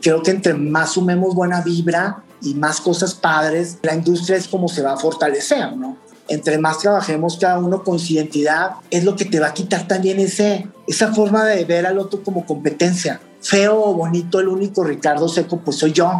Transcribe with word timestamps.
Creo 0.00 0.22
que 0.22 0.30
entre 0.30 0.54
más 0.54 0.92
sumemos 0.92 1.34
buena 1.34 1.62
vibra 1.62 2.22
y 2.42 2.54
más 2.54 2.80
cosas 2.80 3.14
padres, 3.14 3.78
la 3.82 3.94
industria 3.94 4.36
es 4.36 4.48
como 4.48 4.68
se 4.68 4.82
va 4.82 4.92
a 4.92 4.96
fortalecer, 4.96 5.76
¿no? 5.76 5.96
Entre 6.28 6.58
más 6.58 6.78
trabajemos 6.78 7.38
cada 7.38 7.58
uno 7.58 7.84
con 7.84 7.98
su 7.98 8.14
identidad, 8.14 8.72
es 8.90 9.04
lo 9.04 9.14
que 9.14 9.24
te 9.24 9.38
va 9.38 9.48
a 9.48 9.54
quitar 9.54 9.86
también 9.86 10.18
ese, 10.18 10.66
esa 10.86 11.12
forma 11.12 11.44
de 11.44 11.64
ver 11.64 11.86
al 11.86 11.98
otro 11.98 12.22
como 12.22 12.44
competencia. 12.44 13.20
Feo 13.40 13.80
o 13.80 13.94
bonito, 13.94 14.40
el 14.40 14.48
único 14.48 14.82
Ricardo 14.82 15.28
Seco, 15.28 15.60
pues 15.60 15.76
soy 15.76 15.92
yo. 15.92 16.10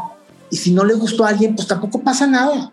Y 0.50 0.56
si 0.56 0.72
no 0.72 0.84
le 0.84 0.95
gustó 0.95 1.24
a 1.24 1.30
alguien, 1.30 1.56
pues 1.56 1.66
tampoco 1.66 2.00
pasa 2.00 2.27
nada. 2.27 2.72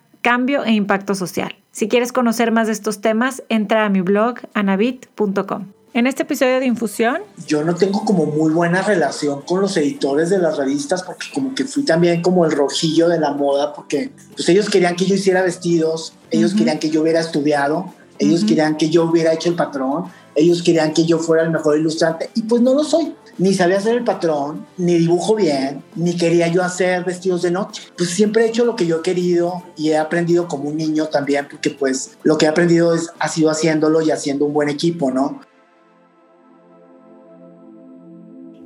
cambio 0.21 0.63
e 0.63 0.71
impacto 0.71 1.15
social. 1.15 1.55
Si 1.71 1.87
quieres 1.87 2.11
conocer 2.11 2.51
más 2.51 2.67
de 2.67 2.73
estos 2.73 3.01
temas, 3.01 3.43
entra 3.49 3.85
a 3.85 3.89
mi 3.89 4.01
blog 4.01 4.35
anabit.com. 4.53 5.67
En 5.93 6.07
este 6.07 6.23
episodio 6.23 6.61
de 6.61 6.65
Infusión... 6.65 7.17
Yo 7.47 7.65
no 7.65 7.75
tengo 7.75 8.05
como 8.05 8.25
muy 8.25 8.53
buena 8.53 8.81
relación 8.81 9.41
con 9.41 9.59
los 9.59 9.75
editores 9.75 10.29
de 10.29 10.39
las 10.39 10.57
revistas 10.57 11.03
porque 11.03 11.27
como 11.33 11.53
que 11.53 11.65
fui 11.65 11.83
también 11.83 12.21
como 12.21 12.45
el 12.45 12.51
rojillo 12.51 13.09
de 13.09 13.19
la 13.19 13.33
moda 13.33 13.73
porque 13.73 14.11
pues 14.35 14.47
ellos 14.47 14.69
querían 14.69 14.95
que 14.95 15.05
yo 15.05 15.15
hiciera 15.15 15.41
vestidos, 15.41 16.13
ellos 16.29 16.53
querían 16.53 16.79
que 16.79 16.89
yo 16.89 17.01
hubiera 17.01 17.19
estudiado, 17.19 17.93
ellos 18.19 18.45
querían 18.45 18.77
que 18.77 18.89
yo 18.89 19.03
hubiera 19.03 19.33
hecho 19.33 19.49
el 19.49 19.55
patrón, 19.55 20.05
ellos 20.35 20.63
querían 20.63 20.93
que 20.93 21.05
yo 21.05 21.19
fuera 21.19 21.43
el 21.43 21.51
mejor 21.51 21.77
ilustrante 21.77 22.29
y 22.35 22.43
pues 22.43 22.61
no 22.61 22.73
lo 22.73 22.85
soy 22.85 23.13
ni 23.37 23.53
sabía 23.53 23.77
hacer 23.77 23.95
el 23.95 24.03
patrón, 24.03 24.65
ni 24.77 24.97
dibujo 24.97 25.35
bien, 25.35 25.83
ni 25.95 26.15
quería 26.15 26.47
yo 26.47 26.63
hacer 26.63 27.03
vestidos 27.03 27.41
de 27.41 27.51
noche. 27.51 27.83
Pues 27.97 28.09
siempre 28.09 28.45
he 28.45 28.49
hecho 28.49 28.65
lo 28.65 28.75
que 28.75 28.85
yo 28.85 28.97
he 28.97 29.01
querido 29.01 29.63
y 29.77 29.89
he 29.89 29.97
aprendido 29.97 30.47
como 30.47 30.69
un 30.69 30.77
niño 30.77 31.07
también, 31.07 31.47
porque 31.49 31.69
pues 31.69 32.17
lo 32.23 32.37
que 32.37 32.45
he 32.45 32.49
aprendido 32.49 32.93
es, 32.93 33.09
ha 33.19 33.27
sido 33.27 33.49
haciéndolo 33.49 34.01
y 34.01 34.11
haciendo 34.11 34.45
un 34.45 34.53
buen 34.53 34.69
equipo, 34.69 35.11
¿no? 35.11 35.41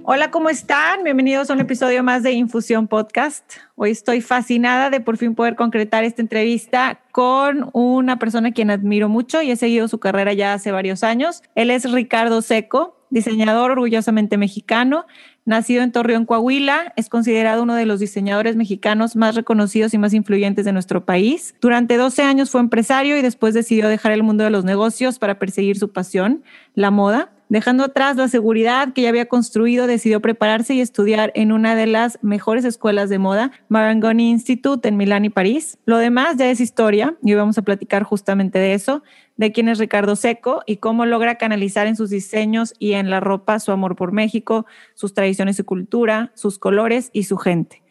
Hola, 0.07 0.29
¿cómo 0.29 0.51
están? 0.51 1.03
Bienvenidos 1.03 1.49
a 1.49 1.53
un 1.53 1.61
episodio 1.61 2.03
más 2.03 2.21
de 2.21 2.31
Infusión 2.31 2.87
Podcast. 2.87 3.53
Hoy 3.73 3.89
estoy 3.89 4.21
fascinada 4.21 4.91
de 4.91 4.99
por 5.01 5.17
fin 5.17 5.33
poder 5.33 5.55
concretar 5.55 6.03
esta 6.03 6.21
entrevista 6.21 6.99
con 7.11 7.71
una 7.73 8.19
persona 8.19 8.49
a 8.49 8.51
quien 8.51 8.69
admiro 8.69 9.09
mucho 9.09 9.41
y 9.41 9.49
he 9.49 9.55
seguido 9.55 9.87
su 9.87 9.99
carrera 9.99 10.31
ya 10.33 10.53
hace 10.53 10.71
varios 10.71 11.03
años. 11.03 11.41
Él 11.55 11.71
es 11.71 11.91
Ricardo 11.91 12.43
Seco 12.43 12.95
diseñador 13.09 13.71
orgullosamente 13.71 14.37
mexicano, 14.37 15.05
nacido 15.45 15.83
en 15.83 15.91
Torreón, 15.91 16.25
Coahuila, 16.25 16.93
es 16.95 17.07
considerado 17.07 17.63
uno 17.63 17.75
de 17.75 17.85
los 17.85 17.99
diseñadores 17.99 18.55
mexicanos 18.55 19.15
más 19.15 19.35
reconocidos 19.35 19.93
y 19.93 19.97
más 19.97 20.13
influyentes 20.13 20.65
de 20.65 20.73
nuestro 20.73 21.05
país. 21.05 21.55
Durante 21.61 21.97
12 21.97 22.23
años 22.23 22.49
fue 22.49 22.61
empresario 22.61 23.17
y 23.17 23.21
después 23.21 23.53
decidió 23.53 23.87
dejar 23.87 24.11
el 24.11 24.23
mundo 24.23 24.43
de 24.43 24.49
los 24.49 24.65
negocios 24.65 25.17
para 25.17 25.39
perseguir 25.39 25.77
su 25.77 25.93
pasión, 25.93 26.43
la 26.73 26.91
moda. 26.91 27.31
Dejando 27.47 27.83
atrás 27.83 28.15
la 28.15 28.27
seguridad 28.27 28.93
que 28.93 29.03
ya 29.03 29.09
había 29.09 29.27
construido, 29.27 29.85
decidió 29.85 30.19
prepararse 30.19 30.73
y 30.73 30.81
estudiar 30.81 31.31
en 31.35 31.51
una 31.51 31.75
de 31.75 31.85
las 31.85 32.17
mejores 32.23 32.65
escuelas 32.65 33.07
de 33.07 33.19
moda, 33.19 33.51
Marangoni 33.69 34.31
Institute 34.31 34.87
en 34.87 34.97
Milán 34.97 35.25
y 35.25 35.29
París. 35.29 35.77
Lo 35.85 35.99
demás 35.99 36.37
ya 36.37 36.49
es 36.49 36.59
historia 36.59 37.15
y 37.21 37.33
hoy 37.33 37.37
vamos 37.37 37.59
a 37.59 37.61
platicar 37.61 38.01
justamente 38.01 38.57
de 38.57 38.73
eso, 38.73 39.03
de 39.37 39.51
quién 39.51 39.69
es 39.69 39.77
Ricardo 39.77 40.15
Seco 40.15 40.63
y 40.65 40.77
cómo 40.77 41.05
logra 41.05 41.35
canalizar 41.35 41.85
en 41.85 41.95
sus 41.95 42.09
diseños 42.09 42.73
y 42.79 42.93
en 42.93 43.11
la 43.11 43.19
ropa 43.19 43.59
su 43.59 43.71
amor 43.71 43.95
por 43.95 44.11
México, 44.11 44.65
sus 44.95 45.13
tradiciones 45.13 45.59
y 45.59 45.63
cultura, 45.63 46.31
sus 46.33 46.57
colores 46.57 47.11
y 47.13 47.23
su 47.23 47.37
gente. 47.37 47.83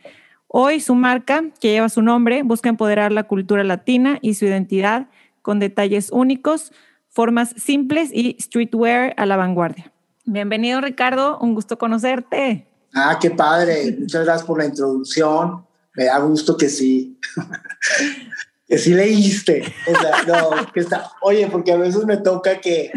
Hoy 0.49 0.81
su 0.81 0.97
marca, 0.97 1.45
que 1.61 1.71
lleva 1.71 1.89
su 1.89 2.03
nombre, 2.03 2.43
busca 2.43 2.69
empoderar 2.69 3.13
la 3.13 3.25
cultura 3.25 3.63
latina 3.63 4.19
y 4.21 4.35
su 4.35 4.47
identidad 4.47 5.07
con 5.43 5.61
detalles 5.61 6.11
únicos 6.11 6.73
formas 7.15 7.55
simples 7.57 8.11
y 8.13 8.37
streetwear 8.41 9.15
a 9.17 9.25
la 9.25 9.37
vanguardia. 9.37 9.93
Bienvenido 10.25 10.81
Ricardo, 10.81 11.39
un 11.39 11.55
gusto 11.55 11.79
conocerte. 11.79 12.67
Ah, 12.93 13.19
qué 13.21 13.31
padre. 13.31 13.97
Muchas 13.99 14.25
gracias 14.25 14.47
por 14.47 14.59
la 14.59 14.67
introducción. 14.67 15.65
Me 15.95 16.07
da 16.07 16.19
gusto 16.19 16.57
que 16.57 16.69
sí. 16.69 17.21
que 18.67 18.79
sí 18.79 18.95
leíste. 18.95 19.63
O 19.87 20.01
sea, 20.01 20.23
no, 20.27 20.73
que 20.73 20.81
está. 20.81 21.13
Oye, 21.23 21.47
porque 21.47 21.73
a 21.73 21.77
veces 21.77 22.05
me 22.05 22.17
toca 22.17 22.61
que, 22.61 22.91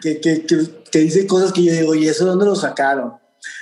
que, 0.00 0.20
que, 0.20 0.46
que, 0.90 0.98
dice 0.98 1.26
cosas 1.26 1.52
que 1.52 1.64
yo 1.64 1.72
digo, 1.72 1.94
¿y 1.94 2.06
eso 2.06 2.26
dónde 2.26 2.46
lo 2.46 2.54
sacaron? 2.54 3.14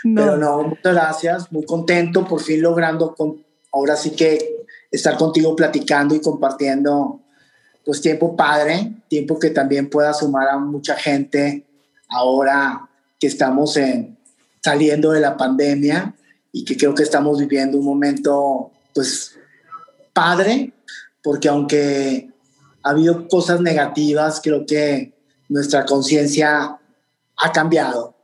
Pero 0.03 0.37
no, 0.37 0.65
muchas 0.65 0.95
gracias. 0.95 1.53
Muy 1.53 1.65
contento, 1.65 2.27
por 2.27 2.43
fin 2.43 2.61
logrando 2.61 3.15
con, 3.15 3.43
ahora 3.73 3.97
sí 3.97 4.11
que 4.11 4.67
estar 4.91 5.17
contigo 5.17 5.57
platicando 5.57 6.15
y 6.15 6.21
compartiendo 6.21 7.23
pues 7.89 8.03
tiempo 8.03 8.37
padre, 8.37 8.93
tiempo 9.09 9.39
que 9.39 9.49
también 9.49 9.89
pueda 9.89 10.13
sumar 10.13 10.47
a 10.47 10.59
mucha 10.59 10.95
gente 10.95 11.65
ahora 12.11 12.87
que 13.19 13.29
estamos 13.29 13.79
en, 13.79 14.19
saliendo 14.63 15.13
de 15.13 15.21
la 15.21 15.39
pandemia 15.39 16.15
y 16.53 16.67
que 16.67 16.77
creo 16.77 16.95
que 16.95 17.03
estamos 17.03 17.39
viviendo 17.39 17.79
un 17.79 17.87
momento 17.87 18.71
pues 18.95 19.39
padre, 20.13 20.75
porque 21.23 21.49
aunque 21.49 22.29
ha 22.83 22.91
habido 22.91 23.27
cosas 23.27 23.63
negativas, 23.63 24.43
creo 24.45 24.67
que 24.67 25.15
nuestra 25.49 25.87
conciencia 25.87 26.79
ha 27.39 27.53
cambiado. 27.53 28.15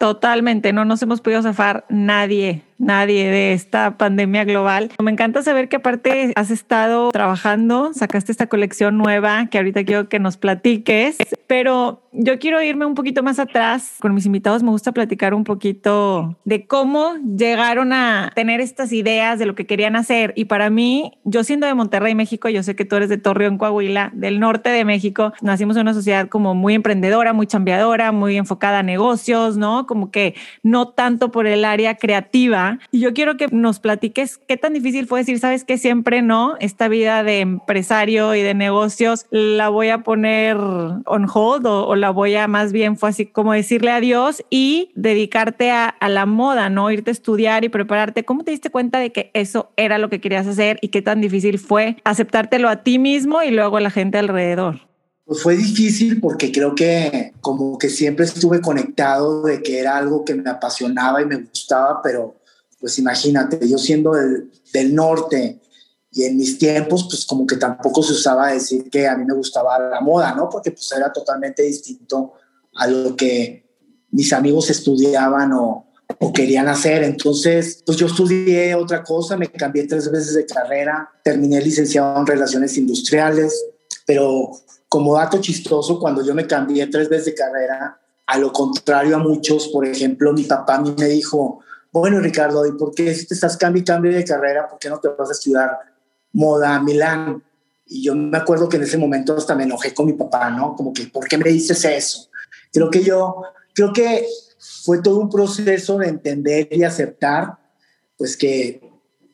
Totalmente, 0.00 0.72
no 0.72 0.84
nos 0.84 1.00
hemos 1.00 1.20
podido 1.20 1.42
zafar 1.42 1.86
nadie 1.88 2.64
nadie 2.80 3.30
de 3.30 3.52
esta 3.52 3.96
pandemia 3.96 4.44
global. 4.44 4.90
Me 5.00 5.10
encanta 5.10 5.42
saber 5.42 5.68
que 5.68 5.76
aparte 5.76 6.32
has 6.34 6.50
estado 6.50 7.10
trabajando, 7.10 7.92
sacaste 7.94 8.32
esta 8.32 8.46
colección 8.48 8.96
nueva 8.98 9.46
que 9.46 9.58
ahorita 9.58 9.84
quiero 9.84 10.08
que 10.08 10.18
nos 10.18 10.36
platiques, 10.36 11.18
pero 11.46 12.02
yo 12.12 12.38
quiero 12.38 12.60
irme 12.62 12.86
un 12.86 12.94
poquito 12.94 13.22
más 13.22 13.38
atrás. 13.38 13.96
Con 14.00 14.14
mis 14.14 14.26
invitados 14.26 14.62
me 14.62 14.70
gusta 14.70 14.92
platicar 14.92 15.34
un 15.34 15.44
poquito 15.44 16.36
de 16.44 16.66
cómo 16.66 17.14
llegaron 17.36 17.92
a 17.92 18.32
tener 18.34 18.60
estas 18.60 18.92
ideas 18.92 19.38
de 19.38 19.46
lo 19.46 19.54
que 19.54 19.66
querían 19.66 19.94
hacer. 19.94 20.32
Y 20.34 20.46
para 20.46 20.70
mí, 20.70 21.18
yo 21.24 21.44
siendo 21.44 21.66
de 21.66 21.74
Monterrey, 21.74 22.14
México, 22.14 22.48
yo 22.48 22.62
sé 22.62 22.74
que 22.74 22.84
tú 22.84 22.96
eres 22.96 23.08
de 23.08 23.18
Torreón, 23.18 23.58
Coahuila, 23.58 24.10
del 24.14 24.40
norte 24.40 24.70
de 24.70 24.84
México, 24.84 25.32
nacimos 25.42 25.76
en 25.76 25.82
una 25.82 25.94
sociedad 25.94 26.28
como 26.28 26.54
muy 26.54 26.74
emprendedora, 26.74 27.32
muy 27.32 27.46
chambeadora, 27.46 28.10
muy 28.10 28.36
enfocada 28.36 28.80
a 28.80 28.82
negocios, 28.82 29.56
¿no? 29.56 29.86
Como 29.86 30.10
que 30.10 30.34
no 30.62 30.88
tanto 30.88 31.30
por 31.30 31.46
el 31.46 31.64
área 31.64 31.96
creativa 31.96 32.69
y 32.90 33.00
yo 33.00 33.12
quiero 33.12 33.36
que 33.36 33.48
nos 33.48 33.80
platiques 33.80 34.38
qué 34.48 34.56
tan 34.56 34.72
difícil 34.72 35.06
fue 35.06 35.20
decir, 35.20 35.38
sabes 35.38 35.64
que 35.64 35.78
siempre 35.78 36.22
no, 36.22 36.56
esta 36.60 36.88
vida 36.88 37.22
de 37.22 37.40
empresario 37.40 38.34
y 38.34 38.42
de 38.42 38.54
negocios 38.54 39.26
la 39.30 39.68
voy 39.68 39.88
a 39.88 40.02
poner 40.02 40.56
on 40.56 41.26
hold 41.32 41.66
o, 41.66 41.94
la 41.96 42.10
voy 42.10 42.34
a 42.34 42.48
más 42.48 42.72
bien 42.72 42.96
fue 42.96 43.10
así 43.10 43.26
como 43.26 43.52
decirle 43.52 43.90
adiós 43.90 44.44
y 44.50 44.90
dedicarte 44.94 45.70
a, 45.70 45.88
a 45.88 46.08
la 46.08 46.26
moda, 46.26 46.70
¿no? 46.70 46.90
Irte 46.90 47.10
a 47.10 47.12
estudiar 47.12 47.64
y 47.64 47.68
prepararte. 47.68 48.24
¿Cómo 48.24 48.44
te 48.44 48.50
diste 48.50 48.70
cuenta 48.70 48.98
de 48.98 49.12
que 49.12 49.30
eso 49.34 49.70
era 49.76 49.98
lo 49.98 50.08
que 50.08 50.20
querías 50.20 50.46
hacer 50.46 50.78
y 50.80 50.88
qué 50.88 51.02
tan 51.02 51.20
difícil 51.20 51.58
fue 51.58 51.96
aceptártelo 52.04 52.68
a 52.68 52.82
ti 52.82 52.98
mismo 52.98 53.42
y 53.42 53.50
luego 53.50 53.76
a 53.76 53.80
la 53.80 53.90
gente 53.90 54.18
alrededor? 54.18 54.90
Pues 55.30 55.44
fue 55.44 55.56
difícil 55.56 56.20
porque 56.20 56.50
creo 56.50 56.74
que 56.74 57.32
como 57.40 57.78
que 57.78 57.88
siempre 57.88 58.24
estuve 58.24 58.60
conectado 58.60 59.42
de 59.42 59.62
que 59.62 59.78
era 59.78 59.96
algo 59.96 60.24
que 60.24 60.34
me 60.34 60.50
apasionaba 60.50 61.22
y 61.22 61.26
me 61.26 61.36
gustaba, 61.36 62.02
pero 62.02 62.34
pues 62.80 62.98
imagínate, 62.98 63.68
yo 63.68 63.78
siendo 63.78 64.12
del, 64.12 64.50
del, 64.72 64.94
norte 64.94 65.60
y 66.12 66.24
en 66.24 66.36
mis 66.36 66.58
tiempos, 66.58 67.06
pues 67.08 67.26
como 67.26 67.46
que 67.46 67.56
tampoco 67.56 68.02
se 68.02 68.12
usaba 68.12 68.52
decir 68.52 68.88
que 68.90 69.06
a 69.06 69.16
mí 69.16 69.24
me 69.24 69.34
gustaba 69.34 69.78
la 69.78 70.00
moda, 70.00 70.34
¿no? 70.34 70.48
Porque 70.48 70.70
pues 70.70 70.90
era 70.92 71.12
totalmente 71.12 71.62
distinto 71.62 72.32
a 72.74 72.86
lo 72.86 73.14
que 73.14 73.68
mis 74.10 74.32
amigos 74.32 74.70
estudiaban 74.70 75.52
o, 75.52 75.86
o 76.18 76.32
querían 76.32 76.68
hacer. 76.68 77.02
Entonces, 77.04 77.82
pues 77.84 77.98
yo 77.98 78.06
estudié 78.06 78.74
otra 78.74 79.02
cosa, 79.04 79.36
me 79.36 79.48
cambié 79.48 79.86
tres 79.86 80.10
veces 80.10 80.34
de 80.34 80.46
carrera, 80.46 81.10
terminé 81.22 81.60
licenciado 81.60 82.18
en 82.18 82.26
relaciones 82.26 82.76
industriales, 82.76 83.64
pero 84.06 84.50
como 84.88 85.14
dato 85.14 85.40
chistoso, 85.40 86.00
cuando 86.00 86.24
yo 86.24 86.34
me 86.34 86.46
cambié 86.46 86.86
tres 86.88 87.08
veces 87.08 87.26
de 87.26 87.34
carrera, 87.34 88.00
a 88.26 88.38
lo 88.38 88.52
contrario 88.52 89.16
a 89.16 89.18
muchos, 89.18 89.68
por 89.68 89.86
ejemplo, 89.86 90.32
mi 90.32 90.44
papá 90.44 90.76
a 90.76 90.80
mí 90.80 90.94
me 90.98 91.06
dijo, 91.06 91.60
bueno, 91.92 92.20
Ricardo, 92.20 92.64
¿y 92.66 92.72
por 92.72 92.94
qué 92.94 93.14
si 93.14 93.26
te 93.26 93.34
estás 93.34 93.56
cambiando 93.56 94.08
de 94.08 94.24
carrera, 94.24 94.68
por 94.68 94.78
qué 94.78 94.88
no 94.88 95.00
te 95.00 95.08
vas 95.08 95.28
a 95.28 95.32
estudiar 95.32 95.70
moda 96.32 96.76
a 96.76 96.82
Milán? 96.82 97.42
Y 97.86 98.04
yo 98.04 98.14
me 98.14 98.38
acuerdo 98.38 98.68
que 98.68 98.76
en 98.76 98.84
ese 98.84 98.96
momento 98.96 99.36
hasta 99.36 99.56
me 99.56 99.64
enojé 99.64 99.92
con 99.92 100.06
mi 100.06 100.12
papá, 100.12 100.50
¿no? 100.50 100.76
Como 100.76 100.92
que, 100.92 101.06
¿por 101.06 101.26
qué 101.26 101.36
me 101.36 101.50
dices 101.50 101.84
eso? 101.84 102.28
Creo 102.72 102.88
que 102.90 103.02
yo, 103.02 103.42
creo 103.74 103.92
que 103.92 104.24
fue 104.84 105.02
todo 105.02 105.18
un 105.18 105.28
proceso 105.28 105.98
de 105.98 106.08
entender 106.08 106.68
y 106.70 106.84
aceptar, 106.84 107.58
pues 108.16 108.36
que 108.36 108.80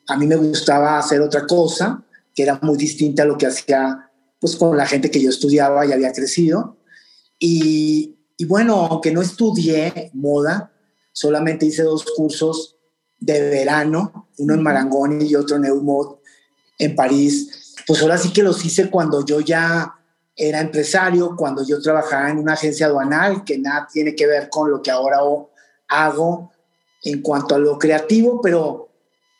a 0.07 0.17
mí 0.17 0.25
me 0.25 0.35
gustaba 0.35 0.97
hacer 0.97 1.21
otra 1.21 1.45
cosa, 1.45 2.03
que 2.33 2.43
era 2.43 2.57
muy 2.63 2.77
distinta 2.77 3.23
a 3.23 3.25
lo 3.25 3.37
que 3.37 3.45
hacía 3.45 4.09
pues 4.39 4.55
con 4.55 4.75
la 4.77 4.85
gente 4.85 5.11
que 5.11 5.21
yo 5.21 5.29
estudiaba 5.29 5.85
y 5.85 5.91
había 5.91 6.11
crecido. 6.11 6.77
Y 7.37 8.15
bueno, 8.47 8.87
aunque 8.89 9.11
no 9.11 9.21
estudié 9.21 10.09
moda, 10.13 10.71
solamente 11.17 11.65
hice 11.65 11.81
dos 11.81 12.05
cursos 12.15 12.77
de 13.17 13.49
verano, 13.49 14.29
uno 14.37 14.53
en 14.53 14.61
Marangoni 14.61 15.25
y 15.25 15.33
otro 15.33 15.55
en 15.55 15.65
Eumod 15.65 16.17
en 16.77 16.95
París. 16.95 17.73
Pues 17.87 18.03
ahora 18.03 18.19
sí 18.19 18.31
que 18.31 18.43
los 18.43 18.63
hice 18.63 18.91
cuando 18.91 19.25
yo 19.25 19.39
ya 19.39 19.95
era 20.35 20.61
empresario, 20.61 21.35
cuando 21.35 21.65
yo 21.65 21.81
trabajaba 21.81 22.29
en 22.29 22.37
una 22.37 22.53
agencia 22.53 22.85
aduanal, 22.85 23.43
que 23.43 23.57
nada 23.57 23.87
tiene 23.91 24.13
que 24.13 24.27
ver 24.27 24.47
con 24.51 24.69
lo 24.69 24.83
que 24.83 24.91
ahora 24.91 25.17
hago 25.87 26.51
en 27.01 27.23
cuanto 27.23 27.55
a 27.55 27.59
lo 27.59 27.79
creativo, 27.79 28.39
pero 28.39 28.89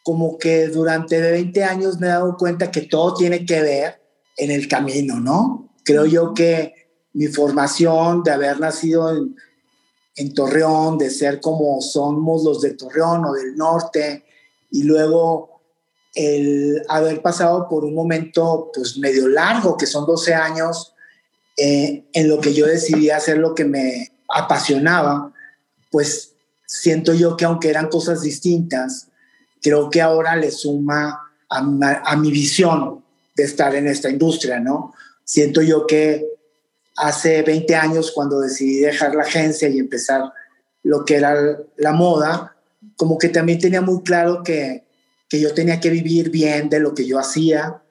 como 0.01 0.39
que 0.39 0.69
durante 0.69 1.21
20 1.21 1.63
años 1.63 1.99
me 1.99 2.07
he 2.07 2.09
dado 2.09 2.37
cuenta 2.37 2.71
que 2.71 2.81
todo 2.81 3.13
tiene 3.13 3.45
que 3.45 3.61
ver 3.61 4.01
en 4.35 4.49
el 4.49 4.67
camino, 4.67 5.19
¿no? 5.19 5.75
Creo 5.85 6.07
yo 6.07 6.33
que 6.33 6.73
mi 7.13 7.27
formación 7.27 8.23
de 8.23 8.31
haber 8.31 8.59
nacido 8.59 9.15
en, 9.15 9.35
en 10.17 10.33
Torreón, 10.33 10.97
de 10.97 11.11
ser 11.11 11.39
como 11.39 11.79
somos 11.79 12.43
los 12.43 12.59
de 12.61 12.71
Torreón 12.71 13.23
o 13.25 13.33
del 13.33 13.55
norte, 13.55 14.25
y 14.71 14.83
luego 14.83 15.61
el 16.15 16.83
haber 16.89 17.21
pasado 17.21 17.69
por 17.69 17.85
un 17.85 17.93
momento 17.93 18.71
pues 18.73 18.97
medio 18.97 19.27
largo, 19.27 19.77
que 19.77 19.85
son 19.85 20.05
12 20.05 20.33
años, 20.33 20.93
eh, 21.55 22.05
en 22.13 22.27
lo 22.27 22.41
que 22.41 22.53
yo 22.53 22.65
decidí 22.65 23.11
hacer 23.11 23.37
lo 23.37 23.53
que 23.53 23.65
me 23.65 24.11
apasionaba, 24.27 25.31
pues 25.91 26.33
siento 26.65 27.13
yo 27.13 27.37
que 27.37 27.45
aunque 27.45 27.69
eran 27.69 27.87
cosas 27.87 28.21
distintas, 28.21 29.09
creo 29.61 29.91
que 29.91 30.01
ahora 30.01 30.35
le 30.35 30.49
suma 30.49 31.31
a, 31.47 31.57
a 32.05 32.15
mi 32.17 32.31
visión 32.31 33.03
de 33.35 33.43
estar 33.43 33.75
en 33.75 33.87
esta 33.87 34.09
industria, 34.09 34.59
¿no? 34.59 34.93
Siento 35.23 35.61
yo 35.61 35.85
que 35.85 36.36
hace 36.97 37.43
20 37.43 37.75
años 37.75 38.11
cuando 38.11 38.41
decidí 38.41 38.79
dejar 38.79 39.15
la 39.15 39.23
agencia 39.23 39.69
y 39.69 39.79
empezar 39.79 40.33
lo 40.83 41.05
que 41.05 41.15
era 41.15 41.57
la 41.77 41.93
moda, 41.93 42.55
como 42.95 43.17
que 43.17 43.29
también 43.29 43.59
tenía 43.59 43.81
muy 43.81 44.01
claro 44.03 44.43
que, 44.43 44.83
que 45.29 45.39
yo 45.39 45.53
tenía 45.53 45.79
que 45.79 45.89
vivir 45.89 46.29
bien 46.29 46.69
de 46.69 46.79
lo 46.79 46.93
que 46.93 47.05
yo 47.05 47.19
hacía 47.19 47.81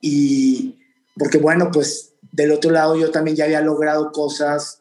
y 0.00 0.76
porque 1.18 1.38
bueno, 1.38 1.70
pues 1.72 2.12
del 2.32 2.52
otro 2.52 2.70
lado 2.70 2.96
yo 2.96 3.10
también 3.10 3.36
ya 3.36 3.44
había 3.44 3.60
logrado 3.60 4.12
cosas 4.12 4.80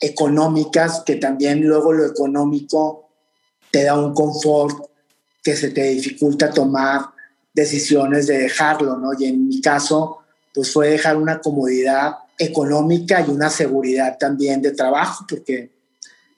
económicas 0.00 1.02
que 1.06 1.16
también 1.16 1.66
luego 1.66 1.92
lo 1.92 2.04
económico 2.04 3.08
te 3.70 3.84
da 3.84 3.96
un 3.96 4.14
confort 4.14 4.90
que 5.42 5.56
se 5.56 5.70
te 5.70 5.84
dificulta 5.84 6.50
tomar 6.50 7.06
decisiones 7.54 8.26
de 8.26 8.38
dejarlo, 8.38 8.96
¿no? 8.96 9.10
Y 9.18 9.26
en 9.26 9.48
mi 9.48 9.60
caso, 9.60 10.18
pues 10.54 10.72
fue 10.72 10.90
dejar 10.90 11.16
una 11.16 11.40
comodidad 11.40 12.16
económica 12.38 13.24
y 13.26 13.30
una 13.30 13.50
seguridad 13.50 14.16
también 14.18 14.62
de 14.62 14.70
trabajo, 14.70 15.26
porque, 15.28 15.72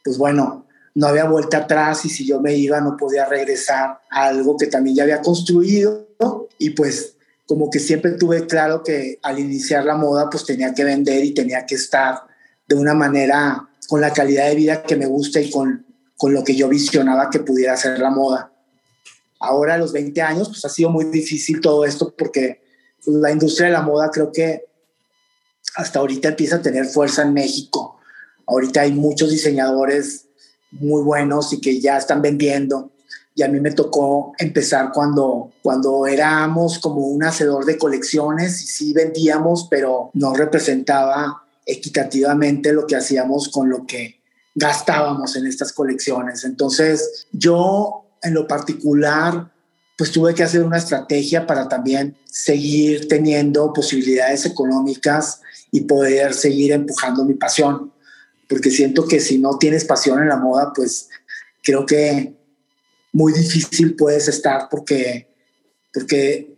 pues 0.02 0.16
bueno, 0.16 0.66
no 0.94 1.06
había 1.06 1.24
vuelta 1.24 1.58
atrás 1.58 2.04
y 2.04 2.08
si 2.08 2.26
yo 2.26 2.40
me 2.40 2.54
iba 2.54 2.80
no 2.80 2.96
podía 2.96 3.26
regresar 3.26 4.00
a 4.10 4.26
algo 4.26 4.56
que 4.56 4.66
también 4.66 4.96
ya 4.96 5.02
había 5.04 5.20
construido 5.20 6.08
y 6.58 6.70
pues 6.70 7.14
como 7.46 7.70
que 7.70 7.78
siempre 7.78 8.12
tuve 8.12 8.46
claro 8.46 8.82
que 8.82 9.18
al 9.22 9.38
iniciar 9.38 9.84
la 9.84 9.96
moda 9.96 10.28
pues 10.30 10.44
tenía 10.44 10.74
que 10.74 10.84
vender 10.84 11.24
y 11.24 11.34
tenía 11.34 11.66
que 11.66 11.76
estar 11.76 12.20
de 12.68 12.76
una 12.76 12.94
manera 12.94 13.68
con 13.88 14.00
la 14.00 14.12
calidad 14.12 14.48
de 14.48 14.54
vida 14.54 14.82
que 14.82 14.96
me 14.96 15.06
gusta 15.06 15.40
y 15.40 15.50
con, 15.50 15.84
con 16.16 16.32
lo 16.32 16.44
que 16.44 16.54
yo 16.54 16.68
visionaba 16.68 17.30
que 17.30 17.40
pudiera 17.40 17.76
ser 17.76 17.98
la 17.98 18.10
moda. 18.10 18.52
Ahora 19.40 19.74
a 19.74 19.78
los 19.78 19.92
20 19.92 20.20
años 20.22 20.48
pues 20.48 20.64
ha 20.64 20.68
sido 20.68 20.90
muy 20.90 21.06
difícil 21.06 21.60
todo 21.60 21.84
esto 21.84 22.14
porque 22.16 22.62
pues, 23.04 23.16
la 23.16 23.32
industria 23.32 23.68
de 23.68 23.72
la 23.72 23.82
moda 23.82 24.10
creo 24.12 24.30
que 24.30 24.66
hasta 25.76 25.98
ahorita 25.98 26.28
empieza 26.28 26.56
a 26.56 26.62
tener 26.62 26.86
fuerza 26.86 27.22
en 27.22 27.32
México. 27.32 27.98
Ahorita 28.46 28.82
hay 28.82 28.92
muchos 28.92 29.30
diseñadores 29.30 30.26
muy 30.72 31.02
buenos 31.02 31.52
y 31.52 31.60
que 31.60 31.80
ya 31.80 31.96
están 31.96 32.22
vendiendo. 32.22 32.90
Y 33.34 33.42
a 33.42 33.48
mí 33.48 33.60
me 33.60 33.70
tocó 33.70 34.34
empezar 34.38 34.90
cuando, 34.92 35.52
cuando 35.62 36.06
éramos 36.06 36.78
como 36.78 37.06
un 37.06 37.22
hacedor 37.22 37.64
de 37.64 37.78
colecciones 37.78 38.60
y 38.62 38.66
sí 38.66 38.92
vendíamos, 38.92 39.68
pero 39.70 40.10
no 40.14 40.34
representaba 40.34 41.44
equitativamente 41.64 42.72
lo 42.72 42.86
que 42.86 42.96
hacíamos 42.96 43.48
con 43.48 43.70
lo 43.70 43.86
que 43.86 44.20
gastábamos 44.54 45.36
en 45.36 45.46
estas 45.46 45.72
colecciones. 45.72 46.44
Entonces, 46.44 47.28
yo 47.32 48.04
en 48.22 48.34
lo 48.34 48.46
particular 48.46 49.50
pues 50.00 50.12
tuve 50.12 50.34
que 50.34 50.42
hacer 50.42 50.62
una 50.62 50.78
estrategia 50.78 51.46
para 51.46 51.68
también 51.68 52.16
seguir 52.24 53.06
teniendo 53.06 53.70
posibilidades 53.70 54.46
económicas 54.46 55.42
y 55.70 55.82
poder 55.82 56.32
seguir 56.32 56.72
empujando 56.72 57.22
mi 57.22 57.34
pasión. 57.34 57.92
Porque 58.48 58.70
siento 58.70 59.06
que 59.06 59.20
si 59.20 59.36
no 59.36 59.58
tienes 59.58 59.84
pasión 59.84 60.22
en 60.22 60.30
la 60.30 60.38
moda, 60.38 60.72
pues 60.74 61.10
creo 61.62 61.84
que 61.84 62.34
muy 63.12 63.34
difícil 63.34 63.94
puedes 63.94 64.26
estar 64.28 64.70
porque, 64.70 65.28
porque 65.92 66.56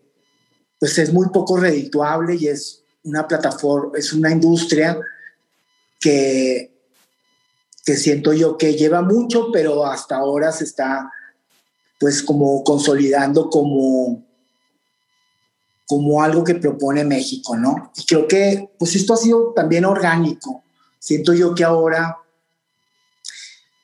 pues 0.78 0.96
es 0.98 1.12
muy 1.12 1.26
poco 1.30 1.56
redituable 1.56 2.36
y 2.36 2.46
es 2.46 2.84
una 3.02 3.26
plataforma, 3.26 3.98
es 3.98 4.12
una 4.12 4.30
industria 4.30 5.00
que, 5.98 6.70
que 7.84 7.96
siento 7.96 8.34
yo 8.34 8.56
que 8.56 8.74
lleva 8.74 9.02
mucho, 9.02 9.48
pero 9.52 9.84
hasta 9.84 10.14
ahora 10.14 10.52
se 10.52 10.62
está 10.62 11.10
pues 12.02 12.20
como 12.20 12.64
consolidando 12.64 13.48
como, 13.48 14.26
como 15.86 16.20
algo 16.20 16.42
que 16.42 16.56
propone 16.56 17.04
México, 17.04 17.56
¿no? 17.56 17.92
Y 17.96 18.04
creo 18.04 18.26
que 18.26 18.72
pues 18.76 18.96
esto 18.96 19.14
ha 19.14 19.16
sido 19.16 19.52
también 19.54 19.84
orgánico. 19.84 20.64
Siento 20.98 21.32
yo 21.32 21.54
que 21.54 21.62
ahora 21.62 22.18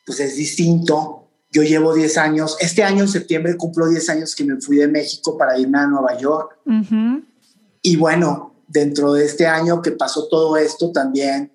pues 0.04 0.18
es 0.18 0.34
distinto. 0.34 1.28
Yo 1.52 1.62
llevo 1.62 1.94
10 1.94 2.18
años, 2.18 2.56
este 2.58 2.82
año 2.82 3.02
en 3.02 3.08
septiembre 3.08 3.56
cumplo 3.56 3.86
10 3.86 4.08
años 4.08 4.34
que 4.34 4.42
me 4.42 4.60
fui 4.60 4.78
de 4.78 4.88
México 4.88 5.38
para 5.38 5.56
irme 5.56 5.78
a 5.78 5.86
Nueva 5.86 6.18
York. 6.18 6.58
Y 7.82 7.94
bueno, 7.94 8.56
dentro 8.66 9.12
de 9.12 9.26
este 9.26 9.46
año 9.46 9.80
que 9.80 9.92
pasó 9.92 10.26
todo 10.26 10.56
esto 10.56 10.90
también, 10.90 11.52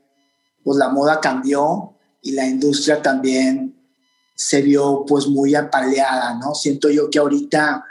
pues 0.63 0.77
la 0.77 0.87
moda 0.87 1.19
cambió 1.19 1.97
y 2.21 2.31
la 2.31 2.47
industria 2.47 3.01
también 3.01 3.82
se 4.35 4.61
vio 4.61 5.05
pues 5.07 5.27
muy 5.27 5.55
apaleada, 5.55 6.35
¿no? 6.35 6.55
Siento 6.55 6.89
yo 6.89 7.09
que 7.09 7.19
ahorita 7.19 7.85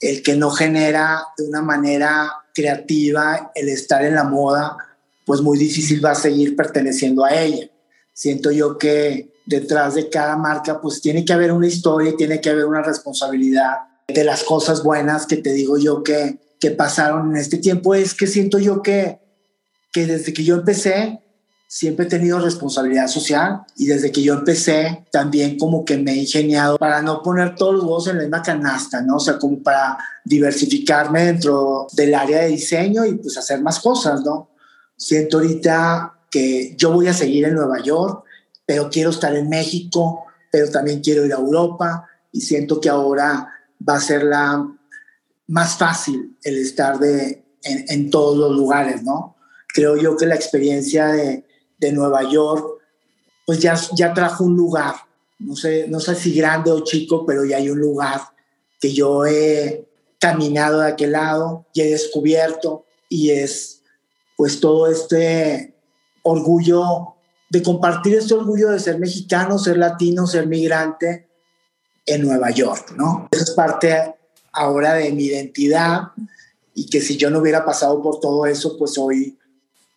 el 0.00 0.22
que 0.22 0.36
no 0.36 0.50
genera 0.50 1.22
de 1.38 1.48
una 1.48 1.62
manera 1.62 2.32
creativa 2.54 3.52
el 3.54 3.68
estar 3.68 4.04
en 4.04 4.16
la 4.16 4.24
moda, 4.24 4.76
pues 5.24 5.40
muy 5.40 5.56
difícil 5.56 6.04
va 6.04 6.10
a 6.10 6.16
seguir 6.16 6.56
perteneciendo 6.56 7.24
a 7.24 7.34
ella. 7.34 7.70
Siento 8.12 8.50
yo 8.50 8.76
que 8.76 9.32
detrás 9.46 9.94
de 9.94 10.08
cada 10.08 10.36
marca 10.36 10.80
pues 10.80 11.00
tiene 11.00 11.24
que 11.24 11.32
haber 11.32 11.52
una 11.52 11.66
historia 11.66 12.10
y 12.10 12.16
tiene 12.16 12.40
que 12.40 12.50
haber 12.50 12.64
una 12.64 12.82
responsabilidad 12.82 13.78
de 14.08 14.24
las 14.24 14.42
cosas 14.42 14.82
buenas 14.82 15.26
que 15.26 15.36
te 15.36 15.52
digo 15.52 15.78
yo 15.78 16.02
que, 16.02 16.40
que 16.60 16.72
pasaron 16.72 17.30
en 17.30 17.36
este 17.36 17.58
tiempo. 17.58 17.94
Es 17.94 18.14
que 18.14 18.26
siento 18.26 18.58
yo 18.58 18.82
que, 18.82 19.20
que 19.92 20.06
desde 20.06 20.32
que 20.32 20.44
yo 20.44 20.56
empecé 20.56 21.22
siempre 21.72 22.04
he 22.04 22.08
tenido 22.08 22.38
responsabilidad 22.38 23.06
social 23.06 23.62
y 23.78 23.86
desde 23.86 24.12
que 24.12 24.22
yo 24.22 24.34
empecé 24.34 25.06
también 25.10 25.56
como 25.56 25.86
que 25.86 25.96
me 25.96 26.12
he 26.12 26.16
ingeniado 26.16 26.76
para 26.76 27.00
no 27.00 27.22
poner 27.22 27.54
todos 27.54 27.76
los 27.76 27.84
huevos 27.84 28.08
en 28.08 28.16
la 28.16 28.22
misma 28.24 28.42
canasta, 28.42 29.00
¿no? 29.00 29.16
O 29.16 29.20
sea, 29.20 29.38
como 29.38 29.62
para 29.62 29.96
diversificarme 30.22 31.24
dentro 31.24 31.86
del 31.94 32.14
área 32.14 32.42
de 32.42 32.48
diseño 32.48 33.06
y 33.06 33.14
pues 33.14 33.38
hacer 33.38 33.62
más 33.62 33.80
cosas, 33.80 34.20
¿no? 34.20 34.50
Siento 34.98 35.38
ahorita 35.38 36.12
que 36.30 36.76
yo 36.76 36.92
voy 36.92 37.08
a 37.08 37.14
seguir 37.14 37.46
en 37.46 37.54
Nueva 37.54 37.80
York, 37.80 38.22
pero 38.66 38.90
quiero 38.90 39.08
estar 39.08 39.34
en 39.34 39.48
México, 39.48 40.26
pero 40.50 40.70
también 40.70 41.00
quiero 41.00 41.24
ir 41.24 41.32
a 41.32 41.38
Europa 41.38 42.06
y 42.32 42.42
siento 42.42 42.82
que 42.82 42.90
ahora 42.90 43.48
va 43.88 43.96
a 43.96 44.00
ser 44.00 44.24
la 44.24 44.62
más 45.46 45.78
fácil 45.78 46.36
el 46.44 46.58
estar 46.58 46.98
de, 46.98 47.46
en, 47.62 47.86
en 47.88 48.10
todos 48.10 48.36
los 48.36 48.54
lugares, 48.54 49.02
¿no? 49.02 49.36
Creo 49.68 49.96
yo 49.96 50.18
que 50.18 50.26
la 50.26 50.34
experiencia 50.34 51.06
de, 51.06 51.46
de 51.82 51.92
Nueva 51.92 52.22
York, 52.30 52.78
pues 53.44 53.58
ya, 53.58 53.74
ya 53.96 54.14
trajo 54.14 54.44
un 54.44 54.56
lugar, 54.56 54.94
no 55.40 55.56
sé, 55.56 55.86
no 55.88 55.98
sé 55.98 56.14
si 56.14 56.32
grande 56.32 56.70
o 56.70 56.84
chico, 56.84 57.26
pero 57.26 57.44
ya 57.44 57.56
hay 57.56 57.68
un 57.68 57.80
lugar 57.80 58.20
que 58.80 58.92
yo 58.92 59.26
he 59.26 59.88
caminado 60.20 60.80
de 60.80 60.88
aquel 60.88 61.12
lado 61.12 61.66
y 61.74 61.82
he 61.82 61.90
descubierto 61.90 62.86
y 63.08 63.30
es 63.30 63.82
pues 64.36 64.60
todo 64.60 64.86
este 64.86 65.74
orgullo 66.22 67.16
de 67.50 67.62
compartir 67.62 68.14
este 68.14 68.34
orgullo 68.34 68.70
de 68.70 68.78
ser 68.78 69.00
mexicano, 69.00 69.58
ser 69.58 69.76
latino, 69.76 70.26
ser 70.28 70.46
migrante 70.46 71.28
en 72.06 72.22
Nueva 72.22 72.50
York, 72.50 72.94
¿no? 72.96 73.28
Eso 73.32 73.42
es 73.42 73.50
parte 73.50 74.14
ahora 74.52 74.94
de 74.94 75.10
mi 75.12 75.24
identidad 75.24 76.12
y 76.74 76.86
que 76.86 77.00
si 77.00 77.16
yo 77.16 77.28
no 77.28 77.40
hubiera 77.40 77.64
pasado 77.64 78.00
por 78.00 78.20
todo 78.20 78.46
eso, 78.46 78.78
pues 78.78 78.96
hoy 78.96 79.36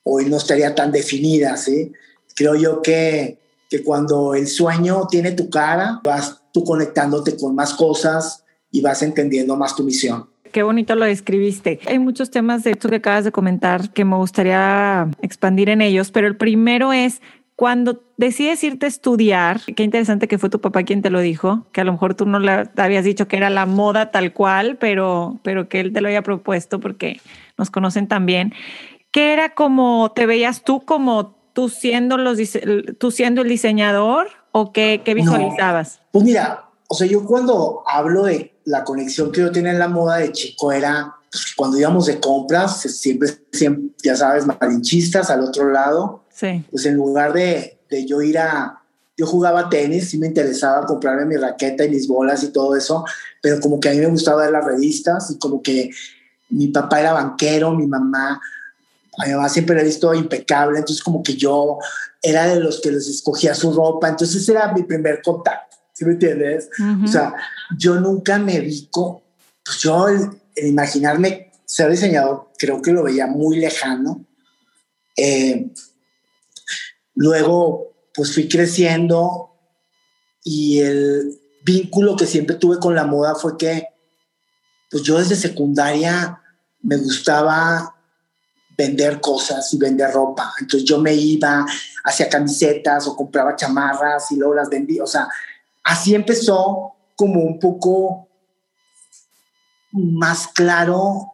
hoy 0.05 0.25
no 0.25 0.37
estaría 0.37 0.73
tan 0.73 0.91
definida, 0.91 1.57
¿sí? 1.57 1.91
Creo 2.35 2.55
yo 2.55 2.81
que, 2.81 3.37
que 3.69 3.83
cuando 3.83 4.33
el 4.33 4.47
sueño 4.47 5.07
tiene 5.09 5.31
tu 5.31 5.49
cara, 5.49 5.99
vas 6.03 6.41
tú 6.53 6.63
conectándote 6.63 7.35
con 7.35 7.55
más 7.55 7.73
cosas 7.73 8.45
y 8.71 8.81
vas 8.81 9.01
entendiendo 9.01 9.55
más 9.57 9.75
tu 9.75 9.83
misión. 9.83 10.29
Qué 10.51 10.63
bonito 10.63 10.95
lo 10.95 11.05
describiste. 11.05 11.79
Hay 11.87 11.99
muchos 11.99 12.31
temas 12.31 12.63
de 12.63 12.71
esto 12.71 12.87
que 12.87 12.95
acabas 12.95 13.25
de 13.25 13.31
comentar 13.31 13.91
que 13.91 14.05
me 14.05 14.15
gustaría 14.15 15.09
expandir 15.21 15.69
en 15.69 15.81
ellos, 15.81 16.11
pero 16.11 16.27
el 16.27 16.37
primero 16.37 16.93
es 16.93 17.21
cuando 17.55 18.03
decides 18.17 18.63
irte 18.63 18.85
a 18.85 18.89
estudiar, 18.89 19.61
qué 19.75 19.83
interesante 19.83 20.27
que 20.27 20.37
fue 20.37 20.49
tu 20.49 20.59
papá 20.59 20.83
quien 20.83 21.01
te 21.01 21.09
lo 21.09 21.19
dijo, 21.21 21.65
que 21.71 21.81
a 21.81 21.83
lo 21.83 21.93
mejor 21.93 22.15
tú 22.15 22.25
no 22.25 22.39
le 22.39 22.69
habías 22.75 23.05
dicho 23.05 23.27
que 23.27 23.37
era 23.37 23.49
la 23.49 23.65
moda 23.65 24.11
tal 24.11 24.33
cual, 24.33 24.77
pero, 24.77 25.39
pero 25.41 25.69
que 25.69 25.79
él 25.79 25.93
te 25.93 26.01
lo 26.01 26.07
había 26.07 26.21
propuesto 26.21 26.79
porque 26.79 27.21
nos 27.57 27.69
conocen 27.69 28.07
también. 28.07 28.53
¿Qué 29.15 29.31
era 29.31 29.55
como, 29.55 30.11
te 30.13 30.25
veías 30.25 30.65
tú 30.65 30.83
como 30.83 31.37
tú 31.53 31.69
siendo, 31.69 32.17
los, 32.17 32.37
tú 32.97 33.11
siendo 33.11 33.43
el 33.43 33.47
diseñador 33.47 34.27
o 34.51 34.73
qué, 34.73 35.03
qué 35.05 35.13
visualizabas? 35.13 36.01
pues 36.11 36.25
mira, 36.25 36.65
o 36.89 36.95
sea, 36.95 37.07
yo 37.07 37.23
cuando 37.23 37.81
hablo 37.87 38.23
de 38.23 38.57
la 38.65 38.83
conexión 38.83 39.31
que 39.31 39.39
yo 39.39 39.53
tenía 39.53 39.71
en 39.71 39.79
la 39.79 39.87
moda 39.87 40.17
de 40.17 40.33
chico 40.33 40.73
era 40.73 41.15
pues, 41.31 41.53
cuando 41.55 41.79
íbamos 41.79 42.07
de 42.07 42.19
compras, 42.19 42.81
siempre, 42.81 43.29
siempre, 43.53 43.95
ya 44.03 44.17
sabes, 44.17 44.45
malinchistas 44.45 45.29
al 45.29 45.45
otro 45.45 45.71
lado 45.71 46.25
Sí. 46.35 46.65
Pues 46.69 46.85
en 46.85 46.95
lugar 46.95 47.31
de, 47.31 47.79
de 47.89 48.05
yo 48.05 48.21
ir 48.21 48.37
a, 48.37 48.81
yo 49.15 49.25
jugaba 49.25 49.69
tenis, 49.69 50.09
sí 50.09 50.17
me 50.17 50.27
interesaba 50.27 50.85
comprarme 50.85 51.23
mi 51.23 51.37
raqueta 51.37 51.85
y 51.85 51.89
mis 51.89 52.09
bolas 52.09 52.43
y 52.43 52.49
todo 52.49 52.75
eso, 52.75 53.05
pero 53.41 53.61
como 53.61 53.79
que 53.79 53.87
a 53.87 53.93
mí 53.93 53.99
me 53.99 54.07
gustaba 54.07 54.41
ver 54.41 54.51
las 54.51 54.65
revistas 54.65 55.31
y 55.31 55.39
como 55.39 55.61
que 55.61 55.91
mi 56.49 56.67
papá 56.67 56.99
era 56.99 57.13
banquero, 57.13 57.71
mi 57.71 57.87
mamá, 57.87 58.41
a 59.17 59.25
mi 59.25 59.33
mamá 59.33 59.49
siempre 59.49 59.75
la 59.75 59.81
he 59.81 59.85
visto 59.85 60.13
impecable, 60.13 60.79
entonces 60.79 61.03
como 61.03 61.23
que 61.23 61.35
yo 61.35 61.77
era 62.21 62.47
de 62.47 62.59
los 62.59 62.81
que 62.81 62.91
les 62.91 63.07
escogía 63.07 63.53
su 63.55 63.73
ropa, 63.73 64.09
entonces 64.09 64.47
era 64.49 64.73
mi 64.73 64.83
primer 64.83 65.21
contacto, 65.21 65.77
¿sí 65.93 66.05
me 66.05 66.13
entiendes? 66.13 66.69
O 67.03 67.07
sea, 67.07 67.33
yo 67.77 67.99
nunca 67.99 68.37
me 68.37 68.59
vi 68.59 68.87
con, 68.91 69.19
pues 69.63 69.77
yo 69.79 70.07
el, 70.07 70.29
el, 70.55 70.67
imaginarme 70.67 71.51
ser 71.65 71.89
diseñador 71.91 72.49
creo 72.57 72.81
que 72.81 72.91
lo 72.91 73.03
veía 73.03 73.27
muy 73.27 73.57
lejano. 73.57 74.25
Eh, 75.17 75.71
Luego, 77.15 77.93
pues 78.13 78.33
fui 78.33 78.49
creciendo 78.49 79.51
y 80.43 80.79
el 80.79 81.39
vínculo 81.63 82.15
que 82.15 82.27
siempre 82.27 82.57
tuve 82.57 82.77
con 82.77 82.93
la 82.93 83.05
moda 83.05 83.35
fue 83.35 83.57
que, 83.57 83.87
pues 84.91 85.01
yo 85.03 85.17
desde 85.17 85.35
secundaria 85.35 86.41
me 86.81 86.97
gustaba 86.97 87.94
vender 88.77 89.21
cosas 89.21 89.73
y 89.73 89.77
vender 89.77 90.11
ropa. 90.11 90.53
Entonces 90.59 90.87
yo 90.87 90.99
me 90.99 91.13
iba 91.13 91.65
hacia 92.03 92.29
camisetas 92.29 93.07
o 93.07 93.15
compraba 93.15 93.55
chamarras 93.55 94.31
y 94.31 94.37
luego 94.37 94.55
las 94.55 94.69
vendía. 94.69 95.03
O 95.03 95.07
sea, 95.07 95.27
así 95.83 96.13
empezó 96.13 96.93
como 97.15 97.41
un 97.41 97.59
poco 97.59 98.27
más 99.91 100.47
claro 100.49 101.33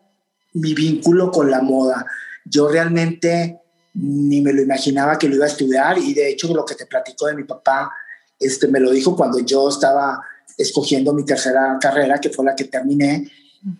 mi 0.54 0.74
vínculo 0.74 1.32
con 1.32 1.50
la 1.50 1.62
moda. 1.62 2.06
Yo 2.46 2.68
realmente 2.68 3.62
ni 3.94 4.42
me 4.42 4.54
lo 4.54 4.62
imaginaba 4.62 5.18
que 5.18 5.28
lo 5.28 5.36
iba 5.36 5.46
a 5.46 5.50
estudiar 5.50 5.98
y 5.98 6.14
de 6.14 6.30
hecho 6.30 6.54
lo 6.54 6.66
que 6.66 6.76
te 6.76 6.86
platico 6.86 7.28
de 7.28 7.36
mi 7.36 7.44
papá, 7.44 7.92
este, 8.40 8.68
me 8.68 8.80
lo 8.80 8.92
dijo 8.92 9.16
cuando 9.16 9.40
yo 9.40 9.68
estaba 9.70 10.22
escogiendo 10.58 11.14
mi 11.14 11.26
tercera 11.26 11.78
carrera, 11.80 12.20
que 12.20 12.30
fue 12.30 12.46
la 12.46 12.56
que 12.56 12.66
terminé, 12.66 13.30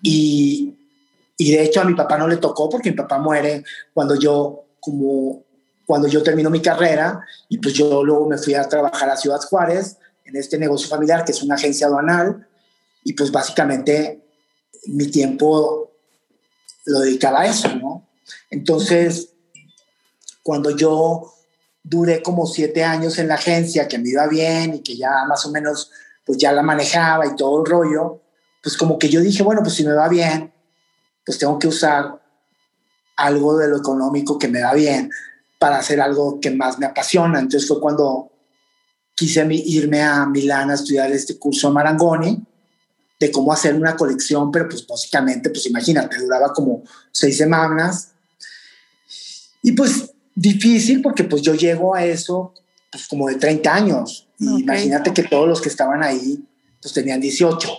y, 0.02 0.78
y 1.42 1.52
de 1.52 1.64
hecho 1.64 1.82
a 1.82 1.86
mi 1.86 1.96
papá 1.96 2.20
no 2.20 2.28
le 2.28 2.38
tocó 2.38 2.70
porque 2.70 2.92
mi 2.92 2.96
papá 2.96 3.18
muere 3.18 3.64
cuando 3.96 4.14
yo, 4.14 4.66
como 4.80 5.44
cuando 5.88 6.08
yo 6.08 6.22
termino 6.22 6.52
mi 6.52 6.62
carrera, 6.62 7.20
y 7.50 7.58
pues 7.58 7.74
yo 7.74 8.04
luego 8.04 8.30
me 8.30 8.38
fui 8.38 8.54
a 8.54 8.70
trabajar 8.70 9.10
a 9.10 9.18
Ciudad 9.18 9.42
Juárez, 9.42 9.98
en 10.24 10.36
este 10.36 10.60
negocio 10.60 10.88
familiar, 10.88 11.26
que 11.26 11.32
es 11.32 11.42
una 11.42 11.56
agencia 11.56 11.88
aduanal, 11.88 12.48
y 13.04 13.14
pues 13.14 13.32
básicamente 13.32 14.24
mi 14.86 15.08
tiempo 15.08 15.92
lo 16.86 17.00
dedicaba 17.00 17.42
a 17.42 17.48
eso, 17.48 17.76
¿no? 17.76 18.08
Entonces, 18.52 19.30
cuando 20.44 20.78
yo 20.78 21.34
duré 21.84 22.22
como 22.22 22.46
siete 22.46 22.84
años 22.84 23.18
en 23.18 23.30
la 23.30 23.36
agencia, 23.36 23.88
que 23.88 23.98
me 23.98 24.10
iba 24.10 24.28
bien 24.28 24.76
y 24.76 24.84
que 24.84 24.96
ya 24.96 25.26
más 25.28 25.44
o 25.48 25.52
menos 25.52 25.90
pues 26.24 26.38
ya 26.38 26.52
la 26.52 26.62
manejaba 26.62 27.26
y 27.26 27.36
todo 27.36 27.64
el 27.64 27.66
rollo, 27.70 28.22
pues 28.62 28.78
como 28.78 29.00
que 29.00 29.10
yo 29.10 29.22
dije, 29.22 29.42
bueno, 29.42 29.62
pues 29.64 29.74
si 29.74 29.84
me 29.84 29.94
va 29.94 30.08
bien, 30.08 30.54
pues 31.32 31.40
tengo 31.40 31.58
que 31.58 31.70
usar 31.70 32.22
algo 33.16 33.58
de 33.58 33.70
lo 33.70 33.78
económico 33.78 34.38
que 34.38 34.50
me 34.50 34.62
va 34.62 34.74
bien 34.74 35.10
para 35.58 35.78
hacer 35.78 36.02
algo 36.02 36.42
que 36.42 36.52
más 36.52 36.78
me 36.78 36.86
apasiona. 36.86 37.40
Entonces 37.40 37.70
fue 37.70 37.80
cuando 37.80 38.30
quise 39.16 39.48
irme 39.50 40.02
a 40.02 40.26
Milán 40.26 40.72
a 40.72 40.74
estudiar 40.74 41.10
este 41.14 41.40
curso 41.40 41.70
a 41.70 41.72
Marangoni 41.72 42.38
de 43.18 43.32
cómo 43.32 43.54
hacer 43.54 43.76
una 43.76 43.96
colección, 43.96 44.52
pero 44.52 44.68
pues 44.68 44.86
básicamente, 44.86 45.50
pues 45.50 45.66
imagínate, 45.68 46.18
duraba 46.18 46.52
como 46.52 46.84
seis 47.14 47.38
semanas. 47.38 48.12
Y 49.64 49.72
pues 49.72 50.12
difícil 50.36 51.02
porque 51.02 51.24
pues 51.24 51.42
yo 51.44 51.56
llego 51.56 51.96
a 51.96 52.04
eso 52.04 52.54
pues 52.92 53.08
como 53.08 53.30
de 53.30 53.36
30 53.36 53.74
años. 53.74 54.28
Y 54.38 54.64
imagínate 54.64 55.14
que 55.14 55.24
todos 55.24 55.48
los 55.48 55.62
que 55.62 55.70
estaban 55.70 56.04
ahí 56.04 56.44
pues 56.82 56.94
tenían 56.94 57.22
18. 57.22 57.70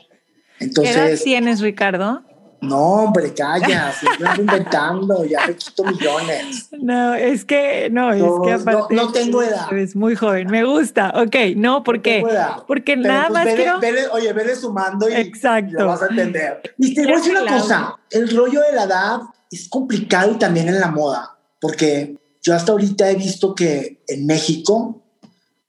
Entonces, 0.59 0.97
¿Qué 0.97 1.03
edad 1.03 1.21
tienes, 1.23 1.61
Ricardo? 1.61 2.32
No, 2.63 2.79
hombre, 2.79 3.35
calla, 3.35 3.93
siempre 3.93 4.29
ando 4.29 4.43
inventando, 4.43 5.25
ya 5.25 5.49
me 5.49 5.57
quito 5.57 5.83
millones. 5.83 6.69
No, 6.71 7.13
es 7.13 7.45
que, 7.45 7.91
no, 7.91 8.13
es 8.13 8.23
que 8.45 8.53
aparte. 8.53 8.95
No, 8.95 9.07
no, 9.07 9.13
tengo 9.13 9.43
edad. 9.43 9.73
Es 9.73 9.97
muy 9.97 10.15
joven, 10.15 10.49
me 10.49 10.63
gusta, 10.63 11.13
ok, 11.17 11.35
no, 11.57 11.83
porque, 11.83 12.23
no 12.23 12.65
porque 12.69 12.97
Pero 12.97 13.09
nada 13.09 13.29
pues 13.29 13.33
más 13.33 13.45
vele, 13.47 13.71
vele, 13.81 14.09
oye, 14.13 14.33
vele 14.33 14.55
sumando 14.55 15.09
y, 15.09 15.15
Exacto. 15.15 15.71
y 15.71 15.73
lo 15.73 15.87
vas 15.89 16.03
a 16.03 16.07
entender. 16.07 16.63
Y 16.79 16.95
te 16.95 17.03
voy 17.03 17.15
a 17.15 17.17
decir 17.17 17.37
una 17.37 17.59
cosa, 17.59 17.97
el 18.11 18.35
rollo 18.35 18.61
de 18.61 18.73
la 18.77 18.85
edad 18.85 19.21
es 19.51 19.69
complicado 19.69 20.39
también 20.39 20.69
en 20.69 20.79
la 20.79 20.93
moda, 20.93 21.37
porque 21.61 22.17
yo 22.43 22.55
hasta 22.55 22.71
ahorita 22.71 23.11
he 23.11 23.17
visto 23.17 23.57
que 23.57 24.05
en 24.07 24.25
México, 24.25 25.03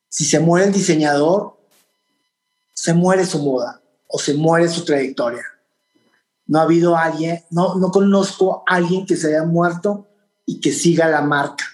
si 0.09 0.25
se 0.25 0.39
muere 0.39 0.67
el 0.67 0.73
diseñador, 0.73 1.57
se 2.71 2.93
muere 2.93 3.25
su 3.25 3.39
moda 3.39 3.81
o 4.07 4.19
se 4.19 4.35
muere 4.35 4.67
su 4.69 4.85
trayectoria. 4.85 5.43
No 6.47 6.59
ha 6.59 6.63
habido 6.63 6.97
alguien, 6.97 7.43
no, 7.51 7.75
no 7.75 7.89
conozco 7.91 8.63
a 8.67 8.75
alguien 8.75 9.05
que 9.05 9.15
se 9.15 9.27
haya 9.27 9.43
muerto 9.43 10.07
y 10.45 10.59
que 10.59 10.71
siga 10.71 11.07
la 11.07 11.21
marca, 11.21 11.65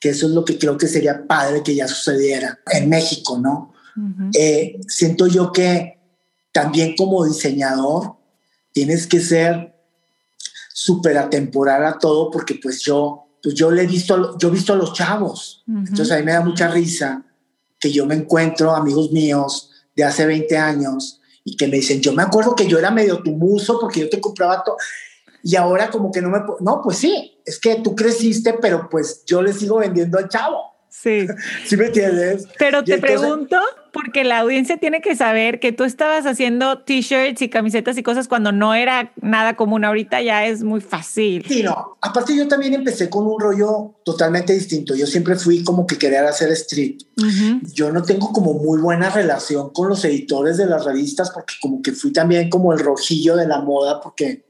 que 0.00 0.10
eso 0.10 0.26
es 0.26 0.32
lo 0.32 0.44
que 0.44 0.58
creo 0.58 0.76
que 0.76 0.88
sería 0.88 1.26
padre 1.26 1.62
que 1.62 1.74
ya 1.74 1.86
sucediera 1.86 2.58
en 2.72 2.88
México, 2.88 3.38
¿no? 3.38 3.72
Uh 3.96 4.00
-huh. 4.00 4.30
eh, 4.34 4.80
siento 4.86 5.26
yo 5.26 5.52
que 5.52 5.98
también 6.52 6.94
como 6.96 7.24
diseñador 7.24 8.14
tienes 8.72 9.06
que 9.06 9.20
ser 9.20 9.74
súper 10.72 11.18
atemporal 11.18 11.84
a 11.84 11.98
todo 11.98 12.30
porque 12.30 12.54
pues 12.62 12.80
yo 12.80 13.24
pues 13.42 13.54
yo 13.54 13.70
le 13.70 13.82
he 13.82 13.86
visto, 13.86 14.36
yo 14.38 14.48
he 14.48 14.50
visto 14.52 14.72
a 14.72 14.76
los 14.76 14.92
chavos. 14.92 15.62
Uh 15.66 15.72
-huh. 15.72 15.88
Entonces 15.88 16.10
a 16.12 16.18
mí 16.18 16.24
me 16.24 16.32
da 16.32 16.40
mucha 16.40 16.68
risa 16.68 17.24
que 17.78 17.92
yo 17.92 18.04
me 18.06 18.14
encuentro 18.14 18.74
amigos 18.74 19.12
míos 19.12 19.70
de 19.94 20.04
hace 20.04 20.26
20 20.26 20.56
años 20.56 21.17
y 21.48 21.56
que 21.56 21.66
me 21.66 21.76
dicen, 21.76 22.00
yo 22.00 22.12
me 22.12 22.22
acuerdo 22.22 22.54
que 22.54 22.66
yo 22.66 22.78
era 22.78 22.90
medio 22.90 23.22
tumuso 23.22 23.78
porque 23.80 24.00
yo 24.00 24.10
te 24.10 24.20
compraba 24.20 24.62
todo. 24.62 24.76
Y 25.42 25.56
ahora 25.56 25.88
como 25.90 26.10
que 26.10 26.20
no 26.20 26.28
me... 26.28 26.40
No, 26.60 26.82
pues 26.82 26.98
sí, 26.98 27.40
es 27.44 27.58
que 27.58 27.76
tú 27.76 27.94
creciste, 27.94 28.54
pero 28.60 28.88
pues 28.90 29.22
yo 29.24 29.40
le 29.40 29.52
sigo 29.52 29.78
vendiendo 29.78 30.18
al 30.18 30.28
chavo. 30.28 30.74
Sí. 30.90 31.26
¿Sí 31.66 31.76
me 31.76 31.86
entiendes? 31.86 32.46
Pero 32.58 32.84
te 32.84 32.94
entonces, 32.94 33.20
pregunto, 33.20 33.56
porque 33.92 34.24
la 34.24 34.38
audiencia 34.38 34.76
tiene 34.76 35.00
que 35.00 35.16
saber 35.16 35.60
que 35.60 35.72
tú 35.72 35.84
estabas 35.84 36.26
haciendo 36.26 36.80
t-shirts 36.82 37.42
y 37.42 37.48
camisetas 37.48 37.96
y 37.98 38.02
cosas 38.02 38.28
cuando 38.28 38.52
no 38.52 38.74
era 38.74 39.12
nada 39.20 39.56
común. 39.56 39.84
Ahorita 39.84 40.20
ya 40.22 40.46
es 40.46 40.62
muy 40.62 40.80
fácil. 40.80 41.44
Sí, 41.46 41.62
no. 41.62 41.96
Aparte 42.00 42.36
yo 42.36 42.48
también 42.48 42.74
empecé 42.74 43.08
con 43.08 43.26
un 43.26 43.40
rollo 43.40 43.94
totalmente 44.04 44.52
distinto. 44.52 44.94
Yo 44.94 45.06
siempre 45.06 45.36
fui 45.36 45.64
como 45.64 45.86
que 45.86 45.98
querer 45.98 46.24
hacer 46.24 46.50
street. 46.52 46.98
Uh 47.16 47.22
-huh. 47.22 47.72
Yo 47.72 47.90
no 47.92 48.02
tengo 48.02 48.32
como 48.32 48.54
muy 48.54 48.80
buena 48.80 49.10
relación 49.10 49.70
con 49.70 49.88
los 49.88 50.04
editores 50.04 50.56
de 50.56 50.66
las 50.66 50.84
revistas 50.84 51.30
porque 51.30 51.54
como 51.60 51.82
que 51.82 51.92
fui 51.92 52.12
también 52.12 52.50
como 52.50 52.72
el 52.72 52.78
rojillo 52.78 53.36
de 53.36 53.46
la 53.46 53.60
moda 53.60 54.00
porque 54.00 54.46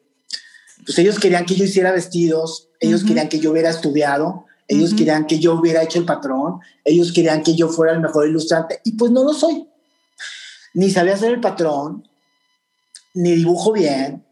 pues 0.85 0.99
ellos 0.99 1.19
querían 1.19 1.45
que 1.45 1.55
yo 1.55 1.65
hiciera 1.65 1.93
vestidos, 1.93 2.71
ellos 2.81 3.03
uh 3.03 3.05
-huh. 3.05 3.09
querían 3.09 3.29
que 3.29 3.41
yo 3.41 3.51
hubiera 3.51 3.71
estudiado 3.71 4.47
ellos 4.69 4.91
uh 4.91 4.95
-huh. 4.95 4.99
querían 4.99 5.27
que 5.27 5.39
yo 5.39 5.55
hubiera 5.55 5.83
hecho 5.83 5.99
el 5.99 6.05
patrón, 6.05 6.61
ellos 6.85 7.11
querían 7.13 7.43
que 7.43 7.57
yo 7.57 7.69
fuera 7.69 7.93
el 7.93 8.01
mejor 8.01 8.29
ilustrante 8.29 8.81
y 8.85 8.93
pues 8.93 9.11
no 9.11 9.25
lo 9.25 9.33
soy. 9.33 9.67
Ni 10.75 10.91
sabía 10.91 11.15
hacer 11.15 11.33
el 11.33 11.41
patrón, 11.41 12.07
ni 13.15 13.35
dibujo 13.35 13.73
bien, 13.73 14.25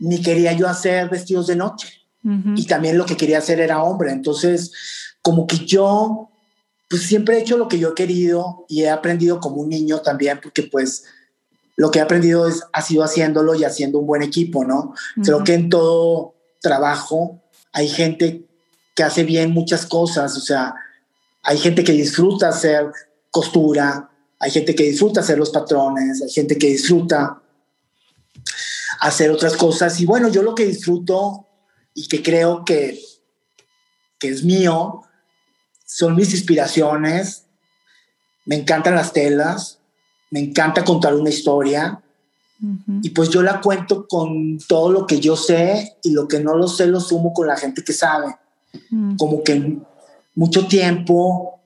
ni 0.00 0.20
quería 0.20 0.52
yo 0.52 0.68
hacer 0.68 1.08
vestidos 1.08 1.46
de 1.46 1.56
noche. 1.56 1.88
Uh 2.24 2.28
-huh. 2.28 2.54
Y 2.58 2.66
también 2.66 2.98
lo 2.98 3.06
que 3.06 3.16
quería 3.16 3.38
hacer 3.38 3.60
era 3.60 3.82
hombre. 3.82 4.10
Entonces, 4.10 4.72
como 5.22 5.46
que 5.46 5.58
yo, 5.64 6.28
pues 6.88 7.02
siempre 7.02 7.36
he 7.36 7.40
hecho 7.40 7.56
lo 7.56 7.68
que 7.68 7.78
yo 7.78 7.90
he 7.90 7.94
querido 7.94 8.66
y 8.68 8.82
he 8.82 8.90
aprendido 8.90 9.38
como 9.38 9.62
un 9.62 9.68
niño 9.68 10.00
también, 10.00 10.40
porque 10.42 10.64
pues 10.64 11.04
lo 11.76 11.90
que 11.90 12.00
he 12.00 12.02
aprendido 12.02 12.48
es, 12.48 12.62
ha 12.72 12.82
sido 12.82 13.04
haciéndolo 13.04 13.54
y 13.54 13.64
haciendo 13.64 14.00
un 14.00 14.06
buen 14.06 14.22
equipo, 14.22 14.64
¿no? 14.64 14.78
Uh 14.78 14.92
-huh. 14.92 15.24
Creo 15.24 15.44
que 15.44 15.54
en 15.54 15.68
todo 15.68 16.34
trabajo 16.60 17.40
hay 17.72 17.88
gente 17.88 18.49
que 19.00 19.04
hace 19.04 19.24
bien 19.24 19.52
muchas 19.52 19.86
cosas, 19.86 20.36
o 20.36 20.40
sea, 20.40 20.74
hay 21.42 21.56
gente 21.56 21.82
que 21.82 21.92
disfruta 21.92 22.50
hacer 22.50 22.92
costura, 23.30 24.10
hay 24.38 24.50
gente 24.50 24.74
que 24.74 24.82
disfruta 24.82 25.20
hacer 25.20 25.38
los 25.38 25.48
patrones, 25.48 26.20
hay 26.20 26.28
gente 26.28 26.58
que 26.58 26.66
disfruta 26.66 27.40
hacer 29.00 29.30
otras 29.30 29.56
cosas. 29.56 29.98
Y 30.02 30.04
bueno, 30.04 30.28
yo 30.28 30.42
lo 30.42 30.54
que 30.54 30.66
disfruto 30.66 31.46
y 31.94 32.08
que 32.08 32.22
creo 32.22 32.62
que, 32.62 33.00
que 34.18 34.28
es 34.28 34.44
mío 34.44 35.00
son 35.86 36.14
mis 36.14 36.34
inspiraciones. 36.34 37.46
Me 38.44 38.56
encantan 38.56 38.96
las 38.96 39.14
telas, 39.14 39.78
me 40.30 40.40
encanta 40.40 40.84
contar 40.84 41.14
una 41.14 41.30
historia. 41.30 42.02
Y 43.00 43.08
pues 43.08 43.30
yo 43.30 43.42
la 43.42 43.62
cuento 43.62 44.06
con 44.06 44.58
todo 44.58 44.92
lo 44.92 45.06
que 45.06 45.20
yo 45.20 45.36
sé 45.36 45.96
y 46.02 46.10
lo 46.10 46.28
que 46.28 46.40
no 46.40 46.54
lo 46.54 46.68
sé 46.68 46.86
lo 46.86 47.00
sumo 47.00 47.32
con 47.32 47.46
la 47.46 47.56
gente 47.56 47.82
que 47.82 47.94
sabe. 47.94 48.36
Como 49.18 49.42
que 49.42 49.78
mucho 50.34 50.66
tiempo 50.66 51.60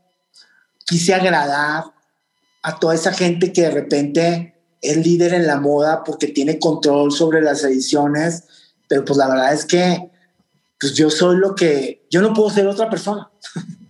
quise 0.87 1.15
agradar 1.15 1.85
a 2.63 2.79
toda 2.79 2.95
esa 2.95 3.13
gente 3.13 3.53
que 3.53 3.63
de 3.63 3.71
repente 3.71 4.55
es 4.81 4.97
líder 4.97 5.35
en 5.35 5.47
la 5.47 5.61
moda 5.61 6.03
porque 6.05 6.29
tiene 6.29 6.59
control 6.59 7.13
sobre 7.13 7.41
las 7.41 7.65
ediciones, 7.65 8.45
pero 8.89 9.05
pues 9.05 9.17
la 9.17 9.29
verdad 9.29 9.53
es 9.53 9.65
que 9.65 10.11
pues 10.81 10.95
yo 10.95 11.11
soy 11.11 11.37
lo 11.37 11.55
que, 11.55 12.07
yo 12.11 12.21
no 12.21 12.35
puedo 12.35 12.51
ser 12.51 12.67
otra 12.67 12.91
persona. 12.91 13.31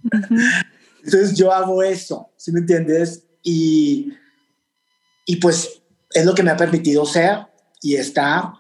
Entonces 1.05 1.37
yo 1.37 1.53
hago 1.53 1.83
eso, 1.83 2.31
¿sí 2.37 2.53
me 2.53 2.61
entiendes? 2.61 3.25
Y, 3.43 4.13
y 5.27 5.37
pues 5.37 5.83
es 6.13 6.25
lo 6.25 6.35
que 6.35 6.43
me 6.43 6.51
ha 6.51 6.57
permitido 6.57 7.05
ser 7.05 7.47
y 7.83 7.97
estar. 7.97 8.53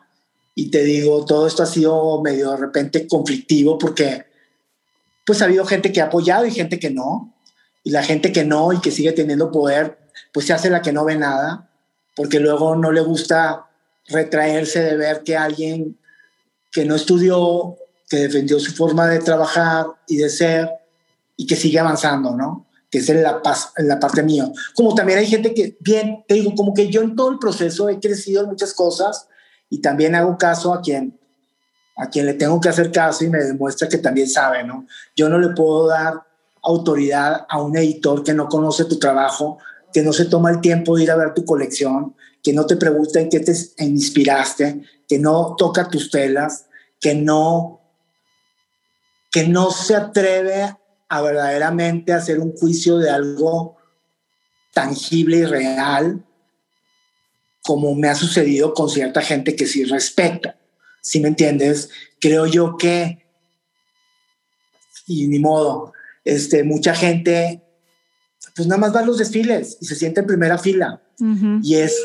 Y 0.54 0.70
te 0.70 0.84
digo, 0.84 1.24
todo 1.24 1.46
esto 1.46 1.62
ha 1.62 1.66
sido 1.66 2.20
medio 2.22 2.50
de 2.50 2.56
repente 2.58 3.06
conflictivo 3.06 3.78
porque 3.78 4.26
pues 5.24 5.42
ha 5.42 5.46
habido 5.46 5.64
gente 5.64 5.92
que 5.92 6.00
ha 6.00 6.06
apoyado 6.06 6.46
y 6.46 6.50
gente 6.50 6.78
que 6.78 6.90
no. 6.90 7.34
Y 7.82 7.90
la 7.90 8.02
gente 8.02 8.32
que 8.32 8.44
no 8.44 8.72
y 8.72 8.80
que 8.80 8.90
sigue 8.90 9.12
teniendo 9.12 9.50
poder, 9.50 9.98
pues 10.32 10.46
se 10.46 10.52
hace 10.52 10.70
la 10.70 10.82
que 10.82 10.92
no 10.92 11.04
ve 11.04 11.16
nada, 11.16 11.70
porque 12.16 12.40
luego 12.40 12.76
no 12.76 12.92
le 12.92 13.00
gusta 13.00 13.66
retraerse 14.08 14.82
de 14.82 14.96
ver 14.96 15.22
que 15.22 15.36
alguien 15.36 15.98
que 16.70 16.84
no 16.84 16.94
estudió, 16.94 17.76
que 18.08 18.16
defendió 18.16 18.58
su 18.58 18.72
forma 18.72 19.06
de 19.06 19.18
trabajar 19.20 19.86
y 20.08 20.16
de 20.16 20.28
ser 20.28 20.70
y 21.36 21.46
que 21.46 21.56
sigue 21.56 21.78
avanzando, 21.78 22.34
¿no? 22.34 22.66
Que 22.90 22.98
es 22.98 23.08
en 23.08 23.22
la, 23.22 23.40
en 23.76 23.88
la 23.88 24.00
parte 24.00 24.22
mía. 24.22 24.50
Como 24.74 24.94
también 24.94 25.18
hay 25.18 25.26
gente 25.26 25.54
que, 25.54 25.76
bien, 25.80 26.24
te 26.26 26.34
digo, 26.34 26.54
como 26.54 26.74
que 26.74 26.88
yo 26.88 27.02
en 27.02 27.16
todo 27.16 27.30
el 27.30 27.38
proceso 27.38 27.88
he 27.88 28.00
crecido 28.00 28.42
en 28.42 28.48
muchas 28.48 28.72
cosas 28.74 29.28
y 29.68 29.80
también 29.80 30.14
hago 30.14 30.38
caso 30.38 30.72
a 30.72 30.80
quien 30.80 31.18
a 31.96 32.08
quien 32.08 32.26
le 32.26 32.34
tengo 32.34 32.60
que 32.60 32.68
hacer 32.68 32.90
caso 32.90 33.24
y 33.24 33.28
me 33.28 33.38
demuestra 33.38 33.88
que 33.88 33.98
también 33.98 34.28
sabe, 34.28 34.64
¿no? 34.64 34.86
Yo 35.14 35.28
no 35.28 35.38
le 35.38 35.50
puedo 35.50 35.86
dar 35.86 36.22
autoridad 36.62 37.46
a 37.48 37.60
un 37.62 37.76
editor 37.76 38.24
que 38.24 38.34
no 38.34 38.48
conoce 38.48 38.86
tu 38.86 38.98
trabajo, 38.98 39.58
que 39.92 40.02
no 40.02 40.12
se 40.12 40.24
toma 40.24 40.50
el 40.50 40.60
tiempo 40.60 40.96
de 40.96 41.04
ir 41.04 41.10
a 41.10 41.16
ver 41.16 41.34
tu 41.34 41.44
colección, 41.44 42.16
que 42.42 42.52
no 42.52 42.66
te 42.66 42.76
pregunta 42.76 43.20
en 43.20 43.28
qué 43.28 43.40
te 43.40 43.54
inspiraste, 43.78 44.82
que 45.08 45.18
no 45.18 45.54
toca 45.56 45.88
tus 45.88 46.10
telas, 46.10 46.66
que 47.00 47.14
no, 47.14 47.80
que 49.30 49.46
no 49.46 49.70
se 49.70 49.94
atreve 49.94 50.76
a 51.08 51.22
verdaderamente 51.22 52.12
hacer 52.12 52.40
un 52.40 52.56
juicio 52.56 52.98
de 52.98 53.10
algo 53.10 53.76
tangible 54.72 55.38
y 55.38 55.44
real, 55.44 56.24
como 57.62 57.94
me 57.94 58.08
ha 58.08 58.14
sucedido 58.14 58.74
con 58.74 58.90
cierta 58.90 59.22
gente 59.22 59.54
que 59.54 59.66
sí 59.66 59.84
respeto. 59.84 60.52
¿Sí 61.04 61.20
me 61.20 61.28
entiendes? 61.28 61.90
Creo 62.18 62.46
yo 62.46 62.76
que, 62.78 63.24
y 65.06 65.28
ni 65.28 65.38
modo, 65.38 65.92
este, 66.24 66.64
mucha 66.64 66.94
gente, 66.94 67.62
pues 68.56 68.66
nada 68.66 68.80
más 68.80 68.94
va 68.94 69.00
a 69.00 69.04
los 69.04 69.18
desfiles 69.18 69.76
y 69.80 69.86
se 69.86 69.96
siente 69.96 70.20
en 70.20 70.26
primera 70.26 70.58
fila. 70.58 71.02
Y 71.62 71.76
es, 71.76 71.96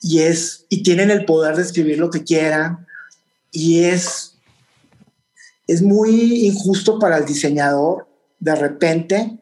y 0.00 0.20
es, 0.20 0.64
y 0.68 0.82
tienen 0.82 1.10
el 1.10 1.24
poder 1.24 1.56
de 1.56 1.62
escribir 1.62 1.98
lo 1.98 2.10
que 2.10 2.24
quieran. 2.24 2.86
Y 3.50 3.80
es, 3.80 4.36
es 5.66 5.82
muy 5.82 6.46
injusto 6.46 6.98
para 6.98 7.18
el 7.18 7.26
diseñador, 7.26 8.06
de 8.38 8.54
repente, 8.54 9.38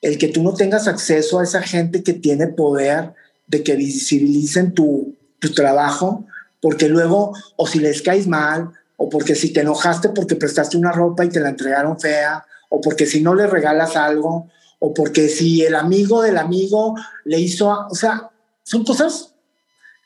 el 0.00 0.16
que 0.16 0.28
tú 0.28 0.42
no 0.42 0.54
tengas 0.54 0.88
acceso 0.88 1.38
a 1.38 1.44
esa 1.44 1.62
gente 1.62 2.02
que 2.02 2.14
tiene 2.14 2.48
poder 2.48 3.12
de 3.46 3.62
que 3.62 3.76
visibilicen 3.76 4.72
tu, 4.72 5.16
tu 5.38 5.52
trabajo 5.52 6.26
porque 6.62 6.88
luego 6.88 7.36
o 7.56 7.66
si 7.66 7.80
les 7.80 8.00
caes 8.00 8.28
mal, 8.28 8.70
o 8.96 9.08
porque 9.08 9.34
si 9.34 9.52
te 9.52 9.60
enojaste 9.60 10.10
porque 10.10 10.36
prestaste 10.36 10.76
una 10.76 10.92
ropa 10.92 11.24
y 11.24 11.28
te 11.28 11.40
la 11.40 11.48
entregaron 11.48 11.98
fea, 11.98 12.46
o 12.70 12.80
porque 12.80 13.04
si 13.04 13.20
no 13.20 13.34
le 13.34 13.48
regalas 13.48 13.96
algo, 13.96 14.48
o 14.78 14.94
porque 14.94 15.28
si 15.28 15.62
el 15.62 15.74
amigo 15.74 16.22
del 16.22 16.38
amigo 16.38 16.94
le 17.24 17.40
hizo, 17.40 17.68
o 17.68 17.94
sea, 17.96 18.30
son 18.62 18.84
cosas 18.84 19.34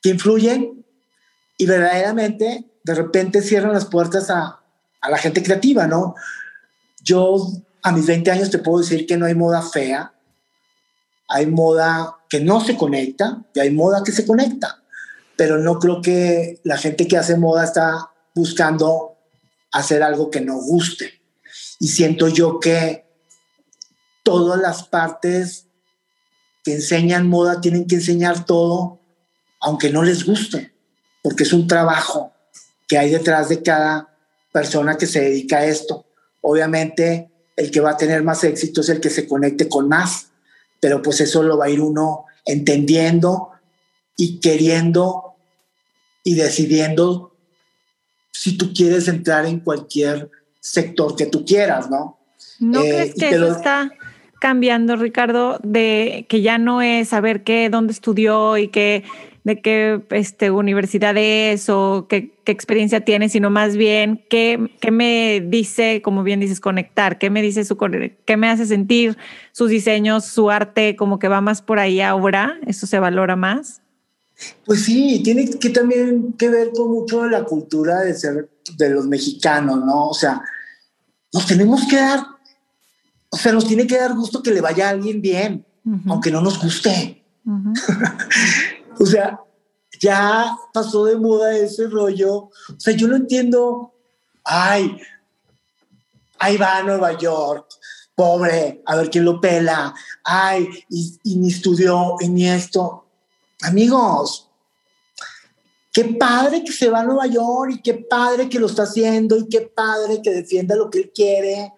que 0.03 0.09
influyen 0.09 0.83
y 1.59 1.67
verdaderamente 1.67 2.65
de 2.83 2.95
repente 2.95 3.43
cierran 3.43 3.75
las 3.75 3.85
puertas 3.85 4.31
a, 4.31 4.61
a 5.03 5.11
la 5.11 5.19
gente 5.19 5.43
creativa, 5.43 5.87
¿no? 5.87 6.15
Yo 7.03 7.49
a 7.83 7.93
mis 7.93 8.07
20 8.07 8.31
años 8.31 8.51
te 8.51 8.59
puedo 8.59 8.79
decir 8.79 9.07
que 9.07 9.19
no 9.19 9.27
hay 9.27 9.35
moda 9.35 9.61
fea, 9.61 10.15
hay 11.29 11.47
moda 11.47 12.17
que 12.31 12.41
no 12.41 12.63
se 12.65 12.79
conecta 12.79 13.45
y 13.53 13.61
hay 13.61 13.71
moda 13.71 14.03
que 14.03 14.13
se 14.13 14.27
conecta 14.27 14.83
pero 15.37 15.59
no 15.59 15.79
creo 15.79 16.01
que 16.01 16.61
la 16.65 16.79
gente 16.79 17.07
que 17.07 17.17
hace 17.17 17.37
moda 17.37 17.65
está 17.65 18.11
buscando 18.35 19.17
hacer 19.73 20.03
algo 20.03 20.31
que 20.31 20.41
no 20.41 20.57
guste. 20.57 21.21
Y 21.79 21.89
siento 21.89 22.29
yo 22.29 22.59
que 22.59 23.05
todas 24.23 24.61
las 24.61 24.85
partes 24.85 25.67
que 26.65 26.75
enseñan 26.75 27.29
moda 27.29 27.61
tienen 27.61 27.87
que 27.87 27.97
enseñar 27.97 28.45
todo, 28.47 29.01
aunque 29.61 29.91
no 29.91 30.03
les 30.03 30.25
guste, 30.25 30.75
porque 31.23 31.45
es 31.45 31.53
un 31.53 31.67
trabajo 31.67 32.33
que 32.89 32.99
hay 32.99 33.11
detrás 33.11 33.49
de 33.49 33.63
cada 33.63 34.17
persona 34.53 34.97
que 34.97 35.07
se 35.07 35.21
dedica 35.21 35.59
a 35.59 35.67
esto. 35.67 36.07
Obviamente, 36.41 37.31
el 37.57 37.71
que 37.71 37.81
va 37.81 37.91
a 37.91 37.97
tener 37.97 38.23
más 38.23 38.43
éxito 38.45 38.81
es 38.81 38.89
el 38.89 39.01
que 39.01 39.11
se 39.11 39.27
conecte 39.27 39.69
con 39.69 39.89
más, 39.89 40.29
pero 40.81 41.03
pues 41.03 41.21
eso 41.21 41.43
lo 41.43 41.59
va 41.59 41.67
a 41.67 41.71
ir 41.71 41.81
uno 41.81 42.25
entendiendo 42.45 43.51
y 44.17 44.41
queriendo 44.41 45.26
y 46.27 46.35
decidiendo 46.35 47.37
si 48.33 48.59
tú 48.59 48.73
quieres 48.75 49.07
entrar 49.07 49.47
en 49.47 49.61
cualquier 49.61 50.29
sector 50.59 51.15
que 51.15 51.27
tú 51.27 51.45
quieras, 51.45 51.89
¿no? 51.89 52.19
¿No 52.59 52.83
eh, 52.83 52.89
crees 52.89 53.15
que 53.15 53.29
eso 53.29 53.47
está 53.47 53.93
cambiando, 54.41 54.97
Ricardo, 54.97 55.61
de 55.63 56.27
que 56.29 56.43
ya 56.43 56.59
no 56.59 56.83
es 56.83 57.11
saber 57.11 57.45
qué, 57.45 57.71
dónde 57.71 57.93
estudió 57.93 58.59
y 58.59 58.67
qué, 58.67 59.05
de 59.45 59.61
qué 59.61 60.03
este, 60.11 60.51
universidad 60.51 61.17
es 61.17 61.69
o 61.69 62.09
qué, 62.09 62.33
qué 62.43 62.51
experiencia 62.51 63.03
tiene, 63.03 63.29
sino 63.29 63.49
más 63.49 63.77
bien 63.77 64.21
qué, 64.29 64.73
qué, 64.81 64.91
me 64.91 65.41
dice, 65.47 66.03
como 66.03 66.25
bien 66.25 66.41
dices, 66.41 66.59
conectar, 66.59 67.19
qué 67.19 67.31
me 67.31 67.41
dice 67.41 67.65
su, 67.65 67.79
qué 68.25 68.37
me 68.37 68.49
hace 68.49 68.67
sentir 68.67 69.17
sus 69.53 69.71
diseños, 69.71 70.25
su 70.25 70.51
arte, 70.51 70.97
como 70.97 71.21
que 71.21 71.29
va 71.29 71.41
más 71.41 71.63
por 71.63 71.79
ahí 71.79 72.01
ahora, 72.01 72.59
eso 72.67 72.89
se 72.89 72.99
valora 72.99 73.37
más. 73.37 73.81
Pues 74.65 74.85
sí, 74.85 75.21
tiene 75.23 75.49
que 75.59 75.71
también 75.71 76.35
que 76.35 76.49
ver 76.49 76.73
con 76.73 76.91
mucho 76.91 77.23
de 77.23 77.31
la 77.31 77.45
cultura 77.45 78.01
de 78.01 78.15
ser 78.15 78.51
de 78.77 78.91
los 78.91 79.07
mexicanos, 79.07 79.79
¿no? 79.85 80.09
O 80.09 80.15
sea, 80.15 80.43
nos 81.33 81.47
tenemos 81.47 81.83
que 81.89 81.97
dar, 81.97 82.21
o 83.31 83.37
sea, 83.37 83.53
nos 83.53 83.67
tiene 83.67 83.87
que 83.87 83.99
dar 83.99 84.15
gusto 84.15 84.43
que 84.43 84.51
le 84.51 84.61
vaya 84.61 84.89
a 84.89 84.91
alguien 84.91 85.23
bien, 85.23 85.65
aunque 86.09 86.31
no 86.31 86.41
nos 86.41 86.61
guste. 86.61 87.25
o 88.99 89.07
sea, 89.07 89.41
ya 90.01 90.55
pasó 90.75 91.07
de 91.07 91.17
moda 91.17 91.57
ese 91.57 91.87
rollo. 91.87 92.35
O 92.35 92.79
sea, 92.79 92.95
yo 92.95 93.09
no 93.09 93.17
entiendo, 93.17 93.95
ay, 94.45 94.99
ahí 96.39 96.57
va 96.59 96.79
a 96.79 96.83
Nueva 96.83 97.17
York, 97.17 97.69
pobre, 98.15 98.83
a 98.85 98.97
ver 98.97 99.09
quién 99.09 99.25
lo 99.25 99.41
pela, 99.41 99.95
ay, 100.25 100.69
y, 100.91 101.19
y 101.23 101.37
ni 101.37 101.49
estudió, 101.49 102.17
y 102.21 102.29
ni 102.29 102.49
esto 102.49 103.06
amigos, 103.67 104.49
qué 105.93 106.05
padre 106.05 106.63
que 106.63 106.73
se 106.73 106.89
va 106.91 107.01
a 107.01 107.05
Nueva 107.05 107.27
York 107.27 107.73
y 107.75 107.83
qué 107.83 107.95
padre 107.95 108.49
que 108.49 108.59
lo 108.59 108.67
está 108.67 108.85
haciendo 108.85 109.37
y 109.37 109.49
qué 109.49 109.63
padre 109.63 110.23
que 110.23 110.31
defienda 110.31 110.77
lo 110.77 110.91
que 110.91 110.99
él 110.99 111.13
quiere. 111.15 111.73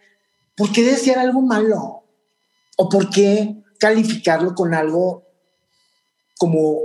¿Por 0.57 0.72
qué 0.72 0.83
desear 0.83 1.18
algo 1.18 1.40
malo? 1.40 2.05
¿O 2.77 2.88
por 2.88 3.11
qué 3.11 3.57
calificarlo 3.79 4.55
con 4.55 4.74
algo 4.74 5.24
como 6.38 6.79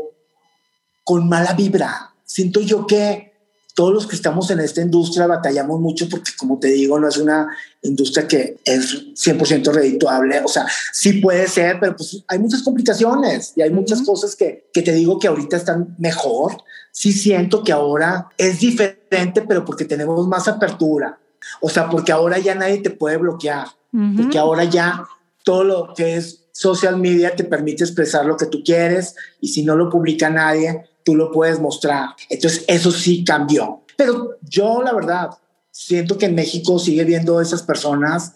con 1.04 1.28
mala 1.28 1.54
vibra? 1.54 2.16
Siento 2.24 2.62
yo 2.62 2.88
que 2.88 3.33
todos 3.74 3.94
los 3.94 4.08
que 4.08 4.16
estamos 4.16 4.50
en 4.52 4.60
esta 4.60 4.82
industria 4.82 5.26
batallamos 5.26 5.80
mucho 5.80 6.08
porque, 6.08 6.32
como 6.38 6.60
te 6.60 6.68
digo, 6.68 7.00
no 7.00 7.08
es 7.08 7.18
una 7.18 7.48
industria 7.82 8.28
que 8.28 8.60
es 8.64 9.14
100% 9.16 9.72
redituable. 9.74 10.42
O 10.46 10.48
sea, 10.48 10.68
sí 10.92 11.14
puede 11.14 11.48
ser, 11.48 11.80
pero 11.80 11.96
pues 11.96 12.24
hay 12.28 12.40
muchas 12.40 12.62
complicaciones 12.62 13.54
y 13.56 13.62
hay 13.62 13.72
muchas 13.72 14.04
cosas 14.04 14.36
que, 14.36 14.70
que 14.72 14.84
te 14.84 14.94
digo 14.94 15.18
que 15.18 15.28
ahorita 15.28 15.58
están 15.58 15.96
mejor. 15.98 16.58
Sí 16.92 17.12
siento 17.14 17.64
que 17.64 17.72
ahora 17.72 18.30
es 18.38 18.60
diferente, 18.60 19.42
pero 19.42 19.66
porque 19.66 19.86
tenemos 19.86 20.28
más 20.28 20.48
apertura. 20.48 21.18
O 21.60 21.70
sea, 21.70 21.90
porque 21.90 22.12
ahora 22.12 22.38
ya 22.38 22.56
nadie 22.56 22.78
te 22.78 22.92
puede 22.92 23.18
bloquear, 23.18 23.68
porque 24.16 24.38
ahora 24.38 24.64
ya 24.64 25.04
todo 25.44 25.64
lo 25.64 25.94
que 25.94 26.16
es 26.16 26.46
social 26.52 26.98
media 26.98 27.36
te 27.36 27.44
permite 27.44 27.84
expresar 27.84 28.26
lo 28.26 28.38
que 28.38 28.46
tú 28.46 28.64
quieres 28.64 29.16
y 29.42 29.50
si 29.50 29.64
no 29.64 29.76
lo 29.76 29.90
publica 29.90 30.30
nadie, 30.30 30.84
tú 31.04 31.16
lo 31.16 31.32
puedes 31.32 31.60
mostrar. 31.60 32.10
Entonces, 32.30 32.66
eso 32.68 32.92
sí 32.92 33.24
cambió. 33.24 33.82
Pero 33.98 34.38
yo, 34.42 34.82
la 34.82 34.94
verdad, 34.94 35.30
siento 35.72 36.18
que 36.18 36.28
en 36.28 36.36
México 36.36 36.80
sigue 36.80 37.04
viendo 37.04 37.42
esas 37.42 37.64
personas 37.64 38.34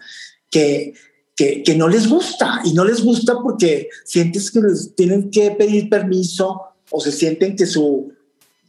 que, 0.49 0.93
que, 1.35 1.63
que, 1.63 1.75
no 1.75 1.87
les 1.87 2.07
gusta 2.07 2.61
y 2.63 2.73
no 2.73 2.83
les 2.83 3.03
gusta 3.03 3.35
porque 3.41 3.89
sientes 4.05 4.51
que 4.51 4.61
les 4.61 4.95
tienen 4.95 5.29
que 5.29 5.51
pedir 5.51 5.89
permiso 5.89 6.61
o 6.91 6.99
se 6.99 7.11
sienten 7.11 7.55
que 7.55 7.65
su 7.65 8.13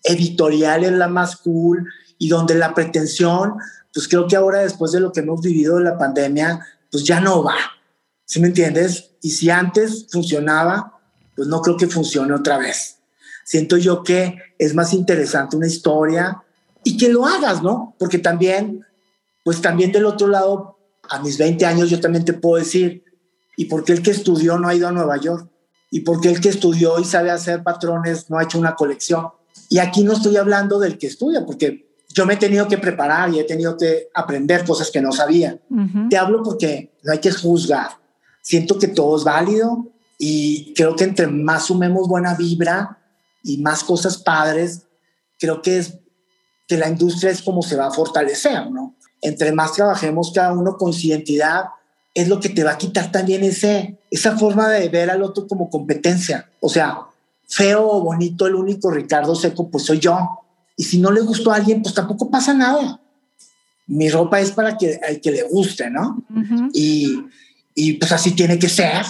editorial 0.05 0.85
es 0.85 0.93
la 0.93 1.09
más 1.09 1.37
cool 1.37 1.87
y 2.19 2.29
donde 2.29 2.55
la 2.55 2.75
pretensión, 2.75 3.55
pues 3.93 4.09
creo 4.09 4.27
que 4.27 4.37
ahora 4.37 4.61
después 4.61 4.93
de 4.93 5.01
lo 5.01 5.13
que 5.13 5.21
hemos 5.21 5.41
vivido 5.41 5.77
de 5.77 5.85
la 5.85 5.99
pandemia, 5.99 6.61
pues 6.91 7.05
ya 7.05 7.21
no 7.21 7.43
va. 7.43 7.57
¿Sí 8.25 8.41
me 8.41 8.49
entiendes? 8.49 9.13
Y 9.23 9.31
si 9.31 9.51
antes 9.51 10.07
funcionaba, 10.11 11.01
pues 11.35 11.49
no 11.49 11.63
creo 11.63 11.77
que 11.77 11.87
funcione 11.87 12.35
otra 12.35 12.59
vez. 12.59 12.98
Siento 13.49 13.79
yo 13.79 14.03
que 14.03 14.37
es 14.59 14.75
más 14.75 14.93
interesante 14.93 15.57
una 15.57 15.67
historia 15.67 16.43
y 16.85 16.99
que 16.99 17.09
lo 17.09 17.25
hagas, 17.25 17.63
¿no? 17.63 17.95
Porque 17.99 18.19
también, 18.19 18.85
pues 19.43 19.63
también 19.63 19.91
del 19.91 20.05
otro 20.05 20.27
lado, 20.27 20.77
a 21.09 21.23
mis 21.23 21.39
20 21.39 21.65
años 21.65 21.89
yo 21.89 21.99
también 21.99 22.27
te 22.27 22.35
puedo 22.35 22.63
decir, 22.63 23.05
¿y 23.57 23.65
por 23.65 23.85
qué 23.85 23.95
el 23.95 24.03
que 24.03 24.11
estudió 24.11 24.59
no 24.59 24.69
ha 24.69 24.75
ido 24.75 24.87
a 24.87 24.93
Nueva 24.93 25.17
York? 25.17 25.49
¿Y 25.91 26.01
por 26.01 26.21
qué 26.21 26.29
el 26.29 26.43
que 26.43 26.51
estudió 26.51 26.99
y 27.01 27.07
sabe 27.07 27.31
hacer 27.31 27.63
patrones 27.63 28.29
no 28.29 28.37
ha 28.37 28.43
hecho 28.43 28.59
una 28.59 28.75
colección? 28.75 29.29
Y 29.71 29.79
aquí 29.79 30.05
no 30.05 30.13
estoy 30.13 30.37
hablando 30.37 30.79
del 30.79 30.99
que 30.99 31.07
estudia, 31.07 31.47
porque 31.47 31.89
yo 32.13 32.27
me 32.27 32.35
he 32.35 32.37
tenido 32.37 32.69
que 32.69 32.77
preparar 32.77 33.33
y 33.33 33.39
he 33.39 33.45
tenido 33.45 33.79
que 33.79 34.09
aprender 34.13 34.67
cosas 34.67 34.91
que 34.91 35.01
no 35.01 35.11
sabía. 35.11 35.59
Te 36.11 36.19
hablo 36.19 36.43
porque 36.43 36.93
no 37.03 37.13
hay 37.13 37.19
que 37.21 37.33
juzgar. 37.33 37.93
Siento 38.43 38.79
que 38.79 38.89
todo 38.89 39.17
es 39.17 39.25
válido 39.25 39.87
y 40.19 40.75
creo 40.75 40.95
que 40.95 41.05
entre 41.05 41.29
más 41.29 41.65
sumemos 41.65 42.07
buena 42.09 42.35
vibra 42.35 42.98
y 43.43 43.59
más 43.59 43.85
cosas 43.85 44.19
padres, 44.19 44.83
creo 45.39 45.63
que 45.63 45.79
es 45.79 45.99
que 46.67 46.77
la 46.77 46.89
industria 46.89 47.31
es 47.31 47.43
como 47.43 47.63
se 47.63 47.77
va 47.77 47.87
a 47.87 47.91
fortalecer, 47.91 48.71
¿no? 48.71 48.95
Entre 49.23 49.53
más 49.53 49.73
trabajemos 49.73 50.33
cada 50.35 50.53
uno 50.53 50.77
con 50.77 50.93
su 50.93 51.07
identidad, 51.07 51.65
es 52.15 52.29
lo 52.29 52.41
que 52.41 52.49
te 52.49 52.65
va 52.65 52.73
a 52.73 52.79
quitar 52.79 53.11
también 53.11 53.43
ese, 53.43 53.99
esa 54.11 54.37
forma 54.37 54.69
de 54.69 54.89
ver 54.89 55.11
al 55.11 55.23
otro 55.23 55.47
como 55.47 55.71
competencia. 55.71 56.51
O 56.61 56.69
sea, 56.69 56.99
feo 57.49 57.89
o 57.89 58.03
bonito, 58.03 58.47
el 58.47 58.55
único 58.55 58.91
Ricardo 58.91 59.35
Seco, 59.35 59.71
pues 59.71 59.85
soy 59.85 59.99
yo. 59.99 60.19
Y 60.77 60.85
si 60.85 60.99
no 60.99 61.11
le 61.11 61.21
gustó 61.21 61.53
a 61.53 61.57
alguien, 61.57 61.83
pues 61.83 61.95
tampoco 61.95 62.31
pasa 62.31 62.53
nada. 62.55 63.01
Mi 63.87 64.11
ropa 64.11 64.41
es 64.41 64.53
para 64.53 64.77
que, 64.77 65.01
al 65.07 65.21
que 65.21 65.31
le 65.31 65.43
guste, 65.45 65.91
¿no? 65.91 66.23
y, 66.73 67.25
y 67.75 67.95
pues 67.95 68.13
así 68.13 68.33
tiene 68.33 68.59
que 68.59 68.69
ser. 68.69 69.07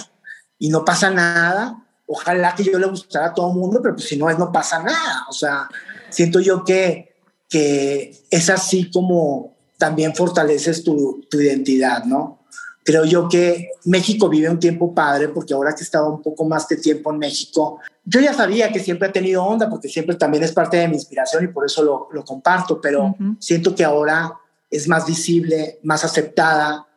Y 0.57 0.69
no 0.69 0.85
pasa 0.85 1.09
nada. 1.09 1.83
Ojalá 2.11 2.55
que 2.55 2.63
yo 2.63 2.79
le 2.79 2.87
gustara 2.87 3.27
a 3.27 3.33
todo 3.33 3.49
el 3.51 3.55
mundo, 3.55 3.79
pero 3.81 3.95
pues 3.95 4.07
si 4.07 4.17
no 4.17 4.29
es, 4.29 4.37
no 4.37 4.51
pasa 4.51 4.81
nada. 4.81 5.25
O 5.29 5.33
sea, 5.33 5.69
siento 6.09 6.39
yo 6.39 6.63
que 6.63 7.09
que 7.49 8.13
es 8.29 8.49
así 8.49 8.91
como 8.91 9.55
también 9.77 10.13
fortaleces 10.13 10.83
tu, 10.83 11.25
tu, 11.29 11.41
identidad, 11.41 12.03
¿no? 12.03 12.45
Creo 12.83 13.05
yo 13.05 13.27
que 13.27 13.71
México 13.85 14.29
vive 14.29 14.49
un 14.49 14.59
tiempo 14.59 14.93
padre 14.93 15.29
porque 15.29 15.53
ahora 15.53 15.73
que 15.73 15.81
he 15.81 15.83
estado 15.83 16.13
un 16.13 16.21
poco 16.21 16.45
más 16.45 16.67
de 16.67 16.77
tiempo 16.77 17.11
en 17.11 17.19
México, 17.19 17.79
yo 18.05 18.19
ya 18.19 18.33
sabía 18.33 18.71
que 18.71 18.79
siempre 18.79 19.07
ha 19.07 19.11
tenido 19.11 19.43
onda 19.43 19.69
porque 19.69 19.89
siempre 19.89 20.15
también 20.15 20.43
es 20.43 20.51
parte 20.51 20.77
de 20.77 20.87
mi 20.87 20.95
inspiración 20.95 21.43
y 21.43 21.47
por 21.47 21.65
eso 21.65 21.83
lo, 21.83 22.07
lo 22.11 22.23
comparto, 22.23 22.79
pero 22.79 23.15
siento 23.39 23.75
que 23.75 23.83
ahora 23.83 24.33
es 24.69 24.87
más 24.87 25.05
visible, 25.05 25.79
más 25.83 26.03
aceptada, 26.03 26.87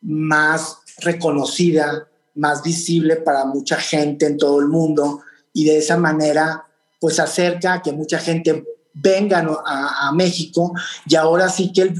más 0.00 0.78
reconocida, 0.98 2.08
más 2.36 2.62
visible 2.62 3.16
para 3.16 3.44
mucha 3.44 3.76
gente 3.76 4.26
en 4.26 4.36
todo 4.38 4.60
el 4.60 4.68
mundo. 4.68 5.20
Y 5.52 5.64
de 5.64 5.78
esa 5.78 5.96
manera 5.96 6.66
pues 7.00 7.20
acerca 7.20 7.74
a 7.74 7.82
que 7.82 7.92
mucha 7.92 8.18
gente 8.18 8.64
vengan 8.94 9.48
a, 9.64 10.10
México. 10.12 10.72
Y 11.06 11.14
ahora 11.14 11.48
sí 11.48 11.72
que 11.72 11.94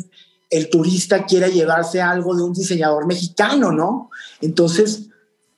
el, 0.51 0.71
turista 0.71 1.25
quiere 1.27 1.53
llevarse 1.53 2.01
algo 2.01 2.35
de 2.35 2.43
un 2.43 2.53
diseñador 2.53 3.07
mexicano, 3.07 3.73
¿no? 3.73 4.11
Entonces, 4.41 5.09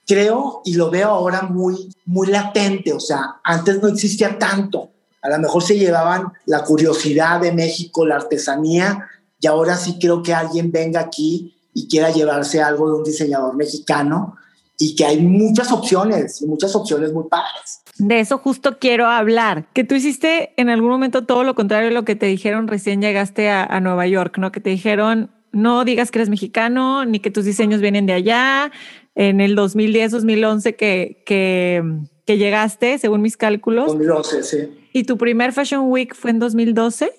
creo 0.06 0.62
y 0.64 0.74
lo 0.74 0.90
veo 0.90 1.08
ahora 1.08 1.42
muy, 1.42 1.94
muy 2.06 2.26
latente, 2.26 2.92
o 2.92 3.00
sea, 3.00 3.36
antes 3.44 3.80
no 3.80 3.88
existía 3.88 4.38
tanto. 4.38 4.90
A 5.22 5.30
lo 5.30 5.38
mejor 5.38 5.62
se 5.62 5.78
llevaban 5.78 6.32
la 6.46 6.64
curiosidad 6.64 7.40
de 7.40 7.52
México, 7.52 8.06
la 8.06 8.16
artesanía, 8.16 9.08
y 9.40 9.46
ahora 9.46 9.76
sí 9.76 9.98
creo 10.00 10.22
que 10.22 10.34
alguien 10.34 10.72
venga 10.72 11.00
aquí 11.00 11.54
y 11.74 11.86
quiera 11.86 12.10
llevarse 12.10 12.60
algo 12.60 12.88
de 12.88 12.96
un 12.96 13.04
diseñador 13.04 13.54
mexicano 13.54 14.36
y 14.78 14.94
que 14.94 15.04
hay 15.04 15.20
muchas 15.20 15.72
opciones 15.72 16.40
y 16.40 16.46
muchas 16.46 16.74
opciones 16.76 17.12
muy 17.12 17.24
padres. 17.28 17.82
De 17.98 18.20
eso 18.20 18.38
justo 18.38 18.78
quiero 18.78 19.06
hablar, 19.06 19.66
que 19.72 19.82
tú 19.82 19.96
hiciste 19.96 20.52
en 20.56 20.68
algún 20.68 20.90
momento 20.90 21.26
todo 21.26 21.42
lo 21.42 21.56
contrario 21.56 21.88
de 21.88 21.94
lo 21.94 22.04
que 22.04 22.14
te 22.14 22.26
dijeron 22.26 22.68
recién 22.68 23.02
llegaste 23.02 23.50
a, 23.50 23.80
Nueva 23.80 24.06
York, 24.06 24.38
¿no? 24.38 24.52
Que 24.52 24.60
te 24.60 24.70
dijeron, 24.70 25.32
no 25.50 25.84
digas 25.84 26.12
que 26.12 26.20
eres 26.20 26.28
mexicano, 26.28 27.04
ni 27.04 27.18
que 27.18 27.32
tus 27.32 27.44
diseños 27.44 27.80
vienen 27.80 28.06
de 28.06 28.12
allá. 28.12 28.70
En 29.16 29.40
el 29.40 29.56
2010, 29.56 30.12
2011 30.12 30.76
que, 30.76 31.24
que, 31.26 31.82
que 32.24 32.38
llegaste, 32.38 32.98
según 32.98 33.20
mis 33.20 33.36
cálculos. 33.36 33.88
2011, 33.88 34.42
sí. 34.44 34.78
¿Y 34.92 35.04
tu 35.04 35.18
primer 35.18 35.52
Fashion 35.52 35.90
Week 35.90 36.14
fue 36.14 36.30
en 36.30 36.38
2012? 36.38 37.12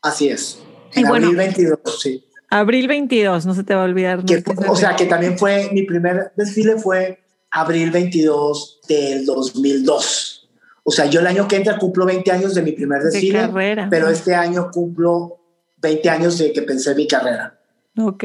Así 0.00 0.28
es. 0.28 0.62
En 0.94 1.06
abril 1.06 1.36
22, 1.36 1.78
sí. 2.00 2.24
Abril 2.50 2.88
22, 2.88 3.46
no 3.46 3.54
se 3.54 3.62
te 3.62 3.74
va 3.74 3.82
a 3.82 3.84
olvidar. 3.84 4.24
o 4.68 4.76
sea, 4.76 4.96
que 4.96 5.06
también 5.06 5.38
fue, 5.38 5.70
mi 5.72 5.84
primer 5.84 6.32
desfile 6.36 6.76
fue 6.78 7.20
abril 7.50 7.90
22 7.90 8.80
del 8.88 9.24
2002. 9.24 10.48
O 10.82 10.90
sea, 10.90 11.06
yo 11.06 11.20
el 11.20 11.26
año 11.26 11.46
que 11.46 11.56
entra 11.56 11.78
cumplo 11.78 12.06
20 12.06 12.32
años 12.32 12.54
de 12.54 12.62
mi 12.62 12.72
primer 12.72 13.02
desfile, 13.02 13.48
pero 13.88 14.08
este 14.08 14.34
año 14.34 14.70
cumplo 14.72 15.38
20 15.78 16.10
años 16.10 16.38
de 16.38 16.52
que 16.52 16.62
pensé 16.62 16.94
mi 16.94 17.06
carrera. 17.06 17.56
Ok, 17.96 18.24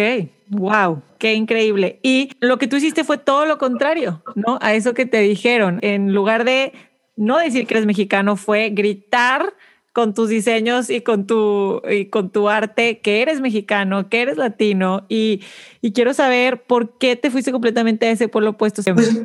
wow, 0.50 1.02
qué 1.18 1.34
increíble. 1.34 2.00
Y 2.02 2.32
lo 2.40 2.58
que 2.58 2.68
tú 2.68 2.78
hiciste 2.78 3.04
fue 3.04 3.18
todo 3.18 3.46
lo 3.46 3.58
contrario, 3.58 4.24
¿no? 4.36 4.58
A 4.62 4.74
eso 4.74 4.94
que 4.94 5.06
te 5.06 5.20
dijeron. 5.20 5.80
En 5.82 6.14
lugar 6.14 6.46
de 6.46 6.74
no 7.16 7.38
decir 7.38 7.68
que 7.68 7.76
eres 7.76 7.86
mexicano, 7.86 8.36
fue 8.36 8.70
gritar 8.70 9.54
con 9.95 10.13
tus 10.13 10.27
diseños 10.27 10.89
y 10.89 10.99
con 10.99 11.25
tu, 11.25 11.81
y 11.89 12.08
con 12.08 12.29
tu 12.29 12.49
arte, 12.49 12.99
que 12.99 13.21
eres 13.21 13.39
mexicano, 13.39 14.10
que 14.10 14.23
eres 14.23 14.36
latino 14.36 15.05
y, 15.08 15.39
y 15.79 15.93
quiero 15.93 16.13
saber 16.13 16.63
por 16.63 16.97
qué 16.97 17.15
te 17.15 17.31
fuiste 17.31 17.53
completamente 17.53 18.05
a 18.05 18.12
ese 18.12 18.27
polo 18.27 18.49
opuesto. 18.49 18.84
Pues 18.93 19.17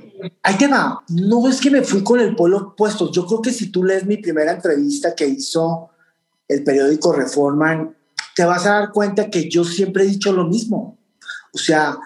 ahí 0.45 0.55
te 0.55 0.69
va. 0.69 1.03
No 1.09 1.49
es 1.49 1.61
que 1.61 1.73
me 1.73 1.83
fui 1.83 2.05
con 2.05 2.21
el 2.21 2.37
polo 2.37 2.59
opuesto. 2.59 3.11
Yo 3.11 3.27
creo 3.27 3.43
que 3.43 3.51
si 3.51 3.73
tú 3.73 3.83
lees 3.83 4.07
mi 4.07 4.19
primera 4.19 4.53
entrevista 4.53 5.13
que 5.17 5.27
hizo 5.27 5.91
el 6.47 6.63
periódico 6.63 7.13
Reforma, 7.13 7.93
te 8.37 8.45
vas 8.45 8.65
a 8.65 8.75
dar 8.75 8.93
cuenta 8.93 9.29
que 9.29 9.51
yo 9.51 9.65
siempre 9.65 10.05
he 10.05 10.07
dicho 10.07 10.33
lo 10.33 10.45
mismo. 10.45 10.97
O 11.53 11.59
sea, 11.59 11.99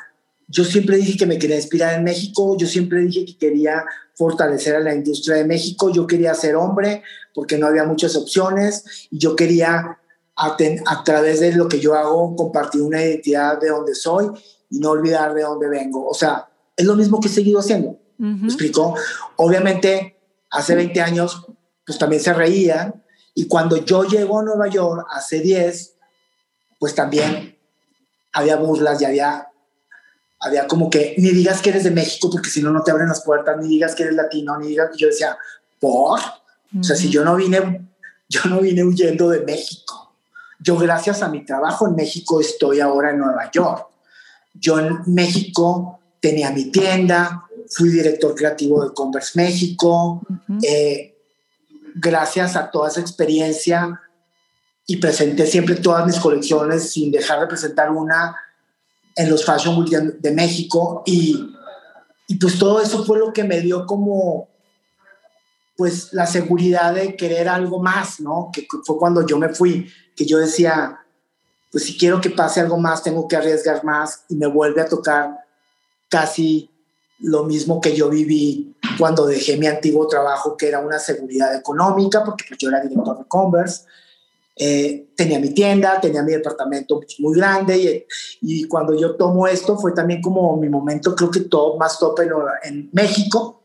yo 0.48 0.64
siempre 0.64 0.96
dije 0.96 1.18
que 1.18 1.27
me 1.27 1.38
quería 1.38 1.57
inspirar 1.57 1.92
en 1.98 2.05
México, 2.05 2.57
yo 2.57 2.66
siempre 2.66 3.00
dije 3.00 3.27
que 3.27 3.37
quería 3.37 3.85
fortalecer 4.14 4.74
a 4.74 4.81
la 4.81 4.94
industria 4.94 5.37
de 5.37 5.44
México, 5.44 5.92
yo 5.92 6.07
quería 6.07 6.33
ser 6.33 6.57
hombre 6.57 7.03
porque 7.35 7.59
no 7.59 7.66
había 7.66 7.85
muchas 7.85 8.16
opciones 8.16 9.09
y 9.11 9.18
yo 9.18 9.37
quería 9.37 9.99
a, 10.37 10.57
a 10.87 11.05
través 11.05 11.40
de 11.40 11.53
lo 11.53 11.68
que 11.68 11.81
yo 11.81 11.94
hago 11.94 12.35
compartir 12.37 12.83
una 12.83 13.03
identidad 13.03 13.61
de 13.61 13.68
donde 13.68 13.94
soy 13.94 14.31
y 14.70 14.79
no 14.79 14.90
olvidar 14.90 15.35
de 15.35 15.42
dónde 15.42 15.68
vengo. 15.68 16.09
O 16.09 16.14
sea, 16.14 16.49
es 16.77 16.85
lo 16.85 16.94
mismo 16.94 17.20
que 17.20 17.29
he 17.29 17.31
seguido 17.33 17.61
haciendo. 17.61 17.99
¿Me 18.16 18.47
explico? 18.47 18.94
Obviamente, 19.37 20.20
hace 20.51 20.75
20 20.77 21.01
años, 21.01 21.47
pues 21.85 21.99
también 21.99 22.23
se 22.23 22.33
reían 22.33 23.05
y 23.35 23.49
cuando 23.49 23.77
yo 23.77 24.05
llego 24.05 24.38
a 24.38 24.44
Nueva 24.44 24.68
York 24.68 25.07
hace 25.11 25.40
10, 25.40 25.97
pues 26.79 26.94
también 26.94 27.59
había 28.33 28.57
burlas 28.57 29.01
y 29.03 29.05
había 29.05 29.49
había 30.40 30.66
como 30.66 30.90
que 30.90 31.14
ni 31.16 31.31
digas 31.31 31.62
que 31.62 31.70
eres 31.70 31.85
de 31.85 31.90
México 31.90 32.29
porque 32.31 32.51
si 32.51 32.62
no, 32.62 32.70
no 32.70 32.83
te 32.83 32.90
abren 32.90 33.09
las 33.09 33.23
puertas, 33.23 33.57
ni 33.57 33.66
digas 33.66 33.94
que 33.94 34.03
eres 34.03 34.14
latino, 34.14 34.59
ni 34.59 34.68
digas. 34.68 34.90
Yo 34.97 35.09
decía, 35.09 35.38
¿por? 35.81 36.20
O 36.79 36.83
sea, 36.83 36.97
si 36.97 37.11
yo 37.11 37.25
no 37.25 37.37
vine, 37.37 37.89
yo 38.29 38.41
no 38.47 38.61
vine 38.61 38.85
huyendo 38.85 39.31
de 39.31 39.41
México. 39.41 40.13
Yo, 40.59 40.77
gracias 40.77 41.23
a 41.23 41.29
mi 41.29 41.45
trabajo 41.45 41.87
en 41.87 41.95
México, 41.95 42.41
estoy 42.41 42.81
ahora 42.81 43.11
en 43.11 43.19
Nueva 43.19 43.51
York. 43.51 43.87
Yo 44.55 44.79
en 44.79 45.01
México 45.07 46.01
tenía 46.21 46.51
mi 46.51 46.71
tienda, 46.71 47.45
fui 47.69 47.91
director 47.91 48.35
creativo 48.35 48.85
de 48.85 48.95
Converse 48.95 49.33
México. 49.39 50.23
Eh, 50.63 51.15
gracias 51.95 52.57
a 52.57 52.71
toda 52.71 52.89
esa 52.89 53.01
experiencia 53.01 54.01
y 54.87 54.97
presenté 54.97 55.47
siempre 55.47 55.77
todas 55.77 56.07
mis 56.07 56.19
colecciones 56.19 56.91
sin 56.91 57.11
dejar 57.11 57.41
de 57.41 57.47
presentar 57.47 57.91
una 57.91 58.37
en 59.17 59.31
los 59.31 59.45
Fashion 59.45 59.79
Week 59.79 59.91
de, 59.91 60.31
México 60.33 61.03
y, 61.07 61.55
y, 62.27 62.35
pues 62.37 62.59
todo 62.59 62.81
eso 62.81 63.05
fue 63.05 63.19
lo 63.19 63.33
que 63.33 63.45
me 63.45 63.61
dio 63.61 63.87
como 63.87 64.49
pues 65.77 66.13
la 66.13 66.27
seguridad 66.27 66.95
de 66.95 67.17
querer 67.17 67.49
algo 67.49 67.83
más, 67.83 68.21
¿no? 68.21 68.51
Que 68.53 68.67
fue 68.85 68.97
cuando 68.99 69.27
yo 69.27 69.39
me 69.39 69.49
fui, 69.49 69.91
que 70.15 70.25
yo 70.25 70.39
decía, 70.39 71.01
pues 71.73 71.85
si 71.85 71.99
quiero 71.99 72.21
que 72.21 72.31
pase 72.31 72.61
algo 72.61 72.79
más, 72.79 73.03
tengo 73.03 73.27
que 73.27 73.37
arriesgar 73.37 73.85
más 73.85 74.25
y 74.29 74.37
me 74.37 74.47
vuelve 74.47 74.81
a 74.81 74.89
tocar 74.89 75.39
casi 76.09 76.71
lo 77.19 77.45
mismo 77.45 77.81
que 77.81 77.97
yo 77.97 78.09
viví 78.09 78.77
cuando 78.99 79.27
dejé 79.27 79.57
mi 79.57 79.67
antiguo 79.67 80.07
trabajo, 80.07 80.57
que 80.57 80.69
era 80.69 80.81
una 80.81 80.99
seguridad 80.99 81.55
económica, 81.57 82.23
porque 82.25 82.45
pues, 82.49 82.59
yo 82.59 82.69
era 82.69 82.81
director 82.81 83.19
de 83.19 83.25
Converse. 83.27 83.87
Eh, 84.57 85.09
tenía 85.17 85.41
mi 85.41 85.53
tienda, 85.53 86.01
tenía 86.01 86.23
mi 86.23 86.31
departamento 86.31 87.01
muy 87.19 87.37
grande 87.37 87.77
y, 87.77 88.07
y, 88.41 88.69
cuando 88.69 88.97
yo 88.97 89.17
tomo 89.17 89.49
esto 89.49 89.77
fue 89.77 89.91
también 89.91 90.23
como 90.23 90.57
mi 90.57 90.69
momento, 90.69 91.17
creo 91.17 91.29
que 91.29 91.41
todo 91.41 91.77
más 91.77 91.99
top 91.99 92.21
en, 92.21 92.31
en 92.63 92.91
México. 92.93 93.65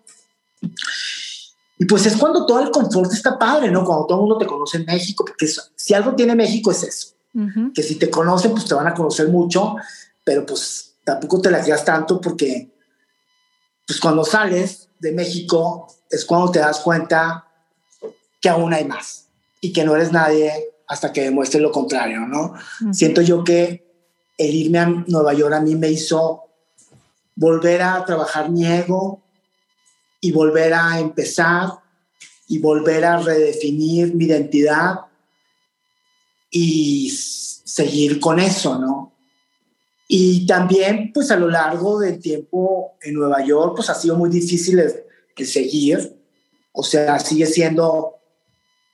Y 1.81 1.85
pues 1.85 2.05
es 2.05 2.17
cuando 2.17 2.45
todo 2.45 2.59
el 2.59 2.71
confort 2.71 3.11
está 3.13 3.39
padre, 3.39 3.71
¿no? 3.71 3.85
Cuando 3.85 4.05
todo 4.05 4.17
el 4.17 4.21
mundo 4.23 4.37
te 4.37 4.45
conoce 4.45 4.77
en 4.77 4.85
México, 4.85 5.23
porque 5.25 5.47
si 5.75 5.93
algo 5.93 6.13
tiene 6.13 6.35
México 6.35 6.71
es 6.71 6.83
eso, 6.83 7.15
que 7.73 7.81
si 7.81 7.95
te 7.95 8.09
conocen, 8.09 8.51
pues 8.51 8.65
te 8.65 8.73
van 8.73 8.87
a 8.87 8.93
conocer 8.93 9.29
mucho, 9.29 9.77
pero 10.25 10.45
pues 10.45 10.95
tampoco 11.05 11.41
te 11.41 11.49
la 11.49 11.61
creas 11.61 11.85
tanto 11.85 12.19
porque 12.19 12.69
pues 13.87 13.99
cuando 13.99 14.25
sales 14.25 14.89
de 14.99 15.13
México 15.13 15.87
es 16.09 16.25
cuando 16.25 16.51
te 16.51 16.59
das 16.59 16.81
cuenta 16.81 17.47
que 18.41 18.49
aún 18.49 18.73
hay 18.73 18.83
más 18.83 19.27
y 19.61 19.71
que 19.71 19.85
no 19.85 19.95
eres 19.95 20.11
nadie 20.11 20.51
hasta 20.85 21.13
que 21.13 21.21
demuestres 21.21 21.63
lo 21.63 21.71
contrario, 21.71 22.21
¿no? 22.27 22.55
Siento 22.91 23.21
yo 23.21 23.43
que 23.43 23.87
el 24.37 24.53
irme 24.53 24.79
a 24.79 24.85
Nueva 25.07 25.33
York 25.33 25.53
a 25.53 25.61
mí 25.61 25.75
me 25.75 25.89
hizo 25.89 26.43
volver 27.35 27.81
a 27.83 28.03
trabajar 28.03 28.49
mi 28.49 28.65
ego 28.65 29.21
y 30.21 30.31
volver 30.31 30.73
a 30.73 30.99
empezar 30.99 31.69
y 32.47 32.59
volver 32.59 33.05
a 33.05 33.17
redefinir 33.17 34.13
mi 34.15 34.25
identidad 34.25 35.01
y 36.49 37.09
seguir 37.11 38.19
con 38.19 38.39
eso, 38.39 38.77
¿no? 38.79 39.13
Y 40.07 40.47
también, 40.47 41.11
pues 41.13 41.29
a 41.29 41.35
lo 41.35 41.47
largo 41.47 41.99
del 41.99 42.19
tiempo 42.19 42.97
en 43.03 43.13
Nueva 43.13 43.45
York, 43.45 43.73
pues 43.75 43.91
ha 43.91 43.95
sido 43.95 44.15
muy 44.15 44.31
difícil 44.31 44.77
de, 44.77 45.05
seguir. 45.45 46.17
O 46.73 46.83
sea, 46.83 47.19
sigue 47.19 47.45
siendo 47.45 48.15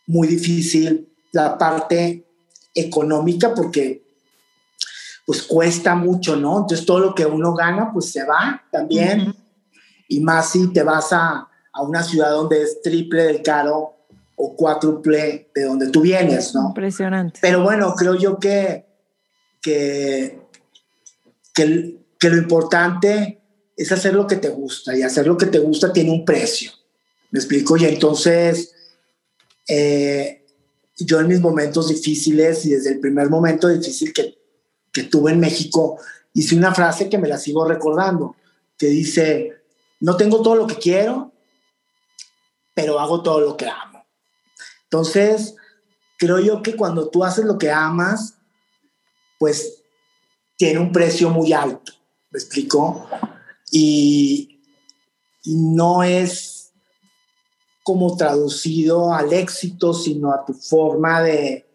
muy 0.05 0.27
difícil 0.27 1.07
la 1.31 1.57
parte 1.57 2.27
económica 2.75 3.53
porque 3.55 4.03
pues 5.25 5.41
cuesta 5.41 5.95
mucho, 5.95 6.35
¿no? 6.35 6.59
Entonces 6.59 6.85
todo 6.85 6.99
lo 6.99 7.15
que 7.15 7.25
uno 7.25 7.53
gana, 7.53 7.91
pues 7.91 8.11
se 8.11 8.23
va 8.25 8.63
también. 8.71 9.33
Y 10.07 10.19
más 10.21 10.51
si 10.51 10.71
te 10.71 10.83
vas 10.83 11.11
a, 11.13 11.47
a, 11.73 11.81
una 11.81 12.03
ciudad 12.03 12.31
donde 12.31 12.61
es 12.61 12.81
triple 12.81 13.23
del 13.23 13.41
caro 13.41 13.95
o 14.35 14.55
cuádruple 14.55 15.49
de 15.53 15.63
donde 15.63 15.89
tú 15.89 16.01
vienes, 16.01 16.53
¿no? 16.53 16.67
Impresionante. 16.67 17.39
Pero 17.41 17.63
bueno, 17.63 17.93
creo 17.95 18.15
yo 18.15 18.37
que, 18.37 18.85
que 19.61 20.45
que, 21.55 22.29
lo 22.29 22.37
importante 22.37 23.41
es 23.77 23.91
hacer 23.91 24.13
lo 24.13 24.27
que 24.27 24.35
te 24.35 24.49
gusta 24.49 24.95
y 24.95 25.01
hacer 25.01 25.25
lo 25.25 25.37
que 25.37 25.45
te 25.47 25.59
gusta 25.59 25.93
tiene 25.93 26.11
un 26.11 26.25
precio. 26.25 26.71
¿Me 27.31 27.39
explico? 27.39 27.77
Y 27.77 27.85
entonces, 27.85 28.73
eh, 29.67 30.45
yo 30.97 31.19
en 31.19 31.27
mis 31.27 31.39
momentos 31.39 31.87
difíciles 31.87 32.65
y 32.65 32.71
desde 32.71 32.91
el 32.91 32.99
primer 32.99 33.29
momento 33.29 33.67
difícil 33.67 34.13
que, 34.13 34.37
que 34.91 35.03
tuve 35.03 35.31
en 35.31 35.39
México, 35.39 35.97
hice 36.33 36.55
una 36.55 36.73
frase 36.73 37.09
que 37.09 37.17
me 37.17 37.27
la 37.27 37.37
sigo 37.37 37.65
recordando, 37.65 38.35
que 38.77 38.87
dice, 38.87 39.53
no 39.99 40.17
tengo 40.17 40.41
todo 40.41 40.55
lo 40.55 40.67
que 40.67 40.75
quiero, 40.75 41.31
pero 42.73 42.99
hago 42.99 43.23
todo 43.23 43.39
lo 43.39 43.57
que 43.57 43.67
amo. 43.67 44.05
Entonces, 44.83 45.55
creo 46.17 46.39
yo 46.39 46.61
que 46.61 46.75
cuando 46.75 47.09
tú 47.09 47.23
haces 47.23 47.45
lo 47.45 47.57
que 47.57 47.71
amas, 47.71 48.35
pues 49.39 49.83
tiene 50.57 50.79
un 50.79 50.91
precio 50.91 51.29
muy 51.29 51.53
alto, 51.53 51.93
¿me 52.29 52.39
explico? 52.39 53.07
Y, 53.71 54.61
y 55.43 55.55
no 55.55 56.03
es 56.03 56.71
como 57.83 58.15
traducido 58.17 59.13
al 59.13 59.31
éxito, 59.33 59.93
sino 59.93 60.31
a 60.31 60.43
tu 60.45 60.53
forma 60.53 61.21
de, 61.21 61.67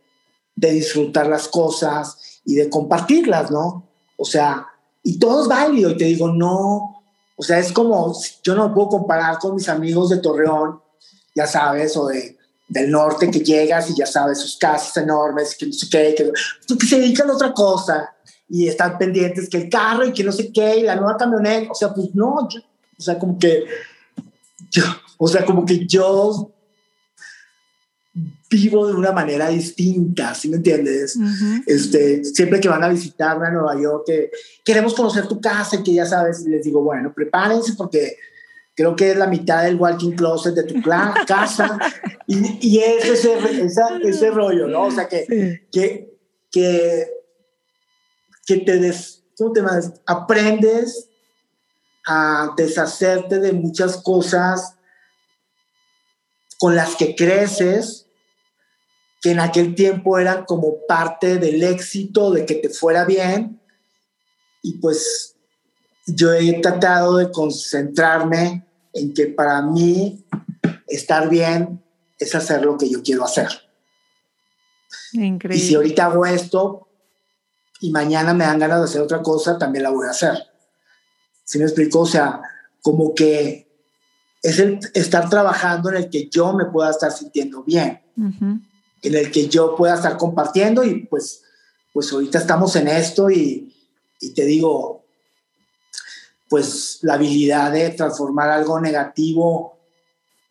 de 0.57 0.73
disfrutar 0.73 1.27
las 1.27 1.49
cosas 1.49 2.41
y 2.45 2.55
de 2.55 2.69
compartirlas, 2.69 3.51
¿no? 3.51 3.89
O 4.17 4.25
sea, 4.25 4.67
y 5.03 5.19
todo 5.19 5.43
es 5.43 5.49
válido, 5.49 5.91
y 5.91 5.97
te 5.97 6.05
digo, 6.07 6.29
no, 6.29 7.00
o 7.41 7.43
sea, 7.43 7.59
es 7.59 7.73
como, 7.73 8.15
yo 8.43 8.55
no 8.55 8.75
puedo 8.75 8.89
comparar 8.89 9.39
con 9.39 9.55
mis 9.55 9.67
amigos 9.71 10.11
de 10.11 10.19
Torreón, 10.19 10.79
ya 11.35 11.47
sabes, 11.47 11.97
o 11.97 12.07
de, 12.07 12.37
del 12.69 12.91
norte 12.91 13.31
que 13.31 13.41
llegas 13.41 13.89
y 13.89 13.97
ya 13.97 14.05
sabes, 14.05 14.41
sus 14.41 14.59
casas 14.59 14.95
enormes, 14.99 15.57
que 15.57 15.65
no 15.65 15.73
sé 15.73 15.89
qué, 15.89 16.15
que, 16.15 16.31
que 16.77 16.87
se 16.87 17.01
dedican 17.01 17.31
a 17.31 17.33
otra 17.33 17.55
cosa 17.55 18.15
y 18.47 18.69
están 18.69 18.99
pendientes 18.99 19.49
que 19.49 19.57
el 19.57 19.71
carro 19.71 20.05
y 20.05 20.13
que 20.13 20.23
no 20.23 20.33
sé 20.33 20.53
qué 20.53 20.81
y 20.81 20.83
la 20.83 20.97
nueva 20.97 21.17
camioneta, 21.17 21.73
o 21.73 21.75
sea, 21.75 21.95
pues 21.95 22.15
no, 22.15 22.35
o 22.35 23.03
sea, 23.03 23.19
como 23.19 23.39
que 23.39 23.65
yo, 24.71 24.85
o 25.17 25.27
sea, 25.27 25.43
como 25.47 25.65
que 25.65 25.87
yo 25.87 26.53
vivo 28.51 28.87
de 28.87 28.95
una 28.95 29.13
manera 29.13 29.49
distinta, 29.49 30.35
¿sí 30.35 30.49
me 30.49 30.57
entiendes? 30.57 31.17
este, 31.67 32.25
siempre 32.25 32.61
que 32.61 32.69
van 32.69 32.83
a 32.83 32.89
visitarme 32.89 33.47
a 33.47 33.51
Nueva 33.51 33.81
York, 33.81 34.05
que 34.07 34.31
queremos 34.65 34.95
conocer 34.95 35.27
tu 35.29 35.41
casa 35.41 35.77
y 35.77 35.83
que 35.83 35.95
ya 35.95 36.07
sabes, 36.07 36.41
les 36.43 36.65
digo, 36.65 36.83
bueno, 36.83 37.13
prepárense 37.15 37.75
porque 37.75 38.17
creo 38.75 38.97
que 38.97 39.13
es 39.13 39.17
la 39.17 39.27
mitad 39.27 39.63
del 39.63 39.77
walking 39.77 40.13
closet 40.13 40.55
de 40.55 40.65
tu 40.65 40.83
casa 41.27 41.79
y, 42.27 42.59
y 42.61 42.79
es 42.79 43.05
ese, 43.05 43.37
ese 44.03 44.31
rollo, 44.31 44.67
¿no? 44.67 44.87
O 44.87 44.91
sea, 44.91 45.09
que, 45.09 45.67
que, 45.71 46.11
que 46.51 47.21
que 48.51 48.59
te, 48.59 48.79
des, 48.79 49.23
¿cómo 49.37 49.53
te 49.53 49.63
aprendes 50.07 51.09
a 52.05 52.53
deshacerte 52.57 53.39
de 53.39 53.53
muchas 53.53 53.99
cosas 53.99 54.75
con 56.59 56.75
las 56.75 56.97
que 56.97 57.15
creces, 57.15 58.09
que 59.21 59.33
en 59.33 59.41
aquel 59.41 59.75
tiempo 59.75 60.19
eran 60.19 60.45
como 60.45 60.87
parte 60.87 61.39
del 61.39 61.63
éxito, 61.63 62.31
de 62.31 62.47
que 62.47 62.55
te 62.55 62.69
fuera 62.69 63.05
bien. 63.05 63.61
Y 64.63 64.79
pues 64.79 65.37
yo 66.07 66.33
he 66.33 66.61
tratado 66.61 67.17
de 67.17 67.31
concentrarme 67.31 68.67
en 68.93 69.15
que 69.15 69.27
para 69.27 69.63
mí 69.63 70.25
estar 70.87 71.29
bien 71.29 71.83
es 72.19 72.35
hacer 72.35 72.65
lo 72.65 72.77
que 72.77 72.89
yo 72.89 73.03
quiero 73.03 73.25
hacer. 73.25 73.49
Increíble. 75.13 75.63
Y 75.63 75.67
si 75.67 75.75
ahorita 75.75 76.07
hago 76.07 76.27
esto, 76.27 76.89
y 77.81 77.91
mañana 77.91 78.35
me 78.35 78.45
dan 78.45 78.59
ganas 78.59 78.79
de 78.81 78.85
hacer 78.85 79.01
otra 79.01 79.23
cosa, 79.23 79.59
también 79.59 79.85
la 79.85 79.91
voy 79.91 80.07
a 80.07 80.11
hacer. 80.11 80.39
¿Sí 81.45 81.59
me 81.59 81.65
explico? 81.65 82.01
O 82.01 82.07
sea, 82.07 82.41
como 82.83 83.15
que 83.15 83.69
es 84.43 84.59
el 84.59 84.79
estar 84.95 85.29
trabajando 85.29 85.91
en 85.91 85.97
el 85.97 86.11
que 86.11 86.29
yo 86.29 86.53
me 86.53 86.67
pueda 86.67 86.91
estar 86.91 87.11
sintiendo 87.11 87.63
bien, 87.63 88.01
en 89.03 89.15
el 89.15 89.31
que 89.31 89.49
yo 89.49 89.77
pueda 89.77 89.95
estar 89.95 90.17
compartiendo 90.17 90.85
y 90.85 91.07
pues, 91.07 91.43
pues 91.93 92.13
ahorita 92.13 92.39
estamos 92.39 92.77
en 92.77 92.89
esto 92.89 93.31
y, 93.31 93.75
y 94.21 94.31
te 94.35 94.45
digo, 94.45 95.05
pues 96.49 96.99
la 97.03 97.15
habilidad 97.15 97.73
de 97.73 97.91
transformar 97.91 98.51
algo 98.51 98.81
negativo 98.81 99.79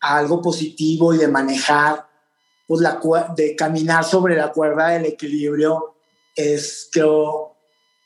a 0.00 0.16
algo 0.16 0.40
positivo 0.40 1.14
y 1.14 1.18
de 1.18 1.28
manejar, 1.28 2.06
pues 2.66 2.80
la, 2.80 3.00
de 3.36 3.54
caminar 3.54 4.04
sobre 4.04 4.34
la 4.34 4.50
cuerda 4.50 4.88
del 4.88 5.04
equilibrio 5.04 5.94
es, 6.34 6.88
creo, 6.90 7.54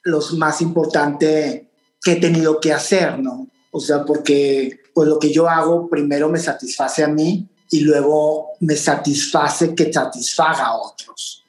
lo 0.02 0.20
más 0.36 0.60
importante 0.60 1.70
que 2.02 2.12
he 2.12 2.16
tenido 2.16 2.60
que 2.60 2.72
hacer, 2.72 3.18
¿no? 3.18 3.46
O 3.70 3.80
sea, 3.80 4.04
porque 4.04 4.80
pues 4.92 5.08
lo 5.08 5.18
que 5.18 5.32
yo 5.32 5.48
hago 5.48 5.88
primero 5.88 6.28
me 6.28 6.38
satisface 6.38 7.02
a 7.02 7.08
mí 7.08 7.48
y 7.70 7.80
luego 7.80 8.50
me 8.60 8.76
satisface 8.76 9.74
que 9.74 9.92
satisfaga 9.92 10.66
a 10.66 10.76
otros. 10.76 11.44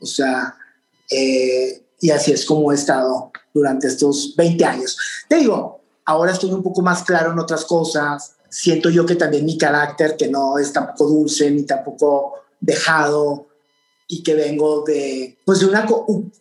O 0.00 0.06
sea, 0.06 0.54
eh, 1.10 1.84
y 2.00 2.10
así 2.10 2.32
es 2.32 2.44
como 2.44 2.72
he 2.72 2.74
estado 2.74 3.30
durante 3.54 3.86
estos 3.88 4.34
20 4.36 4.64
años. 4.64 4.96
Te 5.28 5.36
digo, 5.36 5.80
ahora 6.04 6.32
estoy 6.32 6.50
un 6.50 6.62
poco 6.62 6.82
más 6.82 7.02
claro 7.02 7.32
en 7.32 7.38
otras 7.38 7.64
cosas. 7.64 8.34
Siento 8.48 8.90
yo 8.90 9.06
que 9.06 9.16
también 9.16 9.44
mi 9.44 9.56
carácter, 9.56 10.16
que 10.16 10.28
no 10.28 10.58
es 10.58 10.72
tampoco 10.72 11.06
dulce 11.06 11.50
ni 11.50 11.62
tampoco 11.62 12.34
dejado, 12.60 13.46
y 14.12 14.22
que 14.22 14.34
vengo 14.34 14.84
de, 14.84 15.38
pues 15.46 15.60
de 15.60 15.66
una 15.66 15.86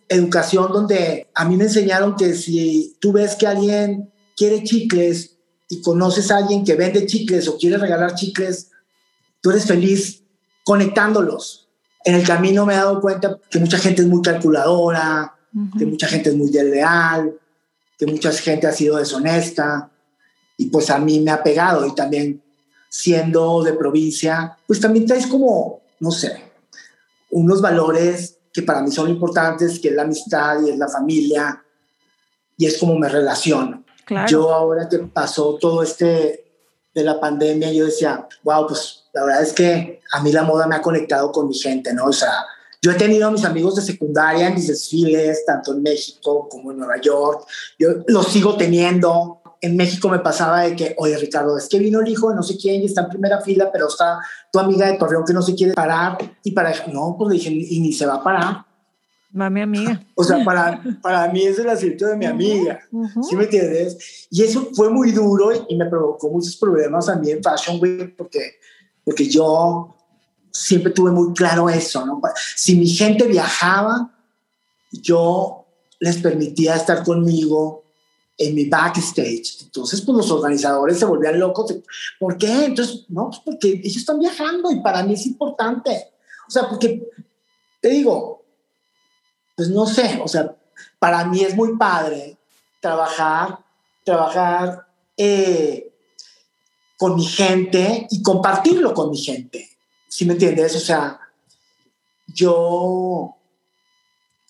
educación 0.09 0.73
donde 0.73 1.29
a 1.33 1.45
mí 1.45 1.55
me 1.55 1.63
enseñaron 1.63 2.17
que 2.17 2.33
si 2.33 2.97
tú 2.99 3.13
ves 3.13 3.37
que 3.37 3.47
alguien 3.47 4.11
quiere 4.35 4.61
chicles 4.63 5.37
y 5.69 5.81
conoces 5.81 6.31
a 6.31 6.37
alguien 6.37 6.65
que 6.65 6.75
vende 6.75 7.05
chicles 7.05 7.47
o 7.47 7.57
quiere 7.57 7.77
regalar 7.77 8.13
chicles, 8.15 8.70
tú 9.41 9.51
eres 9.51 9.65
feliz 9.65 10.23
conectándolos. 10.63 11.67
En 12.03 12.15
el 12.15 12.25
camino 12.25 12.65
me 12.65 12.73
he 12.73 12.77
dado 12.77 13.01
cuenta 13.01 13.37
que 13.49 13.59
mucha 13.59 13.77
gente 13.77 14.01
es 14.01 14.07
muy 14.07 14.21
calculadora, 14.21 15.35
que 15.77 15.85
mucha 15.85 16.07
gente 16.07 16.29
es 16.29 16.35
muy 16.35 16.49
desleal, 16.49 17.37
que 17.97 18.05
mucha 18.05 18.31
gente 18.31 18.67
ha 18.67 18.71
sido 18.71 18.97
deshonesta 18.97 19.91
y 20.57 20.67
pues 20.67 20.89
a 20.89 20.97
mí 20.97 21.19
me 21.19 21.31
ha 21.31 21.43
pegado 21.43 21.85
y 21.85 21.93
también 21.93 22.41
siendo 22.89 23.63
de 23.63 23.73
provincia, 23.73 24.57
pues 24.67 24.79
también 24.79 25.05
traes 25.05 25.27
como, 25.27 25.81
no 25.99 26.11
sé, 26.11 26.41
unos 27.29 27.61
valores 27.61 28.37
que 28.51 28.61
para 28.61 28.81
mí 28.81 28.91
son 28.91 29.09
importantes, 29.09 29.79
que 29.79 29.89
es 29.89 29.95
la 29.95 30.03
amistad 30.03 30.61
y 30.65 30.69
es 30.69 30.77
la 30.77 30.89
familia, 30.89 31.63
y 32.57 32.65
es 32.65 32.77
como 32.77 32.97
me 32.97 33.07
relaciono. 33.07 33.83
Yo 34.27 34.53
ahora 34.53 34.89
que 34.89 34.99
pasó 34.99 35.57
todo 35.59 35.83
este 35.83 36.43
de 36.93 37.03
la 37.03 37.19
pandemia, 37.19 37.71
yo 37.71 37.85
decía, 37.85 38.27
wow, 38.43 38.67
pues 38.67 39.00
la 39.13 39.23
verdad 39.25 39.43
es 39.43 39.53
que 39.53 40.01
a 40.13 40.21
mí 40.21 40.31
la 40.31 40.43
moda 40.43 40.67
me 40.67 40.75
ha 40.75 40.81
conectado 40.81 41.31
con 41.31 41.47
mi 41.47 41.55
gente, 41.55 41.93
¿no? 41.93 42.05
O 42.05 42.13
sea, 42.13 42.45
yo 42.81 42.91
he 42.91 42.95
tenido 42.95 43.27
a 43.27 43.31
mis 43.31 43.45
amigos 43.45 43.75
de 43.75 43.81
secundaria 43.81 44.47
en 44.47 44.55
mis 44.55 44.67
desfiles, 44.67 45.45
tanto 45.45 45.73
en 45.73 45.83
México 45.83 46.47
como 46.49 46.71
en 46.71 46.77
Nueva 46.77 46.99
York. 46.99 47.45
Yo 47.77 47.89
los 48.07 48.27
sigo 48.27 48.57
teniendo. 48.57 49.41
En 49.61 49.77
México 49.77 50.09
me 50.09 50.17
pasaba 50.17 50.61
de 50.61 50.75
que, 50.75 50.95
oye, 50.97 51.15
Ricardo, 51.17 51.55
es 51.55 51.69
que 51.69 51.77
vino 51.77 51.99
el 51.99 52.07
hijo 52.07 52.29
de 52.29 52.35
no 52.35 52.41
sé 52.41 52.57
quién 52.57 52.81
y 52.81 52.85
está 52.85 53.01
en 53.01 53.09
primera 53.09 53.39
fila, 53.41 53.69
pero 53.71 53.87
está 53.87 54.19
tu 54.51 54.57
amiga 54.57 54.87
de 54.87 54.97
Torreón 54.97 55.23
que 55.23 55.33
no 55.33 55.43
se 55.43 55.53
quiere 55.53 55.73
parar. 55.73 56.17
Y 56.43 56.51
para, 56.51 56.73
no, 56.87 57.15
pues 57.17 57.29
le 57.29 57.35
dije, 57.35 57.51
y 57.51 57.79
ni 57.79 57.93
se 57.93 58.07
va 58.07 58.15
a 58.15 58.23
parar. 58.23 58.65
Va 59.39 59.49
mi 59.49 59.61
amiga. 59.61 60.03
O 60.15 60.23
sea, 60.23 60.43
para, 60.43 60.83
para 61.01 61.31
mí 61.31 61.41
es 61.41 61.57
el 61.57 61.69
asiento 61.69 62.05
de 62.05 62.15
mi 62.15 62.25
amiga. 62.25 62.79
¿Sí 63.27 63.35
me 63.35 63.45
entiendes? 63.45 64.27
Y 64.29 64.43
eso 64.43 64.69
fue 64.75 64.89
muy 64.89 65.11
duro 65.11 65.51
y 65.67 65.75
me 65.75 65.85
provocó 65.85 66.29
muchos 66.29 66.55
problemas 66.57 67.09
a 67.09 67.15
mí 67.15 67.31
en 67.31 67.41
Fashion 67.41 67.79
Week 67.81 68.15
porque, 68.15 68.59
porque 69.03 69.27
yo 69.27 69.95
siempre 70.51 70.91
tuve 70.91 71.11
muy 71.11 71.33
claro 71.33 71.69
eso, 71.69 72.05
¿no? 72.05 72.21
Si 72.55 72.75
mi 72.75 72.87
gente 72.87 73.25
viajaba, 73.27 74.11
yo 74.91 75.65
les 75.99 76.17
permitía 76.17 76.75
estar 76.75 77.03
conmigo 77.03 77.83
en 78.37 78.55
mi 78.55 78.65
backstage. 78.65 79.61
Entonces, 79.61 80.01
pues 80.01 80.17
los 80.17 80.31
organizadores 80.31 80.99
se 80.99 81.05
volvían 81.05 81.39
locos. 81.39 81.75
¿Por 82.19 82.37
qué? 82.37 82.65
Entonces, 82.65 83.05
no, 83.09 83.29
pues 83.29 83.41
porque 83.45 83.81
ellos 83.83 83.97
están 83.97 84.19
viajando 84.19 84.71
y 84.71 84.81
para 84.81 85.03
mí 85.03 85.13
es 85.13 85.25
importante. 85.25 86.11
O 86.47 86.51
sea, 86.51 86.67
porque, 86.67 87.07
te 87.79 87.89
digo, 87.89 88.43
pues 89.55 89.69
no 89.69 89.85
sé, 89.85 90.19
o 90.23 90.27
sea, 90.27 90.55
para 90.99 91.25
mí 91.25 91.41
es 91.41 91.55
muy 91.55 91.77
padre 91.77 92.37
trabajar, 92.79 93.59
trabajar 94.03 94.87
eh, 95.15 95.90
con 97.01 97.15
mi 97.15 97.25
gente 97.25 98.05
y 98.11 98.21
compartirlo 98.21 98.93
con 98.93 99.09
mi 99.09 99.17
gente. 99.17 99.67
¿Sí 100.07 100.23
me 100.23 100.33
entiendes? 100.33 100.75
O 100.75 100.79
sea, 100.79 101.19
yo, 102.27 103.35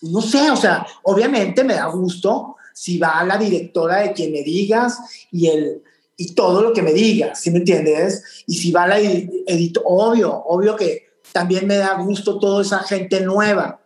no 0.02 0.20
sé, 0.20 0.50
o 0.50 0.56
sea, 0.56 0.86
obviamente 1.04 1.64
me 1.64 1.72
da 1.72 1.86
gusto 1.86 2.56
si 2.74 2.98
va 2.98 3.24
la 3.24 3.38
directora 3.38 4.00
de 4.02 4.12
quien 4.12 4.32
me 4.32 4.42
digas 4.42 4.98
y 5.30 5.46
el 5.46 5.82
y 6.18 6.34
todo 6.34 6.60
lo 6.60 6.74
que 6.74 6.82
me 6.82 6.92
digas, 6.92 7.40
¿sí 7.40 7.50
me 7.50 7.60
entiendes? 7.60 8.44
Y 8.46 8.56
si 8.58 8.70
va 8.70 8.86
la 8.86 9.00
editor, 9.00 9.82
obvio, 9.86 10.44
obvio 10.44 10.76
que 10.76 11.06
también 11.32 11.66
me 11.66 11.76
da 11.76 11.94
gusto 11.94 12.38
toda 12.38 12.60
esa 12.60 12.80
gente 12.80 13.22
nueva 13.22 13.80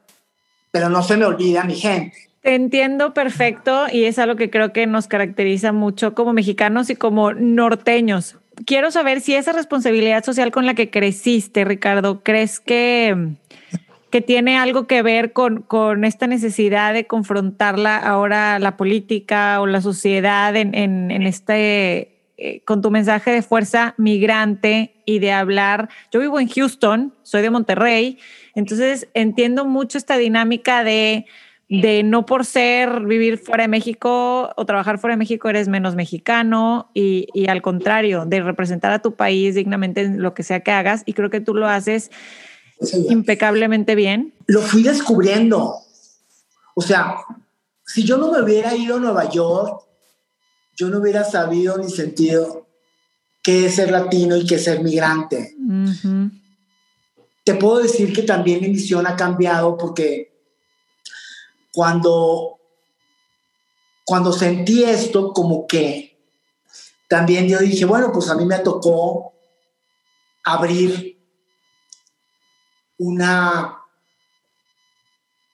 pero 0.73 0.91
no 0.91 1.03
se 1.03 1.17
me 1.17 1.25
olvida 1.25 1.65
mi 1.65 1.75
gente. 1.75 2.15
Te 2.43 2.55
entiendo 2.55 3.15
perfecto 3.15 3.87
y 3.91 4.05
es 4.05 4.19
algo 4.19 4.37
que 4.37 4.51
creo 4.51 4.75
que 4.75 4.87
nos 4.87 5.09
caracteriza 5.09 5.73
mucho 5.73 6.15
como 6.15 6.35
mexicanos 6.35 6.91
y 6.91 6.97
como 6.97 7.33
norteños. 7.33 8.37
Quiero 8.65 8.91
saber 8.91 9.21
si 9.21 9.35
esa 9.35 9.53
responsabilidad 9.53 10.25
social 10.25 10.51
con 10.51 10.67
la 10.67 10.75
que 10.75 10.91
creciste, 10.91 11.65
Ricardo, 11.65 12.23
¿crees 12.23 12.59
que, 12.59 13.35
que 14.11 14.21
tiene 14.23 14.57
algo 14.57 14.87
que 14.87 15.03
ver 15.03 15.33
con, 15.33 15.63
con 15.63 16.05
esta 16.05 16.27
necesidad 16.27 16.95
de 16.95 17.07
confrontarla 17.07 17.97
ahora 17.99 18.59
la 18.59 18.77
política 18.77 19.61
o 19.61 19.67
la 19.67 19.81
sociedad 19.81 20.57
en, 20.57 20.75
en, 20.75 21.11
este, 21.23 22.17
eh, 22.39 22.63
con 22.65 22.81
tu 22.81 22.91
mensaje 22.91 23.31
de 23.31 23.43
fuerza 23.43 23.95
migrante 23.99 24.95
y 25.05 25.19
de 25.19 25.33
hablar? 25.33 25.91
Yo 26.11 26.21
vivo 26.21 26.41
en 26.41 26.49
Houston, 26.49 27.13
soy 27.23 27.43
de 27.43 27.51
Monterrey 27.51 28.19
entonces 28.57 29.07
entiendo 29.13 29.67
mucho 29.67 29.99
esta 29.99 30.17
dinámica 30.17 30.83
de, 30.83 31.27
de 31.69 32.03
no 32.05 32.27
por 32.27 32.45
ser 32.45 33.01
vivir 33.01 33.39
fuera 33.39 33.65
de 33.65 33.69
México 33.69 34.53
o 34.57 34.67
trabajar 34.67 34.99
fuera 34.99 35.15
de 35.15 35.19
México 35.19 35.49
eres 35.49 35.67
menos 35.67 35.97
mexicano 35.97 36.91
y, 36.95 37.27
y 37.35 37.49
al 37.49 37.61
contrario, 37.61 38.25
de 38.25 38.41
representar 38.41 38.93
a 38.93 39.01
tu 39.01 39.15
país 39.15 39.57
dignamente 39.57 40.03
en 40.03 40.23
lo 40.23 40.33
que 40.33 40.45
sea 40.45 40.61
que 40.61 40.71
hagas 40.71 41.03
y 41.07 41.13
creo 41.13 41.29
que 41.29 41.41
tú 41.41 41.55
lo 41.55 41.67
haces 41.67 42.11
impecablemente 43.09 43.95
bien. 43.95 44.35
Lo 44.47 44.61
fui 44.61 44.83
descubriendo. 44.83 45.77
O 46.75 46.83
sea, 46.83 47.17
si 47.85 48.05
yo 48.05 48.17
no 48.17 48.31
me 48.31 48.43
hubiera 48.43 48.77
ido 48.77 48.97
a 48.97 49.01
Nueva 49.01 49.29
York, 49.29 49.83
yo 50.77 50.89
no 50.89 50.99
hubiera 50.99 51.25
sabido 51.25 51.79
ni 51.79 51.91
sentido 51.91 52.67
qué 53.43 53.67
es 53.67 53.77
ser 53.77 53.91
latino 53.91 54.37
y 54.37 54.47
qué 54.47 54.57
es 54.57 54.65
ser 54.65 54.83
migrante. 54.83 55.57
Te 57.45 57.55
puedo 57.55 57.79
decir 57.79 58.13
que 58.13 58.23
también 58.23 58.61
mi 58.61 58.69
misión 58.69 59.07
ha 59.07 59.17
cambiado 59.17 59.77
porque 59.79 60.36
cuando, 61.77 62.59
cuando 64.07 64.33
sentí 64.33 64.83
esto, 64.83 65.35
como 65.35 65.67
que 65.67 66.19
también 67.07 67.47
yo 67.49 67.59
dije, 67.59 67.85
bueno, 67.85 68.11
pues 68.15 68.31
a 68.31 68.35
mí 68.35 68.47
me 68.47 68.61
tocó 68.61 69.35
abrir 70.43 71.19
una, 72.97 73.77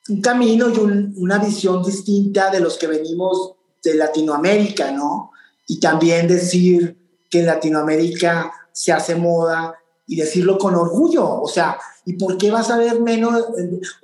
un 0.07 0.21
camino 0.21 0.69
y 0.69 0.79
una 1.17 1.39
visión 1.39 1.83
distinta 1.83 2.49
de 2.51 2.61
los 2.61 2.77
que 2.77 2.87
venimos 2.87 3.55
de 3.83 3.95
Latinoamérica, 3.95 4.91
¿no? 4.91 5.31
Y 5.67 5.81
también 5.81 6.29
decir 6.29 7.25
que 7.29 7.39
en 7.39 7.47
Latinoamérica 7.47 8.49
se 8.71 8.93
hace 8.93 9.15
moda 9.15 9.75
y 10.07 10.15
decirlo 10.15 10.57
con 10.57 10.73
orgullo. 10.73 11.41
O 11.41 11.49
sea, 11.49 11.77
¿y 12.05 12.13
por 12.13 12.37
qué 12.37 12.49
vas 12.49 12.71
a 12.71 12.77
ver 12.77 13.01
menos? 13.01 13.43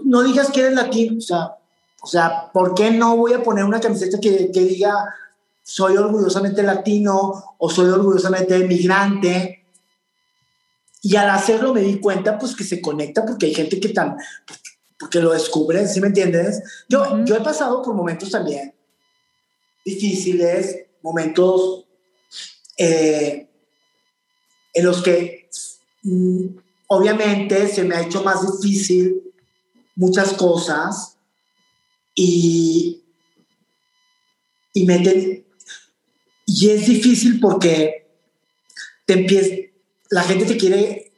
No 0.03 0.21
digas 0.23 0.51
que 0.51 0.59
eres 0.59 0.73
latino. 0.73 1.17
O 1.17 1.21
sea, 1.21 1.55
o 2.01 2.07
sea 2.07 2.51
¿por 2.51 2.73
qué 2.73 2.91
no 2.91 3.17
voy 3.17 3.33
a 3.33 3.43
poner 3.43 3.63
una 3.63 3.79
camiseta 3.79 4.19
que, 4.19 4.51
que 4.51 4.61
diga 4.61 5.15
soy 5.63 5.97
orgullosamente 5.97 6.63
latino 6.63 7.55
o 7.57 7.69
soy 7.69 7.89
orgullosamente 7.89 8.59
migrante? 8.67 9.65
Y 11.01 11.15
al 11.15 11.29
hacerlo 11.29 11.73
me 11.73 11.81
di 11.81 11.99
cuenta 11.99 12.37
pues 12.37 12.55
que 12.55 12.63
se 12.63 12.81
conecta 12.81 13.25
porque 13.25 13.45
hay 13.45 13.53
gente 13.53 13.79
que 13.79 13.89
tan, 13.89 14.17
porque 14.99 15.21
lo 15.21 15.31
descubre, 15.31 15.87
¿sí 15.87 16.01
me 16.01 16.07
entiendes? 16.07 16.61
Yo, 16.89 17.23
yo 17.23 17.35
he 17.35 17.41
pasado 17.41 17.81
por 17.81 17.93
momentos 17.93 18.31
también 18.31 18.73
difíciles, 19.85 20.87
momentos 21.01 21.85
eh, 22.77 23.49
en 24.73 24.85
los 24.85 25.01
que 25.01 25.39
Mm, 26.03 26.57
obviamente 26.87 27.67
se 27.67 27.83
me 27.83 27.95
ha 27.95 28.01
hecho 28.01 28.23
más 28.23 28.61
difícil 28.61 29.21
muchas 29.95 30.33
cosas 30.33 31.17
y, 32.15 33.03
y, 34.73 34.85
me 34.85 35.43
y 36.45 36.69
es 36.69 36.87
difícil 36.87 37.39
porque 37.39 38.07
te 39.05 39.13
empieza, 39.13 39.55
la 40.09 40.23
gente 40.23 40.45
te 40.45 40.57
quiere 40.57 41.11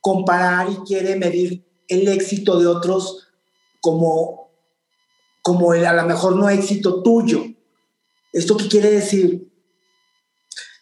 comparar 0.00 0.70
y 0.70 0.76
quiere 0.86 1.16
medir 1.16 1.64
el 1.88 2.08
éxito 2.08 2.58
de 2.58 2.66
otros 2.66 3.28
como, 3.80 4.50
como 5.42 5.74
el, 5.74 5.84
a 5.84 5.92
lo 5.92 6.04
mejor 6.04 6.36
no 6.36 6.48
éxito 6.48 7.02
tuyo. 7.02 7.44
¿Esto 8.32 8.56
qué 8.56 8.68
quiere 8.68 8.90
decir? 8.90 9.50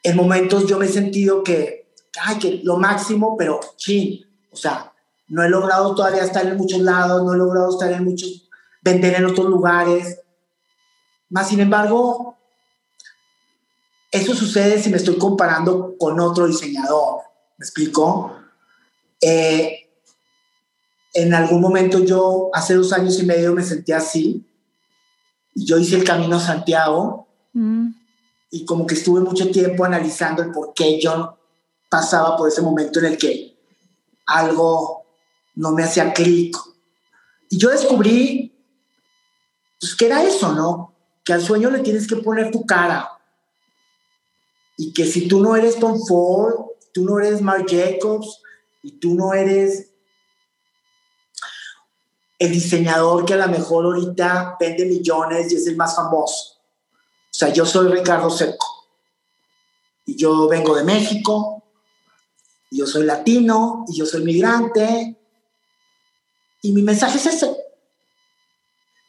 En 0.02 0.16
momentos 0.16 0.66
yo 0.66 0.78
me 0.78 0.86
he 0.86 0.88
sentido 0.88 1.42
que 1.42 1.78
ay, 2.20 2.38
que 2.38 2.60
lo 2.64 2.76
máximo, 2.76 3.36
pero 3.36 3.60
sí, 3.76 4.24
o 4.50 4.56
sea, 4.56 4.92
no 5.28 5.42
he 5.42 5.48
logrado 5.48 5.94
todavía 5.94 6.24
estar 6.24 6.46
en 6.46 6.56
muchos 6.56 6.80
lados, 6.80 7.24
no 7.24 7.34
he 7.34 7.38
logrado 7.38 7.70
estar 7.70 7.92
en 7.92 8.04
muchos, 8.04 8.47
vender 8.82 9.14
en 9.14 9.26
otros 9.26 9.46
lugares. 9.48 10.20
Más 11.28 11.48
sin 11.48 11.60
embargo, 11.60 12.36
eso 14.10 14.34
sucede 14.34 14.80
si 14.80 14.90
me 14.90 14.96
estoy 14.96 15.18
comparando 15.18 15.96
con 15.98 16.18
otro 16.20 16.46
diseñador. 16.46 17.20
¿Me 17.58 17.64
explico? 17.64 18.36
Eh, 19.20 19.90
en 21.14 21.34
algún 21.34 21.60
momento 21.60 22.04
yo, 22.04 22.50
hace 22.52 22.74
dos 22.74 22.92
años 22.92 23.18
y 23.20 23.26
medio, 23.26 23.54
me 23.54 23.62
sentí 23.62 23.92
así. 23.92 24.46
Y 25.54 25.64
yo 25.66 25.78
hice 25.78 25.96
el 25.96 26.04
camino 26.04 26.36
a 26.36 26.40
Santiago. 26.40 27.28
Mm. 27.52 27.88
Y 28.50 28.64
como 28.64 28.86
que 28.86 28.94
estuve 28.94 29.20
mucho 29.20 29.50
tiempo 29.50 29.84
analizando 29.84 30.42
el 30.42 30.52
por 30.52 30.72
qué 30.72 30.98
yo 31.00 31.36
pasaba 31.90 32.36
por 32.36 32.48
ese 32.48 32.62
momento 32.62 32.98
en 33.00 33.06
el 33.06 33.18
que 33.18 33.56
algo 34.26 35.04
no 35.54 35.72
me 35.72 35.82
hacía 35.82 36.12
clic. 36.12 36.56
Y 37.50 37.58
yo 37.58 37.70
descubrí 37.70 38.57
pues, 39.80 39.94
que 39.94 40.06
era 40.06 40.22
eso, 40.22 40.52
¿no? 40.52 40.94
Que 41.24 41.32
al 41.32 41.42
sueño 41.42 41.70
le 41.70 41.80
tienes 41.80 42.06
que 42.06 42.16
poner 42.16 42.50
tu 42.50 42.64
cara. 42.64 43.10
Y 44.76 44.92
que 44.92 45.06
si 45.06 45.26
tú 45.28 45.40
no 45.40 45.56
eres 45.56 45.78
Tom 45.78 45.98
Ford, 46.06 46.54
tú 46.92 47.04
no 47.04 47.18
eres 47.18 47.42
Marc 47.42 47.68
Jacobs, 47.70 48.40
y 48.82 48.92
tú 48.92 49.14
no 49.14 49.34
eres 49.34 49.90
el 52.38 52.52
diseñador 52.52 53.24
que 53.24 53.34
a 53.34 53.38
lo 53.38 53.48
mejor 53.48 53.84
ahorita 53.84 54.56
vende 54.58 54.86
millones 54.86 55.50
y 55.52 55.56
es 55.56 55.66
el 55.66 55.76
más 55.76 55.96
famoso. 55.96 56.54
O 56.54 57.34
sea, 57.38 57.52
yo 57.52 57.66
soy 57.66 57.88
Ricardo 57.88 58.30
Seco. 58.30 58.66
Y 60.06 60.16
yo 60.16 60.48
vengo 60.48 60.74
de 60.74 60.84
México, 60.84 61.64
yo 62.70 62.86
soy 62.86 63.04
latino 63.04 63.84
y 63.88 63.96
yo 63.96 64.06
soy 64.06 64.24
migrante. 64.24 65.16
Y 66.62 66.72
mi 66.72 66.82
mensaje 66.82 67.18
es 67.18 67.26
ese. 67.26 67.57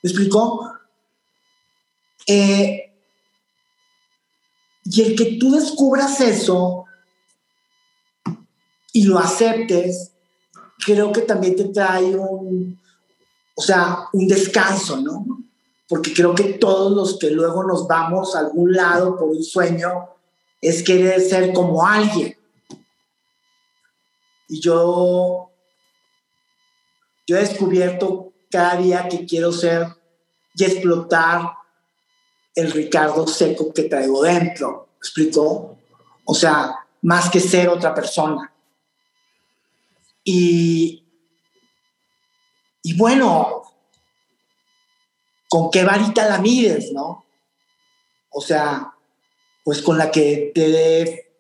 ¿Me 0.02 0.10
explicó? 0.10 0.72
Eh, 2.28 2.90
Y 4.92 5.02
el 5.04 5.16
que 5.16 5.38
tú 5.38 5.52
descubras 5.52 6.20
eso 6.20 6.86
y 8.92 9.04
lo 9.04 9.20
aceptes, 9.20 10.14
creo 10.84 11.12
que 11.12 11.22
también 11.22 11.56
te 11.56 11.66
trae 11.66 12.16
un, 12.16 12.80
o 13.54 13.62
sea, 13.62 14.08
un 14.14 14.28
descanso, 14.28 15.00
¿no? 15.00 15.26
Porque 15.88 16.12
creo 16.12 16.34
que 16.34 16.54
todos 16.54 16.92
los 16.94 17.20
que 17.20 17.30
luego 17.30 17.64
nos 17.64 17.88
vamos 17.88 18.36
a 18.36 18.40
algún 18.40 18.74
lado 18.74 19.16
por 19.16 19.30
un 19.30 19.44
sueño 19.44 20.10
es 20.60 20.82
querer 20.82 21.22
ser 21.22 21.54
como 21.54 21.86
alguien. 21.86 22.36
Y 24.48 24.60
yo, 24.60 25.52
yo 27.28 27.38
he 27.38 27.42
descubierto 27.42 28.34
cada 28.50 28.76
día 28.78 29.08
que 29.08 29.26
quiero 29.26 29.52
ser 29.52 29.88
y 30.56 30.64
explotar 30.64 31.54
el 32.56 32.72
Ricardo 32.72 33.28
Seco 33.28 33.74
que 33.74 33.84
traigo 33.84 34.24
dentro. 34.24 34.90
¿Me 34.92 34.98
explico? 34.98 35.78
O 36.26 36.34
sea, 36.34 36.76
más 37.02 37.30
que 37.30 37.40
ser 37.40 37.70
otra 37.70 37.94
persona. 37.94 38.52
Y, 40.24 41.06
y 42.84 42.98
bueno, 42.98 43.64
¿con 45.48 45.72
qué 45.72 45.84
varita 45.84 46.28
la 46.28 46.40
mides, 46.40 46.92
no? 46.92 47.26
O 48.32 48.42
sea, 48.42 48.94
pues 49.64 49.82
con 49.82 49.98
la 49.98 50.12
que 50.12 50.52
te 50.54 50.70
dé 50.70 51.32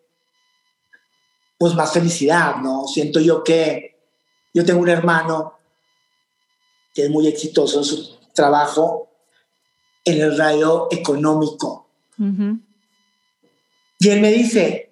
pues 1.57 1.75
más 1.75 1.91
felicidad, 1.91 2.55
¿no? 2.57 2.87
Siento 2.87 3.19
yo 3.19 3.43
que 3.43 3.99
yo 4.53 4.65
tengo 4.65 4.79
un 4.79 4.89
hermano 4.89 5.58
que 6.93 7.03
es 7.03 7.09
muy 7.09 7.27
exitoso 7.27 7.79
en 7.79 7.85
su 7.85 8.17
trabajo 8.33 9.09
en 10.05 10.21
el 10.21 10.37
radio 10.37 10.87
económico. 10.91 11.89
Y 13.99 14.09
él 14.09 14.21
me 14.21 14.31
dice, 14.31 14.91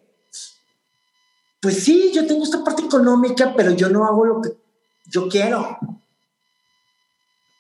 pues 1.61 1.83
sí, 1.83 2.11
yo 2.13 2.25
tengo 2.27 2.43
esta 2.43 2.63
parte 2.63 2.83
económica, 2.83 3.53
pero 3.55 3.71
yo 3.71 3.89
no 3.89 4.05
hago 4.05 4.25
lo 4.25 4.41
que 4.41 4.49
yo 5.05 5.27
quiero. 5.27 5.77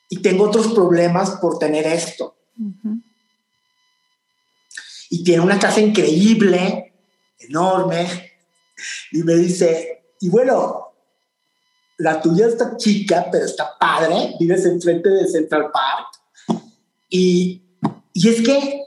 Y 0.09 0.21
tengo 0.21 0.45
otros 0.45 0.67
problemas 0.67 1.31
por 1.41 1.57
tener 1.57 1.85
esto. 1.87 2.35
Y 5.09 5.23
tiene 5.23 5.41
una 5.41 5.59
casa 5.59 5.81
increíble, 5.81 6.93
enorme. 7.39 8.33
Y 9.11 9.23
me 9.23 9.35
dice, 9.35 10.13
y 10.19 10.29
bueno, 10.29 10.86
la 11.97 12.21
tuya 12.21 12.47
está 12.47 12.77
chica, 12.77 13.27
pero 13.31 13.45
está 13.45 13.77
padre. 13.79 14.35
Vives 14.39 14.65
enfrente 14.65 15.09
de 15.09 15.27
Central 15.27 15.71
Park. 15.71 16.61
Y, 17.09 17.61
y 18.13 18.29
es 18.29 18.41
que 18.41 18.83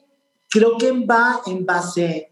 creo 0.48 0.78
que 0.78 0.92
va 0.92 1.40
en 1.46 1.66
base 1.66 2.30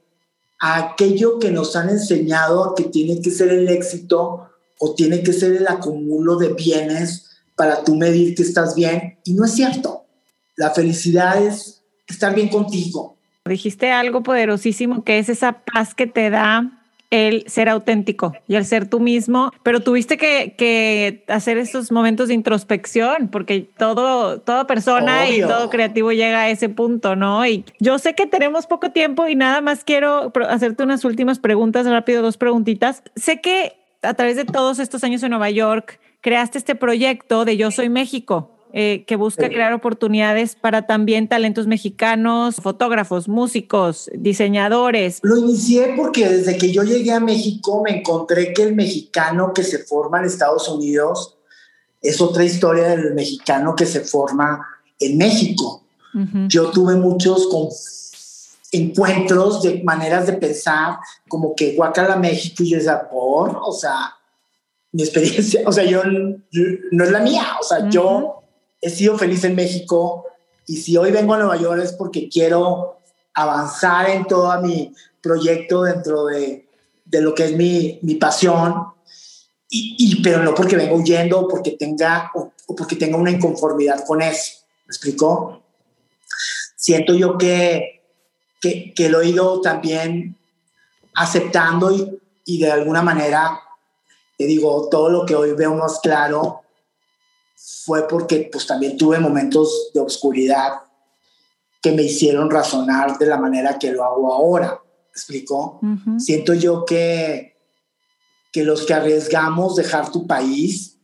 a 0.61 0.91
aquello 0.91 1.39
que 1.39 1.51
nos 1.51 1.77
han 1.77 1.89
enseñado 1.89 2.75
que 2.75 2.85
tiene 2.85 3.21
que 3.21 3.31
ser 3.31 3.49
el 3.51 3.69
éxito 3.69 4.51
o 4.79 4.95
tiene 4.95 5.23
que 5.23 5.33
ser 5.33 5.55
el 5.55 5.67
acumulo 5.67 6.37
de 6.37 6.53
bienes 6.53 7.41
para 7.57 7.83
tú 7.83 7.97
medir 7.97 8.35
que 8.35 8.43
estás 8.43 8.75
bien. 8.75 9.19
Y 9.25 9.35
no 9.35 9.45
es 9.45 9.53
cierto. 9.53 10.05
La 10.57 10.71
felicidad 10.71 11.43
es 11.43 11.83
estar 12.07 12.35
bien 12.35 12.49
contigo. 12.49 13.17
Dijiste 13.45 13.91
algo 13.91 14.23
poderosísimo 14.23 15.05
que 15.05 15.19
es 15.19 15.29
esa 15.29 15.65
paz 15.65 15.95
que 15.95 16.07
te 16.07 16.31
da 16.31 16.78
el 17.11 17.45
ser 17.49 17.69
auténtico 17.69 18.35
y 18.47 18.57
el 18.57 18.65
ser 18.65 18.89
tú 18.89 19.01
mismo, 19.01 19.51
pero 19.63 19.81
tuviste 19.81 20.19
que, 20.19 21.25
hacer 21.29 21.59
estos 21.59 21.91
momentos 21.91 22.29
de 22.29 22.35
introspección, 22.35 23.29
porque 23.29 23.69
todo, 23.77 24.41
toda 24.41 24.67
persona 24.67 25.29
y 25.29 25.41
todo 25.41 25.71
creativo 25.71 26.13
llega 26.13 26.43
a 26.43 26.51
ese 26.51 26.69
punto, 26.69 27.17
¿no? 27.17 27.47
Y 27.47 27.65
yo 27.81 27.99
sé 27.99 28.15
que 28.15 28.27
tenemos 28.27 28.67
poco 28.67 28.91
tiempo 28.91 29.27
y 29.27 29.35
nada 29.35 29.61
más 29.61 29.85
quiero 29.85 30.33
hacerte 30.49 30.83
unas 30.83 31.05
últimas 31.05 31.39
preguntas, 31.39 31.87
rápido, 31.87 32.23
dos 32.23 32.37
preguntitas. 32.37 33.03
Sé 33.17 33.41
que 33.41 33.77
a 34.03 34.15
través 34.15 34.37
de 34.37 34.45
todos 34.45 34.79
estos 34.79 35.03
años 35.05 35.23
en 35.23 35.31
Nueva 35.31 35.51
York, 35.51 36.01
creaste 36.21 36.59
este 36.59 36.75
proyecto 36.75 37.45
de 37.45 37.57
Yo 37.57 37.71
Soy 37.71 37.89
México. 37.89 38.58
Eh, 38.75 39.05
que 39.07 39.17
busca 39.17 39.49
crear 39.49 39.73
oportunidades 39.73 40.55
para 40.55 40.87
también 40.87 41.27
talentos 41.27 41.67
mexicanos, 41.67 42.57
fotógrafos, 42.57 43.27
músicos, 43.27 44.11
diseñadores. 44.13 45.21
Lo 45.23 45.39
inicié 45.39 45.95
porque 45.97 46.29
desde 46.29 46.59
que 46.59 46.71
yo 46.71 46.83
llegué 46.83 47.13
a 47.13 47.21
México 47.21 47.83
me 47.83 47.99
encontré 47.99 48.53
que 48.53 48.65
el 48.65 48.75
mexicano 48.75 49.55
que 49.55 49.63
se 49.63 49.79
forma 49.79 50.19
en 50.19 50.27
Estados 50.27 50.69
Unidos 50.69 51.39
es 52.03 52.21
otra 52.21 52.45
historia 52.45 52.89
del 52.89 53.15
mexicano 53.15 53.75
que 53.75 53.87
se 53.87 54.01
forma 54.01 54.67
en 55.01 55.17
México. 55.17 55.85
Yo 56.49 56.71
tuve 56.71 56.97
muchos 56.97 57.49
encuentros 58.73 59.63
de 59.63 59.83
maneras 59.85 60.27
de 60.27 60.33
pensar, 60.33 60.99
como 61.29 61.55
que 61.55 61.75
Guacala 61.75 62.17
México 62.17 62.63
y 62.65 62.71
yo 62.71 62.77
decía, 62.79 63.09
por, 63.09 63.57
o 63.63 63.73
sea, 63.73 64.15
mi 64.93 65.03
experiencia, 65.03 65.63
o 65.67 65.73
sea, 65.73 65.85
yo, 65.85 66.03
no 66.05 67.05
es 67.05 67.11
la 67.11 67.21
mía, 67.21 67.47
o 67.61 67.65
sea, 67.65 67.89
yo 67.89 68.38
he 68.81 68.91
sido 68.91 69.19
feliz 69.19 69.45
en 69.45 69.55
México 69.55 70.27
y 70.67 70.77
si 70.77 70.97
hoy 70.97 71.11
vengo 71.11 71.35
a 71.35 71.39
Nueva 71.39 71.57
York 71.57 71.83
es 71.83 71.93
porque 71.93 72.29
quiero 72.29 72.99
avanzar 73.35 74.11
en 74.11 74.27
todo 74.27 74.61
mi 74.61 74.93
proyecto 75.23 75.83
dentro 75.83 76.27
de, 76.27 76.69
de 77.05 77.21
lo 77.23 77.35
que 77.35 77.45
es 77.45 77.57
mi, 77.57 77.99
mi 78.03 78.17
pasión, 78.17 78.89
y, 79.71 79.97
y, 79.99 80.23
pero 80.23 80.43
no 80.43 80.55
porque 80.55 80.77
vengo 80.77 80.97
huyendo 80.97 81.47
porque 81.47 81.73
tenga, 81.73 82.31
o, 82.35 82.53
porque 82.77 82.97
tenga 82.97 83.17
una 83.19 83.31
inconformidad 83.31 84.05
con 84.07 84.23
eso. 84.23 84.65
¿Me 84.87 84.93
explico? 84.93 85.63
Siento 86.77 87.15
yo 87.15 87.37
que, 87.37 88.03
que, 88.61 88.95
que 88.95 89.09
lo 89.09 89.21
he 89.21 89.29
ido 89.29 89.61
también 89.61 90.37
aceptando 91.15 91.93
y, 91.93 92.19
y 92.45 92.61
de 92.61 92.71
alguna 92.71 93.03
manera, 93.03 93.61
te 94.39 94.47
digo, 94.47 94.89
todo 94.91 95.11
lo 95.11 95.27
que 95.27 95.35
hoy 95.35 95.53
veo 95.53 95.75
más 95.75 96.01
claro 96.01 96.63
fue 97.85 98.09
porque 98.09 98.49
pues 98.51 98.67
también 98.67 98.97
tuve 98.97 99.19
momentos 99.19 99.91
de 99.93 100.01
oscuridad 100.01 100.83
que 101.83 101.93
me 101.93 102.03
hicieron 102.03 102.51
razonar 102.51 103.19
de 103.19 103.27
la 103.27 103.39
manera 103.39 103.79
que 103.79 103.93
lo 103.93 104.05
hago 104.05 104.33
ahora. 104.33 104.83
¿Me 104.85 105.11
explico? 105.11 105.81
Siento 106.19 106.55
yo 106.55 106.85
que, 106.85 107.57
que 108.53 108.65
los 108.65 108.87
que 108.87 108.95
arriesgamos 108.95 109.77
dejar 109.77 110.11
tu 110.11 110.27
país, 110.27 110.99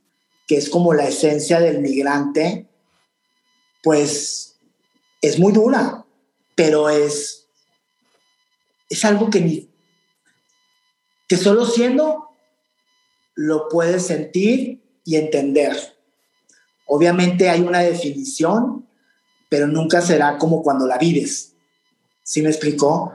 que 0.47 0.57
es 0.57 0.69
como 0.69 0.95
la 0.95 1.07
esencia 1.07 1.61
del 1.61 1.81
migrante, 1.81 2.69
pues 3.83 4.59
es 5.21 5.39
muy 5.39 5.53
dura, 5.53 6.07
pero 6.55 6.89
es, 6.89 7.47
es 8.89 9.05
algo 9.05 9.31
que, 9.31 9.41
ni, 9.41 9.71
que 11.29 11.37
solo 11.37 11.67
siendo 11.67 12.29
lo 13.35 13.69
puedes 13.69 14.07
sentir 14.07 14.83
y 15.05 15.17
entender. 15.17 15.94
Obviamente 16.87 17.49
hay 17.49 17.61
una 17.61 17.81
definición, 17.81 18.87
pero 19.49 19.67
nunca 19.67 20.01
será 20.01 20.39
como 20.39 20.63
cuando 20.63 20.87
la 20.87 20.99
vives. 20.99 21.55
¿Sí 22.23 22.43
me 22.43 22.51
explicó? 22.51 23.13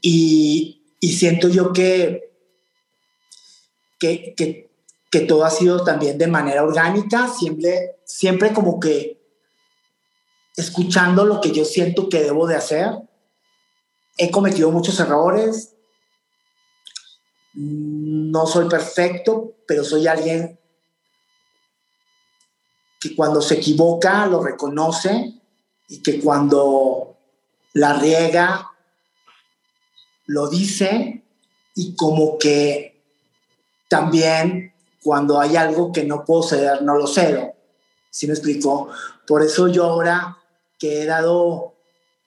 Y, 0.00 0.82
siento 1.00 1.48
yo 1.48 1.72
que, 1.72 2.32
que, 3.98 4.34
que, 5.10 5.20
todo 5.20 5.44
ha 5.44 5.50
sido 5.50 5.84
también 5.84 6.18
de 6.18 6.26
manera 6.26 6.64
orgánica, 6.64 7.28
siempre, 7.28 7.96
siempre 8.04 8.52
como 8.52 8.80
que 8.80 9.20
escuchando 10.56 11.24
lo 11.24 11.40
que 11.40 11.52
yo 11.52 11.64
siento 11.64 12.08
que 12.08 12.22
debo 12.22 12.46
de 12.46 12.56
hacer. 12.56 12.90
He 14.18 14.30
cometido 14.30 14.70
muchos 14.70 14.98
errores. 15.00 15.74
No 17.54 18.46
soy 18.46 18.68
perfecto, 18.68 19.54
pero 19.66 19.84
soy 19.84 20.06
alguien 20.06 20.58
que 23.02 23.16
cuando 23.16 23.42
se 23.42 23.54
equivoca 23.54 24.26
lo 24.28 24.40
reconoce 24.40 25.34
y 25.88 26.02
que 26.02 26.20
cuando 26.20 27.16
la 27.72 27.94
riega 27.94 28.70
lo 30.26 30.48
dice 30.48 31.24
y 31.74 31.96
como 31.96 32.38
que 32.38 33.02
también 33.88 34.72
cuando 35.02 35.40
hay 35.40 35.56
algo 35.56 35.90
que 35.90 36.04
no 36.04 36.24
puedo 36.24 36.44
ceder, 36.44 36.82
no 36.82 36.96
lo 36.96 37.08
cedo. 37.08 37.54
¿Sí 38.08 38.28
me 38.28 38.34
explico? 38.34 38.90
Por 39.26 39.42
eso 39.42 39.66
yo 39.66 39.84
ahora 39.84 40.38
que 40.78 41.02
he 41.02 41.06
dado 41.06 41.74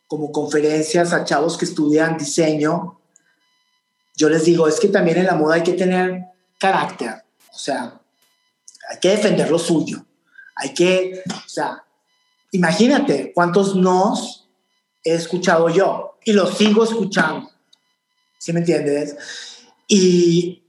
como 0.07 0.33
conferencias 0.33 1.13
a 1.13 1.23
chavos 1.23 1.57
que 1.57 1.63
estudian 1.63 2.17
diseño, 2.17 2.99
yo 4.17 4.27
les 4.27 4.43
digo, 4.43 4.67
es 4.67 4.81
que 4.81 4.89
también 4.89 5.19
en 5.19 5.25
la 5.25 5.35
moda 5.35 5.55
hay 5.55 5.63
que 5.63 5.73
tener 5.73 6.25
carácter, 6.59 7.23
o 7.53 7.57
sea, 7.57 8.01
hay 8.89 8.99
que 8.99 9.09
defender 9.11 9.49
lo 9.49 9.57
suyo. 9.57 10.05
Hay 10.55 10.73
que, 10.73 11.21
o 11.27 11.49
sea, 11.49 11.83
imagínate 12.51 13.31
cuántos 13.33 13.75
nos 13.75 14.47
he 15.03 15.13
escuchado 15.13 15.69
yo 15.69 16.17
y 16.23 16.33
los 16.33 16.57
sigo 16.57 16.83
escuchando. 16.83 17.49
¿Sí 18.37 18.53
me 18.53 18.59
entiendes? 18.59 19.15
Y, 19.87 20.63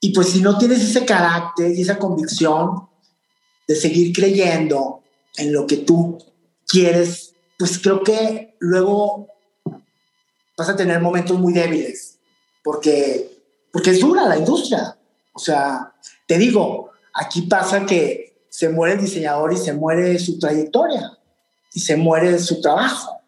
y 0.00 0.12
pues 0.12 0.28
si 0.30 0.40
no 0.40 0.56
tienes 0.58 0.82
ese 0.82 1.04
carácter 1.04 1.72
y 1.74 1.82
esa 1.82 1.98
convicción 1.98 2.88
de 3.66 3.76
seguir 3.76 4.14
creyendo 4.14 5.02
en 5.36 5.52
lo 5.52 5.66
que 5.66 5.78
tú 5.78 6.18
quieres, 6.66 7.34
pues 7.58 7.78
creo 7.78 8.02
que 8.02 8.56
luego 8.60 9.28
vas 10.56 10.68
a 10.68 10.76
tener 10.76 11.00
momentos 11.00 11.38
muy 11.38 11.52
débiles, 11.52 12.18
porque, 12.62 13.42
porque 13.72 13.90
es 13.90 14.00
dura 14.00 14.28
la 14.28 14.38
industria. 14.38 14.96
O 15.32 15.38
sea, 15.38 15.94
te 16.26 16.38
digo, 16.38 16.90
aquí 17.12 17.42
pasa 17.42 17.84
que 17.84 18.33
se 18.54 18.68
muere 18.68 18.94
el 18.94 19.00
diseñador 19.00 19.52
y 19.52 19.56
se 19.56 19.72
muere 19.72 20.16
su 20.16 20.38
trayectoria 20.38 21.18
y 21.72 21.80
se 21.80 21.96
muere 21.96 22.38
su 22.38 22.60
trabajo. 22.60 23.20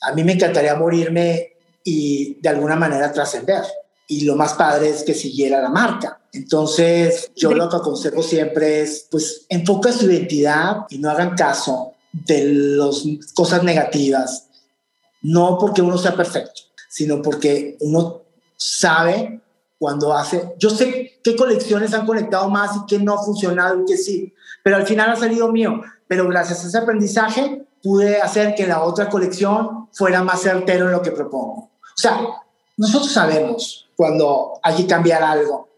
A 0.00 0.14
mí 0.14 0.24
me 0.24 0.32
encantaría 0.32 0.74
morirme 0.74 1.52
y 1.84 2.40
de 2.40 2.48
alguna 2.48 2.76
manera 2.76 3.12
trascender. 3.12 3.62
Y 4.08 4.22
lo 4.22 4.34
más 4.34 4.54
padre 4.54 4.88
es 4.88 5.02
que 5.02 5.12
siguiera 5.12 5.60
la 5.60 5.68
marca. 5.68 6.18
Entonces, 6.32 7.30
yo 7.36 7.52
lo 7.52 7.68
que 7.68 7.76
aconsejo 7.76 8.22
siempre 8.22 8.80
es, 8.80 9.06
pues, 9.10 9.44
enfoca 9.50 9.92
su 9.92 10.10
identidad 10.10 10.86
y 10.88 10.96
no 10.96 11.10
hagan 11.10 11.36
caso 11.36 11.92
de 12.10 12.46
las 12.46 13.04
cosas 13.34 13.64
negativas. 13.64 14.48
No 15.20 15.58
porque 15.60 15.82
uno 15.82 15.98
sea 15.98 16.16
perfecto, 16.16 16.62
sino 16.88 17.20
porque 17.20 17.76
uno 17.80 18.22
sabe 18.56 19.42
cuando 19.78 20.12
hace. 20.12 20.54
Yo 20.58 20.70
sé 20.70 21.18
qué 21.22 21.36
colecciones 21.36 21.94
han 21.94 22.06
conectado 22.06 22.48
más 22.48 22.76
y 22.76 22.86
qué 22.86 22.98
no 22.98 23.14
ha 23.14 23.22
funcionado 23.22 23.82
y 23.82 23.84
qué 23.84 23.96
sí, 23.96 24.34
pero 24.62 24.76
al 24.76 24.86
final 24.86 25.10
ha 25.10 25.16
salido 25.16 25.50
mío. 25.52 25.82
Pero 26.08 26.28
gracias 26.28 26.64
a 26.64 26.68
ese 26.68 26.78
aprendizaje 26.78 27.66
pude 27.82 28.20
hacer 28.20 28.54
que 28.54 28.66
la 28.66 28.82
otra 28.82 29.08
colección 29.08 29.88
fuera 29.92 30.22
más 30.22 30.42
certero 30.42 30.86
en 30.86 30.92
lo 30.92 31.02
que 31.02 31.10
propongo. 31.10 31.70
O 31.80 31.98
sea, 31.98 32.20
nosotros 32.76 33.12
sabemos 33.12 33.88
cuando 33.96 34.60
hay 34.62 34.76
que 34.76 34.86
cambiar 34.86 35.22
algo, 35.22 35.68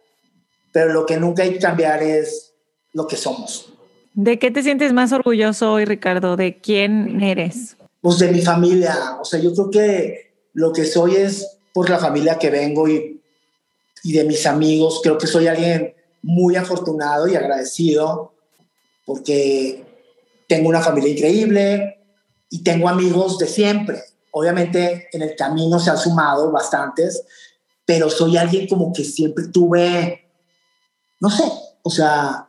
pero 0.72 0.92
lo 0.92 1.06
que 1.06 1.16
nunca 1.16 1.42
hay 1.42 1.52
que 1.52 1.58
cambiar 1.58 2.02
es 2.02 2.52
lo 2.92 3.06
que 3.06 3.16
somos. 3.16 3.72
¿De 4.14 4.38
qué 4.38 4.50
te 4.50 4.62
sientes 4.62 4.92
más 4.92 5.12
orgulloso 5.12 5.72
hoy, 5.72 5.84
Ricardo? 5.84 6.36
¿De 6.36 6.60
quién 6.60 7.22
eres? 7.22 7.76
Pues 8.00 8.18
de 8.18 8.32
mi 8.32 8.42
familia. 8.42 9.18
O 9.20 9.24
sea, 9.24 9.38
yo 9.38 9.52
creo 9.52 9.70
que 9.70 10.32
lo 10.54 10.72
que 10.72 10.84
soy 10.84 11.16
es 11.16 11.58
por 11.72 11.88
la 11.88 11.98
familia 11.98 12.38
que 12.38 12.50
vengo 12.50 12.88
y, 12.88 13.17
y 14.02 14.12
de 14.12 14.24
mis 14.24 14.46
amigos. 14.46 15.00
Creo 15.02 15.18
que 15.18 15.26
soy 15.26 15.46
alguien 15.46 15.94
muy 16.22 16.56
afortunado 16.56 17.28
y 17.28 17.36
agradecido 17.36 18.32
porque 19.06 19.84
tengo 20.46 20.68
una 20.68 20.82
familia 20.82 21.12
increíble 21.12 21.98
y 22.50 22.62
tengo 22.62 22.88
amigos 22.88 23.38
de 23.38 23.46
siempre. 23.46 24.02
Obviamente 24.32 25.08
en 25.12 25.22
el 25.22 25.34
camino 25.36 25.78
se 25.78 25.90
han 25.90 25.98
sumado 25.98 26.50
bastantes, 26.50 27.24
pero 27.84 28.10
soy 28.10 28.36
alguien 28.36 28.66
como 28.66 28.92
que 28.92 29.04
siempre 29.04 29.48
tuve, 29.48 30.28
no 31.20 31.30
sé, 31.30 31.44
o 31.82 31.90
sea, 31.90 32.48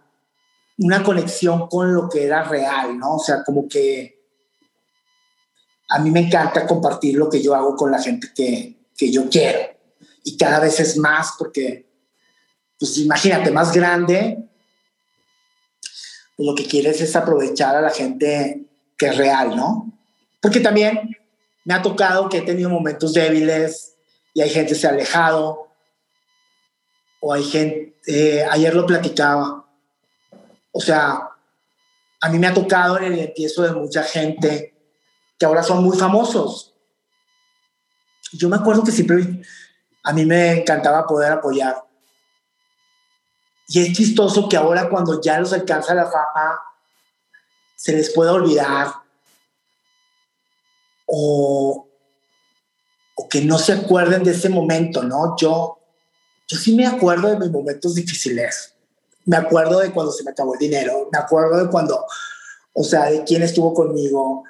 una 0.79 1.03
conexión 1.03 1.67
con 1.67 1.93
lo 1.93 2.09
que 2.09 2.25
era 2.25 2.43
real, 2.43 2.97
¿no? 2.97 3.15
O 3.15 3.19
sea, 3.19 3.43
como 3.43 3.67
que 3.67 4.19
a 5.89 5.99
mí 5.99 6.11
me 6.11 6.21
encanta 6.21 6.67
compartir 6.67 7.15
lo 7.15 7.29
que 7.29 7.41
yo 7.41 7.55
hago 7.55 7.75
con 7.75 7.91
la 7.91 8.01
gente 8.01 8.29
que, 8.35 8.77
que 8.95 9.11
yo 9.11 9.29
quiero. 9.29 9.78
Y 10.29 10.37
cada 10.37 10.59
vez 10.59 10.79
es 10.79 10.95
más 10.95 11.33
porque, 11.39 11.87
pues 12.77 12.99
imagínate, 12.99 13.49
más 13.49 13.73
grande, 13.73 14.37
pues 16.37 16.47
lo 16.47 16.53
que 16.53 16.67
quieres 16.67 17.01
es 17.01 17.15
aprovechar 17.15 17.75
a 17.75 17.81
la 17.81 17.89
gente 17.89 18.67
que 18.95 19.07
es 19.07 19.17
real, 19.17 19.55
¿no? 19.55 19.91
Porque 20.39 20.59
también 20.59 21.17
me 21.65 21.73
ha 21.73 21.81
tocado 21.81 22.29
que 22.29 22.37
he 22.37 22.41
tenido 22.43 22.69
momentos 22.69 23.13
débiles 23.13 23.95
y 24.35 24.41
hay 24.41 24.51
gente 24.51 24.73
que 24.73 24.79
se 24.79 24.85
ha 24.85 24.91
alejado 24.91 25.67
o 27.21 27.33
hay 27.33 27.43
gente, 27.43 27.95
eh, 28.05 28.45
ayer 28.51 28.75
lo 28.75 28.85
platicaba, 28.85 29.67
o 30.71 30.79
sea, 30.79 31.27
a 32.21 32.29
mí 32.29 32.37
me 32.37 32.45
ha 32.45 32.53
tocado 32.53 32.99
en 32.99 33.13
el 33.13 33.19
empiezo 33.19 33.63
de 33.63 33.71
mucha 33.71 34.03
gente 34.03 34.75
que 35.39 35.45
ahora 35.47 35.63
son 35.63 35.83
muy 35.83 35.97
famosos. 35.97 36.75
Yo 38.31 38.47
me 38.47 38.57
acuerdo 38.57 38.83
que 38.83 38.91
siempre 38.91 39.41
a 40.03 40.13
mí 40.13 40.25
me 40.25 40.59
encantaba 40.59 41.05
poder 41.05 41.31
apoyar. 41.31 41.83
Y 43.67 43.81
es 43.81 43.93
chistoso 43.93 44.49
que 44.49 44.57
ahora 44.57 44.89
cuando 44.89 45.21
ya 45.21 45.39
los 45.39 45.53
alcanza 45.53 45.93
la 45.93 46.05
fama, 46.05 46.59
se 47.75 47.93
les 47.93 48.09
puede 48.11 48.31
olvidar 48.31 48.87
o, 51.05 51.87
o 53.15 53.29
que 53.29 53.41
no 53.41 53.57
se 53.57 53.73
acuerden 53.73 54.23
de 54.23 54.31
ese 54.31 54.49
momento, 54.49 55.03
¿no? 55.03 55.35
Yo, 55.37 55.79
yo 56.47 56.57
sí 56.57 56.75
me 56.75 56.87
acuerdo 56.87 57.29
de 57.29 57.37
mis 57.37 57.51
momentos 57.51 57.95
difíciles. 57.95 58.73
Me 59.25 59.37
acuerdo 59.37 59.79
de 59.79 59.91
cuando 59.91 60.11
se 60.11 60.23
me 60.23 60.31
acabó 60.31 60.55
el 60.55 60.59
dinero. 60.59 61.09
Me 61.11 61.19
acuerdo 61.19 61.63
de 61.63 61.69
cuando, 61.69 62.05
o 62.73 62.83
sea, 62.83 63.05
de 63.05 63.23
quién 63.23 63.43
estuvo 63.43 63.73
conmigo. 63.73 64.43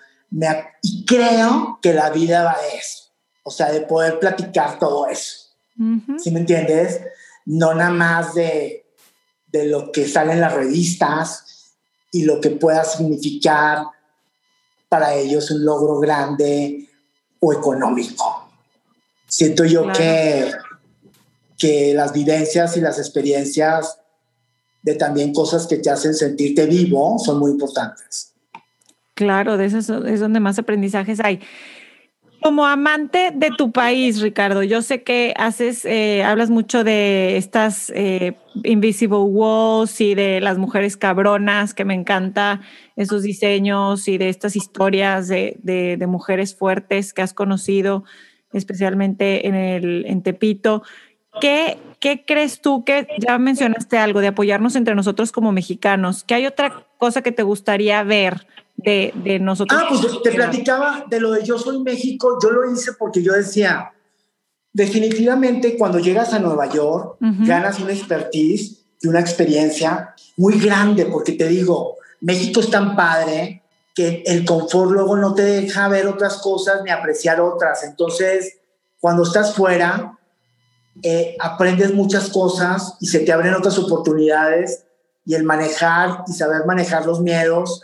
Y 0.82 1.06
creo 1.06 1.80
que 1.82 1.94
la 1.94 2.10
vida 2.10 2.44
va 2.44 2.52
a 2.52 2.68
eso. 2.68 3.09
O 3.50 3.52
sea, 3.52 3.72
de 3.72 3.82
poder 3.82 4.20
platicar 4.20 4.78
todo 4.78 5.08
eso. 5.08 5.48
¿Sí 6.20 6.30
me 6.30 6.42
entiendes? 6.42 7.02
No 7.48 7.74
nada 7.74 7.90
más 7.90 8.36
de, 8.36 8.86
de 9.48 9.66
lo 9.66 9.92
que 9.92 10.08
sale 10.08 10.34
en 10.34 10.42
las 10.42 10.54
revistas 10.54 11.74
y 12.12 12.26
lo 12.26 12.40
que 12.40 12.52
pueda 12.52 12.84
significar 12.84 13.88
para 14.88 15.16
ellos 15.16 15.50
un 15.50 15.66
logro 15.66 15.98
grande 15.98 16.88
o 17.40 17.52
económico. 17.52 18.52
Siento 19.26 19.66
yo 19.66 19.92
que, 19.94 20.52
que 21.58 21.96
las 21.96 22.14
vivencias 22.14 22.78
y 22.78 22.82
las 22.82 23.00
experiencias 23.00 23.98
de 24.84 24.94
también 24.94 25.34
cosas 25.34 25.66
que 25.66 25.78
te 25.78 25.90
hacen 25.90 26.14
sentirte 26.14 26.68
vivo 26.68 27.18
son 27.18 27.40
muy 27.40 27.50
importantes. 27.50 28.32
Claro, 29.16 29.58
de 29.58 29.66
eso 29.66 30.06
es 30.06 30.20
donde 30.20 30.40
más 30.40 30.60
aprendizajes 30.60 31.20
hay. 31.20 31.42
Como 32.42 32.66
amante 32.66 33.32
de 33.36 33.52
tu 33.52 33.72
país, 33.72 34.22
Ricardo, 34.22 34.64
yo 34.64 34.82
sé 34.82 35.04
que 35.04 35.34
haces, 35.36 35.84
eh, 35.84 36.24
hablas 36.24 36.50
mucho 36.50 36.86
de 36.86 37.36
estas 37.36 37.92
eh, 37.94 38.38
Invisible 38.64 39.20
Walls 39.20 40.00
y 40.00 40.16
de 40.16 40.40
las 40.40 40.58
mujeres 40.58 40.96
cabronas, 40.96 41.74
que 41.74 41.84
me 41.84 41.94
encanta 41.94 42.62
esos 42.96 43.24
diseños 43.24 44.08
y 44.08 44.18
de 44.18 44.30
estas 44.30 44.56
historias 44.56 45.28
de, 45.28 46.06
mujeres 46.08 46.56
fuertes 46.56 47.14
que 47.14 47.22
has 47.22 47.34
conocido, 47.34 48.06
especialmente 48.54 49.48
en, 49.48 49.56
el, 49.56 50.06
en 50.08 50.24
Tepito. 50.24 50.84
¿Qué, 51.42 51.78
¿Qué 52.00 52.24
crees 52.26 52.62
tú 52.62 52.86
que 52.86 53.08
ya 53.20 53.38
mencionaste 53.38 53.98
algo 53.98 54.22
de 54.22 54.28
apoyarnos 54.28 54.78
entre 54.78 54.96
nosotros 54.96 55.34
como 55.34 55.52
mexicanos? 55.52 56.24
¿Qué 56.24 56.36
hay 56.36 56.46
otra 56.46 56.86
cosa 56.98 57.22
que 57.22 57.34
te 57.34 57.44
gustaría 57.44 58.02
ver 58.04 58.48
de, 58.84 59.40
nosotros. 59.40 59.82
Ah, 59.82 59.86
pues 59.90 60.02
te 60.24 60.32
platicaba 60.32 61.06
de 61.10 61.20
lo 61.20 61.32
de 61.32 61.44
Yo 61.44 61.58
Soy 61.58 61.82
México, 61.82 62.38
yo 62.42 62.52
lo 62.52 62.72
hice 62.72 62.94
porque 62.94 63.22
yo 63.22 63.34
decía, 63.34 63.92
definitivamente 64.74 65.78
cuando 65.78 66.00
llegas 66.00 66.34
a 66.34 66.40
Nueva 66.40 66.68
York, 66.70 67.18
ganas 67.20 67.80
una 67.80 67.94
expertise 67.94 68.86
y 69.02 69.08
una 69.08 69.20
experiencia 69.20 70.14
muy 70.38 70.60
grande, 70.60 71.06
porque 71.06 71.34
te 71.34 71.48
digo, 71.48 71.98
México 72.22 72.60
es 72.60 72.70
tan 72.70 72.96
padre 72.96 73.64
que 73.96 74.24
el 74.26 74.46
confort 74.46 74.92
luego 74.92 75.18
no 75.18 75.34
te 75.34 75.44
deja 75.44 75.88
ver 75.90 76.08
otras 76.08 76.38
cosas 76.38 76.82
ni 76.84 76.92
apreciar 76.92 77.42
otras. 77.42 77.84
Entonces, 77.84 78.60
cuando 79.00 79.24
estás 79.24 79.54
fuera, 79.56 80.18
eh, 81.02 81.36
aprendes 81.40 81.94
muchas 81.94 82.30
cosas 82.30 82.96
y 83.00 83.08
se 83.08 83.20
te 83.20 83.32
abren 83.32 83.54
otras 83.54 83.78
oportunidades 83.78 84.86
y 85.26 85.36
el 85.36 85.44
manejar 85.44 86.24
y 86.28 86.34
saber 86.34 86.66
manejar 86.66 87.06
los 87.06 87.22
miedos 87.22 87.82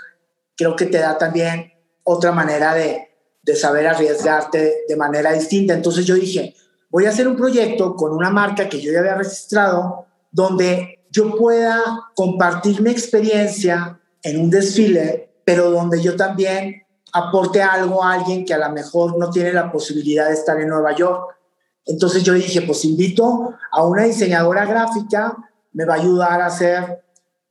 creo 0.56 0.76
que 0.76 0.86
te 0.86 0.98
da 0.98 1.18
también 1.18 1.74
otra 2.04 2.32
manera 2.32 2.74
de, 2.74 3.10
de 3.44 3.56
saber 3.56 3.88
arriesgarte 3.88 4.86
de 4.88 4.96
manera 4.96 5.32
distinta. 5.34 5.74
Entonces 5.74 6.06
yo 6.06 6.16
dije, 6.16 6.56
voy 6.90 7.06
a 7.06 7.10
hacer 7.10 7.28
un 7.28 7.36
proyecto 7.36 7.96
con 7.96 8.12
una 8.12 8.30
marca 8.30 8.68
que 8.70 8.82
yo 8.82 8.92
ya 8.92 9.00
había 9.00 9.16
registrado, 9.16 10.06
donde 10.32 11.06
yo 11.12 11.36
pueda 11.36 11.82
compartir 12.16 12.82
mi 12.82 12.90
experiencia 12.90 14.00
en 14.22 14.42
un 14.42 14.50
desfile, 14.50 15.30
pero 15.46 15.70
donde 15.70 16.02
yo 16.02 16.16
también 16.16 16.84
aporte 17.14 17.62
algo 17.62 18.04
a 18.04 18.14
alguien 18.14 18.44
que 18.44 18.54
a 18.54 18.58
lo 18.58 18.70
mejor 18.74 19.18
no 19.18 19.30
tiene 19.30 19.54
la 19.54 19.72
posibilidad 19.72 20.28
de 20.28 20.34
estar 20.34 20.60
en 20.60 20.68
Nueva 20.68 20.94
York. 20.94 21.38
Entonces 21.86 22.24
yo 22.24 22.34
dije, 22.34 22.62
pues 22.64 22.84
invito 22.84 23.56
a 23.72 23.86
una 23.86 24.04
diseñadora 24.04 24.66
gráfica, 24.66 25.38
me 25.72 25.86
va 25.86 25.94
a 25.94 25.98
ayudar 25.98 26.42
a 26.42 26.48
hacer, 26.48 27.04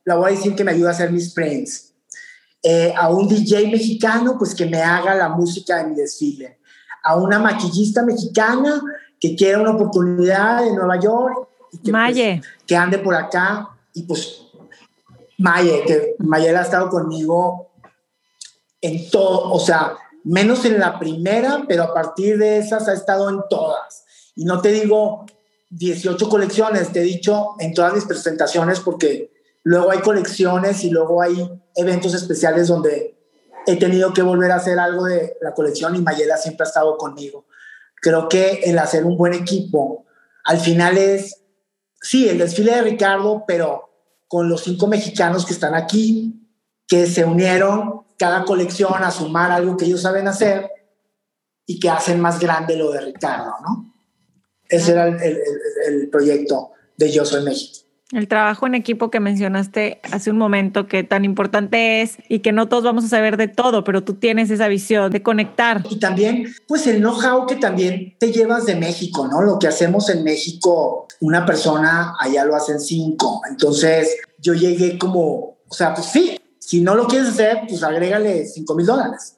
la 0.03 0.15
voy 0.15 0.27
a 0.33 0.35
decir 0.35 0.55
que 0.55 0.63
me 0.63 0.73
ayuda 0.73 0.89
a 0.89 0.91
hacer 0.91 1.11
mis 1.11 1.33
prints. 1.33 1.94
Eh, 2.67 2.91
a 2.97 3.09
un 3.09 3.27
DJ 3.27 3.67
mexicano, 3.69 4.39
pues 4.39 4.55
que 4.55 4.65
me 4.65 4.81
haga 4.81 5.13
la 5.13 5.29
música 5.29 5.77
de 5.77 5.89
mi 5.91 5.95
desfile, 5.95 6.57
a 7.03 7.15
una 7.15 7.37
maquillista 7.37 8.01
mexicana 8.01 8.81
que 9.19 9.35
quiera 9.35 9.59
una 9.59 9.75
oportunidad 9.75 10.65
en 10.67 10.73
Nueva 10.73 10.99
York, 10.99 11.47
y 11.71 11.77
que, 11.77 11.91
Maye. 11.91 12.41
Pues, 12.41 12.63
que 12.65 12.75
ande 12.75 12.97
por 12.97 13.13
acá, 13.13 13.69
y 13.93 14.01
pues 14.01 14.47
Maye, 15.37 15.83
que 15.85 16.15
Maye 16.17 16.57
ha 16.57 16.61
estado 16.63 16.89
conmigo 16.89 17.69
en 18.81 19.11
todo, 19.11 19.51
o 19.51 19.59
sea, 19.59 19.93
menos 20.23 20.65
en 20.65 20.79
la 20.79 20.97
primera, 20.97 21.65
pero 21.67 21.83
a 21.83 21.93
partir 21.93 22.39
de 22.39 22.57
esas 22.57 22.87
ha 22.87 22.93
estado 22.93 23.29
en 23.29 23.41
todas. 23.47 24.05
Y 24.35 24.43
no 24.43 24.59
te 24.59 24.71
digo 24.71 25.27
18 25.69 26.27
colecciones, 26.29 26.91
te 26.91 27.01
he 27.01 27.03
dicho 27.03 27.49
en 27.59 27.75
todas 27.75 27.93
mis 27.93 28.05
presentaciones 28.05 28.79
porque 28.79 29.34
Luego 29.65 29.89
hay 29.89 29.99
colecciones 29.99 30.83
y 30.83 30.91
luego 30.91 31.23
hay 31.23 31.49
eventos 31.75 32.13
especiales 32.13 32.67
donde 32.67 33.17
he 33.65 33.75
tenido 33.77 34.13
que 34.13 34.21
volver 34.21 34.51
a 34.51 34.57
hacer 34.57 34.77
algo 34.77 35.05
de 35.05 35.37
la 35.41 35.55
colección 35.55 35.95
y 35.95 36.01
Mayela 36.03 36.37
siempre 36.37 36.65
ha 36.65 36.67
estado 36.67 36.97
conmigo. 36.97 37.45
creo 37.99 38.29
que 38.29 38.61
el 38.65 38.77
hacer 38.77 39.03
un 39.05 39.17
buen 39.17 39.33
equipo 39.33 40.05
al 40.43 40.59
final 40.59 40.99
es, 40.99 41.41
sí, 41.99 42.29
el 42.29 42.37
desfile 42.37 42.75
de 42.75 42.83
Ricardo, 42.83 43.43
pero 43.47 43.89
con 44.27 44.47
los 44.47 44.61
cinco 44.61 44.85
mexicanos 44.85 45.43
que 45.43 45.53
están 45.53 45.73
aquí, 45.73 46.47
que 46.87 47.07
se 47.07 47.25
unieron 47.25 48.03
cada 48.19 48.45
colección 48.45 49.03
a 49.03 49.09
sumar 49.09 49.51
algo 49.51 49.75
que 49.75 49.85
ellos 49.85 50.03
saben 50.03 50.27
hacer 50.27 50.69
y 51.65 51.79
que 51.79 51.89
hacen 51.89 52.19
más 52.21 52.39
grande 52.39 52.77
lo 52.77 52.91
de 52.91 53.01
Ricardo, 53.01 53.55
¿no? 53.63 53.95
Ese 54.69 54.91
era 54.91 55.07
el, 55.07 55.41
el 55.87 56.09
proyecto 56.11 56.73
de 56.95 57.11
Yo 57.11 57.25
Soy 57.25 57.43
México. 57.43 57.84
El 58.11 58.27
trabajo 58.27 58.67
en 58.67 58.75
equipo 58.75 59.09
que 59.09 59.19
mencionaste 59.19 59.99
hace 60.11 60.29
un 60.29 60.37
momento, 60.37 60.87
que 60.87 61.03
tan 61.03 61.25
importante 61.25 62.03
es 62.03 62.17
y 62.29 62.39
que 62.39 62.51
no 62.51 62.67
todos 62.67 62.83
vamos 62.83 63.03
a 63.03 63.07
saber 63.07 63.35
de 63.35 63.47
todo, 63.47 63.83
pero 63.83 64.03
tú 64.03 64.13
tienes 64.13 64.51
esa 64.51 64.67
visión 64.67 65.11
de 65.11 65.23
conectar. 65.23 65.83
Y 65.89 65.97
también, 65.97 66.53
pues 66.67 66.85
el 66.85 66.99
know-how 66.99 67.47
que 67.47 67.55
también 67.55 68.15
te 68.19 68.31
llevas 68.31 68.67
de 68.67 68.75
México, 68.75 69.27
¿no? 69.27 69.41
Lo 69.41 69.57
que 69.57 69.67
hacemos 69.67 70.09
en 70.09 70.23
México, 70.23 71.07
una 71.19 71.47
persona 71.47 72.13
allá 72.19 72.45
lo 72.45 72.55
hacen 72.55 72.79
cinco. 72.79 73.41
Entonces, 73.49 74.15
yo 74.39 74.53
llegué 74.53 74.99
como, 74.99 75.57
o 75.67 75.73
sea, 75.73 75.95
pues 75.95 76.05
sí, 76.05 76.39
si 76.59 76.81
no 76.81 76.93
lo 76.93 77.07
quieres 77.07 77.29
hacer, 77.29 77.61
pues 77.67 77.81
agrégale 77.81 78.45
cinco 78.45 78.75
mil 78.75 78.85
dólares. 78.85 79.37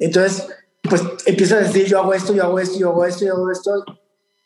Entonces, 0.00 0.46
pues 0.82 1.02
empieza 1.26 1.56
a 1.56 1.60
decir, 1.60 1.84
yo 1.86 2.00
hago 2.00 2.14
esto, 2.14 2.32
yo 2.32 2.44
hago 2.44 2.58
esto, 2.58 2.78
yo 2.78 2.90
hago 2.90 3.04
esto, 3.04 3.26
yo 3.26 3.34
hago 3.34 3.50
esto. 3.50 3.84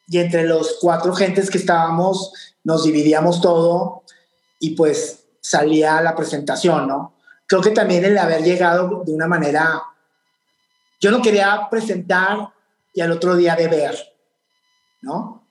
Y 0.09 0.19
entre 0.19 0.47
los 0.47 0.79
cuatro 0.81 1.15
gentes 1.15 1.49
que 1.49 1.59
estábamos, 1.59 2.33
nos 2.65 2.85
dividíamos 2.85 3.41
todo 3.41 4.03
y 4.59 4.71
pues 4.71 5.25
salía 5.41 6.01
la 6.01 6.15
presentación, 6.15 6.87
¿no? 6.87 7.15
Creo 7.47 7.61
que 7.61 7.71
también 7.71 8.05
el 8.05 8.17
haber 8.17 8.43
llegado 8.43 9.03
de 9.05 9.13
una 9.13 9.27
manera, 9.27 9.83
yo 11.01 11.11
no 11.11 11.21
quería 11.21 11.69
presentar 11.71 12.49
y 12.95 13.01
al 13.01 13.13
otro 13.13 13.37
día 13.37 13.57
beber, 13.57 13.97
¿no? 15.03 15.43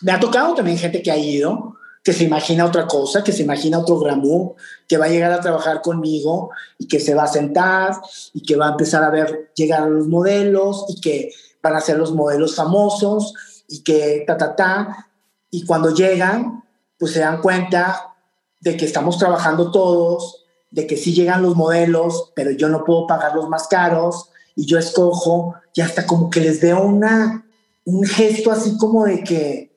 Me 0.00 0.12
ha 0.12 0.18
tocado 0.18 0.54
también 0.54 0.78
gente 0.78 1.02
que 1.02 1.10
ha 1.10 1.16
ido, 1.16 1.76
que 2.02 2.12
se 2.12 2.24
imagina 2.24 2.64
otra 2.64 2.86
cosa, 2.86 3.22
que 3.22 3.32
se 3.32 3.42
imagina 3.42 3.78
otro 3.78 3.98
gramú, 3.98 4.56
que 4.88 4.96
va 4.96 5.04
a 5.04 5.08
llegar 5.08 5.32
a 5.32 5.40
trabajar 5.40 5.82
conmigo 5.82 6.50
y 6.78 6.88
que 6.88 6.98
se 6.98 7.14
va 7.14 7.24
a 7.24 7.28
sentar 7.28 7.94
y 8.32 8.42
que 8.42 8.56
va 8.56 8.68
a 8.68 8.70
empezar 8.72 9.04
a 9.04 9.10
ver 9.10 9.52
llegar 9.54 9.82
a 9.82 9.88
los 9.88 10.08
modelos 10.08 10.86
y 10.88 11.00
que 11.00 11.30
van 11.62 11.76
a 11.76 11.80
ser 11.80 11.98
los 11.98 12.12
modelos 12.12 12.56
famosos 12.56 13.34
y 13.68 13.84
que 13.84 14.24
ta, 14.26 14.36
ta, 14.36 14.56
ta. 14.56 15.08
Y 15.54 15.66
cuando 15.66 15.94
llegan, 15.94 16.64
pues 16.98 17.12
se 17.12 17.20
dan 17.20 17.42
cuenta 17.42 18.14
de 18.58 18.76
que 18.76 18.86
estamos 18.86 19.18
trabajando 19.18 19.70
todos, 19.70 20.46
de 20.70 20.86
que 20.86 20.96
sí 20.96 21.12
llegan 21.12 21.42
los 21.42 21.54
modelos, 21.54 22.32
pero 22.34 22.50
yo 22.50 22.70
no 22.70 22.84
puedo 22.84 23.06
pagar 23.06 23.34
los 23.34 23.48
más 23.50 23.68
caros 23.68 24.30
y 24.56 24.64
yo 24.64 24.78
escojo 24.78 25.54
y 25.74 25.82
hasta 25.82 26.06
como 26.06 26.30
que 26.30 26.40
les 26.40 26.60
veo 26.60 26.82
una, 26.82 27.44
un 27.84 28.04
gesto 28.04 28.50
así 28.50 28.78
como 28.78 29.04
de 29.04 29.22
que, 29.22 29.70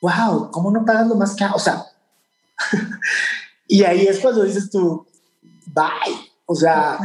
wow, 0.00 0.50
¿cómo 0.52 0.70
no 0.70 0.84
pagas 0.84 1.08
lo 1.08 1.16
más 1.16 1.34
caro? 1.34 1.56
O 1.56 1.58
sea, 1.58 1.84
y 3.66 3.82
ahí 3.82 4.06
es 4.06 4.20
cuando 4.20 4.44
dices 4.44 4.70
tú, 4.70 5.04
bye. 5.66 6.30
O 6.46 6.54
sea, 6.54 6.98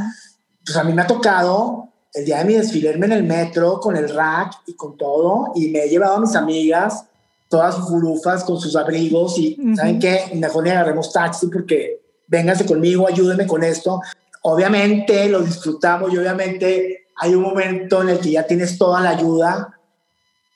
pues 0.63 0.77
a 0.77 0.83
mí 0.83 0.93
me 0.93 1.01
ha 1.01 1.07
tocado 1.07 1.89
el 2.13 2.23
día 2.23 2.37
de 2.37 2.45
mi 2.45 2.53
desfile 2.53 2.91
en 2.91 3.11
el 3.11 3.23
metro 3.23 3.79
con 3.79 3.95
el 3.95 4.13
rack 4.13 4.61
y 4.67 4.73
con 4.73 4.95
todo 4.95 5.53
y 5.55 5.69
me 5.69 5.85
he 5.85 5.89
llevado 5.89 6.17
a 6.17 6.19
mis 6.19 6.35
amigas 6.35 7.05
todas 7.49 7.75
sus 7.75 7.89
furufas 7.89 8.43
con 8.43 8.59
sus 8.59 8.75
abrigos 8.75 9.37
y, 9.37 9.57
¿saben 9.75 9.99
qué? 9.99 10.31
Mejor 10.35 10.63
le 10.63 10.71
agarremos 10.71 11.11
taxi 11.11 11.47
porque 11.47 11.99
véngase 12.27 12.65
conmigo, 12.65 13.07
ayúdeme 13.07 13.47
con 13.47 13.63
esto. 13.63 14.01
Obviamente 14.43 15.27
lo 15.27 15.41
disfrutamos 15.41 16.13
y 16.13 16.17
obviamente 16.17 17.07
hay 17.17 17.35
un 17.35 17.41
momento 17.41 18.03
en 18.03 18.09
el 18.09 18.19
que 18.19 18.31
ya 18.31 18.45
tienes 18.45 18.77
toda 18.77 19.01
la 19.01 19.09
ayuda, 19.09 19.79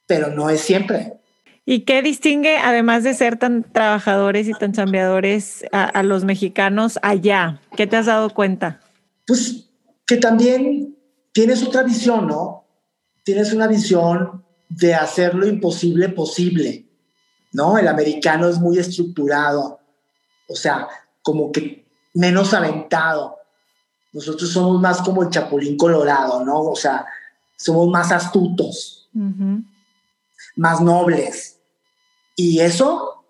pero 0.08 0.30
no 0.30 0.50
es 0.50 0.62
siempre. 0.62 1.20
¿Y 1.66 1.82
qué 1.82 2.02
distingue, 2.02 2.58
además 2.58 3.04
de 3.04 3.14
ser 3.14 3.38
tan 3.38 3.64
trabajadores 3.64 4.48
y 4.48 4.54
tan 4.54 4.74
chambeadores, 4.74 5.66
a, 5.72 5.86
a 5.86 6.04
los 6.04 6.26
mexicanos 6.26 7.00
allá? 7.02 7.60
¿Qué 7.76 7.88
te 7.88 7.98
has 7.98 8.06
dado 8.06 8.30
cuenta? 8.30 8.82
Pues 9.26 9.70
que 10.06 10.18
también 10.18 10.96
tienes 11.32 11.64
otra 11.64 11.84
visión, 11.84 12.28
¿no? 12.28 12.66
Tienes 13.24 13.54
una 13.54 13.68
visión 13.68 14.44
de 14.76 14.95
hacer 14.95 15.36
lo 15.36 15.47
imposible 15.47 16.09
posible, 16.09 16.86
¿no? 17.51 17.78
El 17.78 17.88
americano 17.88 18.47
es 18.47 18.59
muy 18.59 18.78
estructurado, 18.80 19.80
o 20.47 20.55
sea, 20.55 20.88
como 21.21 21.51
que 21.51 21.86
menos 22.13 22.53
aventado. 22.53 23.38
Nosotros 24.11 24.51
somos 24.51 24.82
más 24.82 25.01
como 25.01 25.24
el 25.24 25.30
chapulín 25.30 25.78
colorado, 25.78 26.43
¿no? 26.43 26.61
O 26.61 26.76
sea, 26.76 27.05
somos 27.55 27.88
más 27.89 28.11
astutos, 28.11 29.09
más 30.55 30.82
nobles. 30.82 31.59
Y 32.36 32.59
eso 32.59 33.26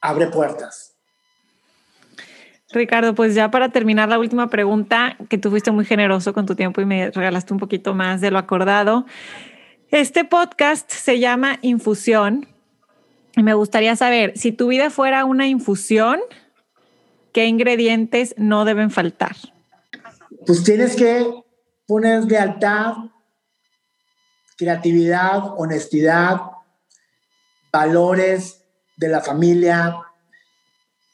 abre 0.00 0.26
puertas. 0.28 0.94
Ricardo, 2.70 3.14
pues 3.14 3.34
ya 3.34 3.50
para 3.50 3.70
terminar 3.70 4.10
la 4.10 4.18
última 4.18 4.50
pregunta, 4.50 5.16
que 5.30 5.38
tú 5.38 5.48
fuiste 5.48 5.70
muy 5.70 5.86
generoso 5.86 6.34
con 6.34 6.44
tu 6.44 6.54
tiempo 6.54 6.82
y 6.82 6.84
me 6.84 7.10
regalaste 7.10 7.54
un 7.54 7.58
poquito 7.58 7.94
más 7.94 8.20
de 8.20 8.30
lo 8.30 8.38
acordado. 8.38 9.06
Este 9.90 10.24
podcast 10.24 10.90
se 10.90 11.18
llama 11.18 11.58
Infusión 11.62 12.46
me 13.42 13.54
gustaría 13.54 13.94
saber, 13.96 14.36
si 14.36 14.52
tu 14.52 14.68
vida 14.68 14.90
fuera 14.90 15.24
una 15.24 15.46
infusión, 15.46 16.20
¿qué 17.32 17.46
ingredientes 17.46 18.34
no 18.36 18.64
deben 18.64 18.90
faltar? 18.90 19.36
Pues 20.46 20.64
tienes 20.64 20.96
que 20.96 21.24
poner 21.86 22.24
lealtad, 22.24 22.94
creatividad, 24.56 25.54
honestidad, 25.56 26.40
valores 27.72 28.64
de 28.96 29.08
la 29.08 29.20
familia, 29.20 29.96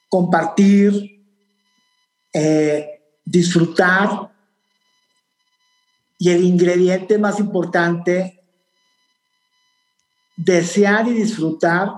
compartir, 0.08 1.26
eh, 2.32 3.02
disfrutar 3.24 4.30
y 6.18 6.30
el 6.30 6.42
ingrediente 6.42 7.18
más 7.18 7.38
importante 7.38 8.43
desear 10.36 11.06
y 11.08 11.12
disfrutar 11.12 11.92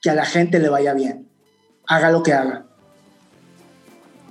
que 0.00 0.10
a 0.10 0.14
la 0.14 0.24
gente 0.24 0.58
le 0.58 0.68
vaya 0.68 0.94
bien, 0.94 1.28
haga 1.86 2.10
lo 2.10 2.22
que 2.22 2.32
haga. 2.32 2.64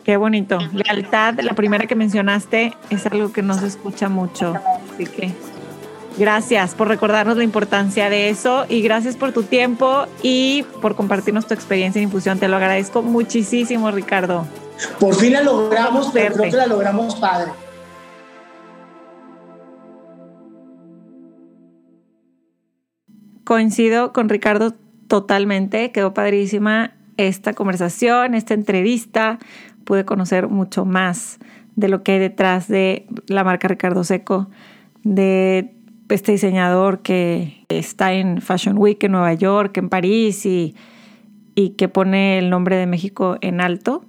Qué 0.04 0.18
bonito. 0.18 0.60
Lealtad, 0.72 1.40
la 1.40 1.54
primera 1.54 1.88
que 1.88 1.96
mencionaste, 1.96 2.74
es 2.92 3.06
algo 3.08 3.34
que 3.34 3.42
no 3.42 3.58
se 3.58 3.66
escucha 3.66 4.08
mucho. 4.08 4.54
Así 4.94 5.08
que 5.08 5.34
gracias 6.18 6.76
por 6.76 6.88
recordarnos 6.88 7.38
la 7.38 7.44
importancia 7.44 8.10
de 8.10 8.30
eso 8.30 8.66
y 8.70 8.82
gracias 8.82 9.16
por 9.16 9.32
tu 9.34 9.44
tiempo 9.44 10.06
y 10.22 10.64
por 10.82 10.96
compartirnos 10.96 11.48
tu 11.48 11.56
experiencia 11.56 12.00
en 12.00 12.04
infusión. 12.04 12.38
Te 12.40 12.48
lo 12.48 12.58
agradezco 12.58 13.02
muchísimo, 13.02 13.90
Ricardo. 13.90 14.46
Por 15.00 15.16
fin 15.16 15.34
la 15.34 15.42
logramos, 15.42 16.12
pero 16.14 16.36
creo 16.36 16.52
que 16.52 16.58
la 16.58 16.68
logramos 16.68 17.16
padre. 17.16 17.52
Coincido 23.46 24.12
con 24.12 24.28
Ricardo 24.28 24.74
totalmente, 25.08 25.92
quedó 25.92 26.16
padrísima 26.16 26.96
esta 27.16 27.54
conversación, 27.54 28.34
esta 28.34 28.56
entrevista, 28.56 29.38
pude 29.84 30.04
conocer 30.04 30.50
mucho 30.50 30.84
más 30.84 31.38
de 31.76 31.88
lo 31.88 32.02
que 32.02 32.14
hay 32.14 32.20
detrás 32.20 32.68
de 32.68 33.06
la 33.28 33.44
marca 33.44 33.68
Ricardo 33.68 34.04
Seco, 34.04 34.50
de 35.04 35.76
este 36.10 36.32
diseñador 36.32 37.04
que 37.04 37.64
está 37.70 38.14
en 38.14 38.42
Fashion 38.42 38.78
Week 38.80 39.04
en 39.04 39.12
Nueva 39.12 39.34
York, 39.36 39.78
en 39.78 39.90
París 39.90 40.44
y, 40.48 40.76
y 41.54 41.72
que 41.72 41.88
pone 41.88 42.40
el 42.40 42.50
nombre 42.50 42.78
de 42.78 42.88
México 42.88 43.38
en 43.42 43.62
alto. 43.62 44.06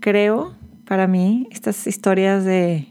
Creo, 0.00 0.54
para 0.86 1.06
mí, 1.06 1.46
estas 1.52 1.86
historias 1.86 2.44
de 2.44 2.88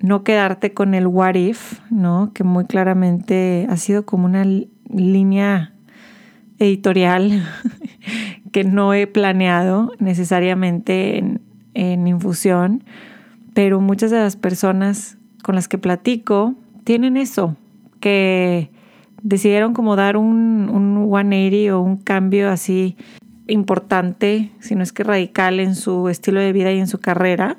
no 0.00 0.22
quedarte 0.22 0.72
con 0.72 0.94
el 0.94 1.06
what 1.06 1.34
if, 1.34 1.80
¿no? 1.90 2.32
Que 2.32 2.44
muy 2.44 2.66
claramente 2.66 3.66
ha 3.68 3.76
sido 3.76 4.04
como 4.04 4.26
una 4.26 4.44
línea 4.92 5.72
editorial 6.58 7.46
que 8.52 8.64
no 8.64 8.94
he 8.94 9.06
planeado 9.06 9.92
necesariamente 9.98 11.18
en, 11.74 12.06
infusión, 12.06 12.82
pero 13.54 13.80
muchas 13.80 14.10
de 14.10 14.18
las 14.18 14.36
personas 14.36 15.16
con 15.44 15.54
las 15.54 15.68
que 15.68 15.78
platico 15.78 16.54
tienen 16.82 17.16
eso, 17.16 17.56
que 18.00 18.70
decidieron 19.22 19.74
como 19.74 19.94
dar 19.94 20.16
un, 20.16 20.68
un 20.70 21.08
180 21.08 21.76
o 21.76 21.80
un 21.80 21.96
cambio 21.98 22.50
así 22.50 22.96
importante, 23.46 24.50
si 24.60 24.74
no 24.74 24.82
es 24.82 24.92
que 24.92 25.04
radical 25.04 25.60
en 25.60 25.74
su 25.74 26.08
estilo 26.08 26.40
de 26.40 26.52
vida 26.52 26.72
y 26.72 26.78
en 26.78 26.88
su 26.88 26.98
carrera. 26.98 27.58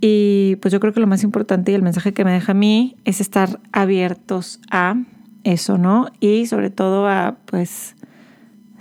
Y 0.00 0.56
pues 0.56 0.72
yo 0.72 0.80
creo 0.80 0.92
que 0.92 1.00
lo 1.00 1.06
más 1.06 1.22
importante 1.22 1.70
y 1.70 1.74
el 1.76 1.82
mensaje 1.82 2.12
que 2.12 2.24
me 2.24 2.32
deja 2.32 2.52
a 2.52 2.56
mí 2.56 2.96
es 3.04 3.20
estar 3.20 3.60
abiertos 3.72 4.60
a 4.70 4.96
eso, 5.44 5.78
¿no? 5.78 6.06
Y 6.20 6.46
sobre 6.46 6.70
todo 6.70 7.06
a, 7.08 7.36
pues, 7.46 7.96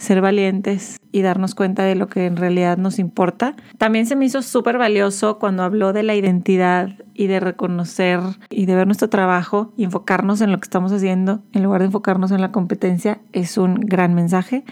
ser 0.01 0.19
valientes 0.19 0.99
y 1.11 1.21
darnos 1.21 1.53
cuenta 1.53 1.83
de 1.83 1.93
lo 1.93 2.07
que 2.07 2.25
en 2.25 2.35
realidad 2.35 2.77
nos 2.77 2.97
importa. 2.97 3.55
También 3.77 4.07
se 4.07 4.15
me 4.15 4.25
hizo 4.25 4.41
súper 4.41 4.79
valioso 4.79 5.37
cuando 5.37 5.61
habló 5.61 5.93
de 5.93 6.01
la 6.01 6.15
identidad 6.15 6.89
y 7.13 7.27
de 7.27 7.39
reconocer 7.39 8.19
y 8.49 8.65
de 8.65 8.75
ver 8.75 8.87
nuestro 8.87 9.09
trabajo 9.09 9.73
y 9.77 9.83
enfocarnos 9.83 10.41
en 10.41 10.51
lo 10.51 10.59
que 10.59 10.65
estamos 10.65 10.91
haciendo 10.91 11.43
en 11.53 11.61
lugar 11.61 11.81
de 11.81 11.85
enfocarnos 11.85 12.31
en 12.31 12.41
la 12.41 12.51
competencia. 12.51 13.21
Es 13.31 13.59
un 13.59 13.75
gran 13.75 14.15
mensaje 14.15 14.63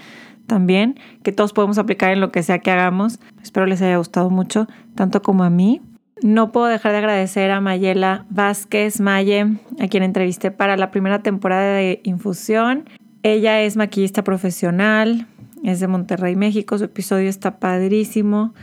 también 0.48 1.00
que 1.22 1.32
todos 1.32 1.54
podemos 1.54 1.78
aplicar 1.78 2.12
en 2.12 2.22
lo 2.22 2.32
que 2.32 2.42
sea 2.42 2.60
que 2.60 2.72
hagamos. 2.72 3.20
Espero 3.44 3.68
les 3.68 3.84
haya 3.84 3.98
gustado 3.98 4.32
mucho, 4.32 4.68
tanto 4.96 5.22
como 5.22 5.44
a 5.44 5.52
mí. 5.52 5.80
No 6.22 6.52
puedo 6.52 6.68
dejar 6.68 6.92
de 6.92 6.98
agradecer 6.98 7.50
a 7.52 7.62
Mayela 7.62 8.26
Vázquez 8.30 9.00
Maye, 9.00 9.48
a 9.80 9.88
quien 9.88 10.04
entrevisté 10.04 10.52
para 10.52 10.76
la 10.76 10.92
primera 10.92 11.24
temporada 11.24 11.76
de 11.76 12.02
Infusión. 12.04 12.90
Ella 13.24 13.62
es 13.62 13.78
maquillista 13.78 14.24
profesional, 14.24 15.28
es 15.64 15.80
de 15.80 15.88
Monterrey, 15.88 16.36
México. 16.36 16.78
Su 16.78 16.86
episodio 16.86 17.30
está 17.30 17.60
padrísimo 17.60 18.54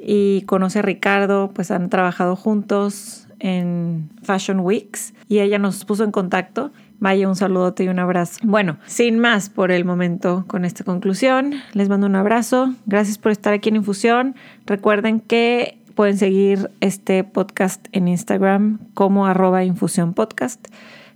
y 0.00 0.42
conoce 0.42 0.78
a 0.80 0.82
Ricardo, 0.82 1.50
pues 1.52 1.70
han 1.70 1.90
trabajado 1.90 2.36
juntos 2.36 3.26
en 3.40 4.08
Fashion 4.22 4.60
Weeks 4.60 5.14
y 5.28 5.40
ella 5.40 5.58
nos 5.58 5.84
puso 5.84 6.04
en 6.04 6.12
contacto. 6.12 6.72
Maya, 7.00 7.28
un 7.28 7.34
saludote 7.34 7.82
y 7.82 7.88
un 7.88 7.98
abrazo. 7.98 8.38
Bueno, 8.44 8.78
sin 8.86 9.18
más 9.18 9.50
por 9.50 9.72
el 9.72 9.84
momento 9.84 10.44
con 10.46 10.64
esta 10.64 10.84
conclusión, 10.84 11.54
les 11.72 11.88
mando 11.88 12.06
un 12.06 12.14
abrazo. 12.14 12.74
Gracias 12.86 13.18
por 13.18 13.32
estar 13.32 13.52
aquí 13.52 13.70
en 13.70 13.76
Infusión. 13.76 14.36
Recuerden 14.66 15.18
que 15.18 15.81
Pueden 15.94 16.16
seguir 16.16 16.70
este 16.80 17.22
podcast 17.22 17.86
en 17.92 18.08
Instagram 18.08 18.78
como 18.94 19.26
arroba 19.26 19.62
infusión 19.62 20.14
podcast. 20.14 20.66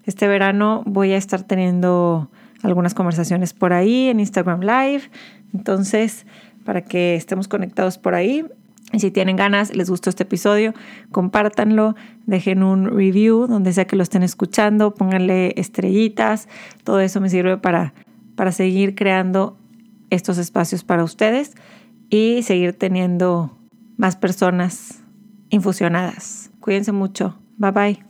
Este 0.05 0.29
verano 0.29 0.83
voy 0.85 1.13
a 1.13 1.17
estar 1.17 1.43
teniendo 1.43 2.31
algunas 2.63 2.93
conversaciones 2.93 3.55
por 3.55 3.73
ahí 3.73 4.09
en 4.09 4.21
Instagram 4.21 4.61
Live. 4.61 5.05
Entonces, 5.55 6.27
para 6.65 6.83
que 6.83 7.15
estemos 7.15 7.49
conectados 7.49 7.97
por 7.97 8.15
ahí. 8.15 8.45
Y 8.93 9.01
si 9.01 9.11
tienen 9.11 9.37
ganas, 9.37 9.75
les 9.75 9.89
gustó 9.89 10.11
este 10.11 10.25
episodio, 10.25 10.75
compártanlo, 11.11 11.97
dejen 12.27 12.63
un 12.63 12.85
review 12.85 13.47
donde 13.47 13.73
sea 13.73 13.87
que 13.87 13.97
lo 13.97 14.03
estén 14.03 14.23
escuchando, 14.23 14.95
pónganle 14.95 15.55
estrellitas. 15.57 16.49
Todo 16.85 17.01
eso 17.01 17.21
me 17.21 17.31
sirve 17.31 17.57
para, 17.57 17.95
para 18.37 18.53
seguir 18.53 18.95
creando 18.95 19.57
estos 20.11 20.37
espacios 20.39 20.85
para 20.85 21.03
ustedes 21.03 21.55
y 22.11 22.43
seguir 22.43 22.75
teniendo 22.75 23.56
más 23.97 24.17
personas 24.17 25.03
infusionadas. 25.51 26.51
Cuídense 26.61 26.93
mucho. 26.93 27.39
Bye 27.59 27.71
bye. 27.71 28.06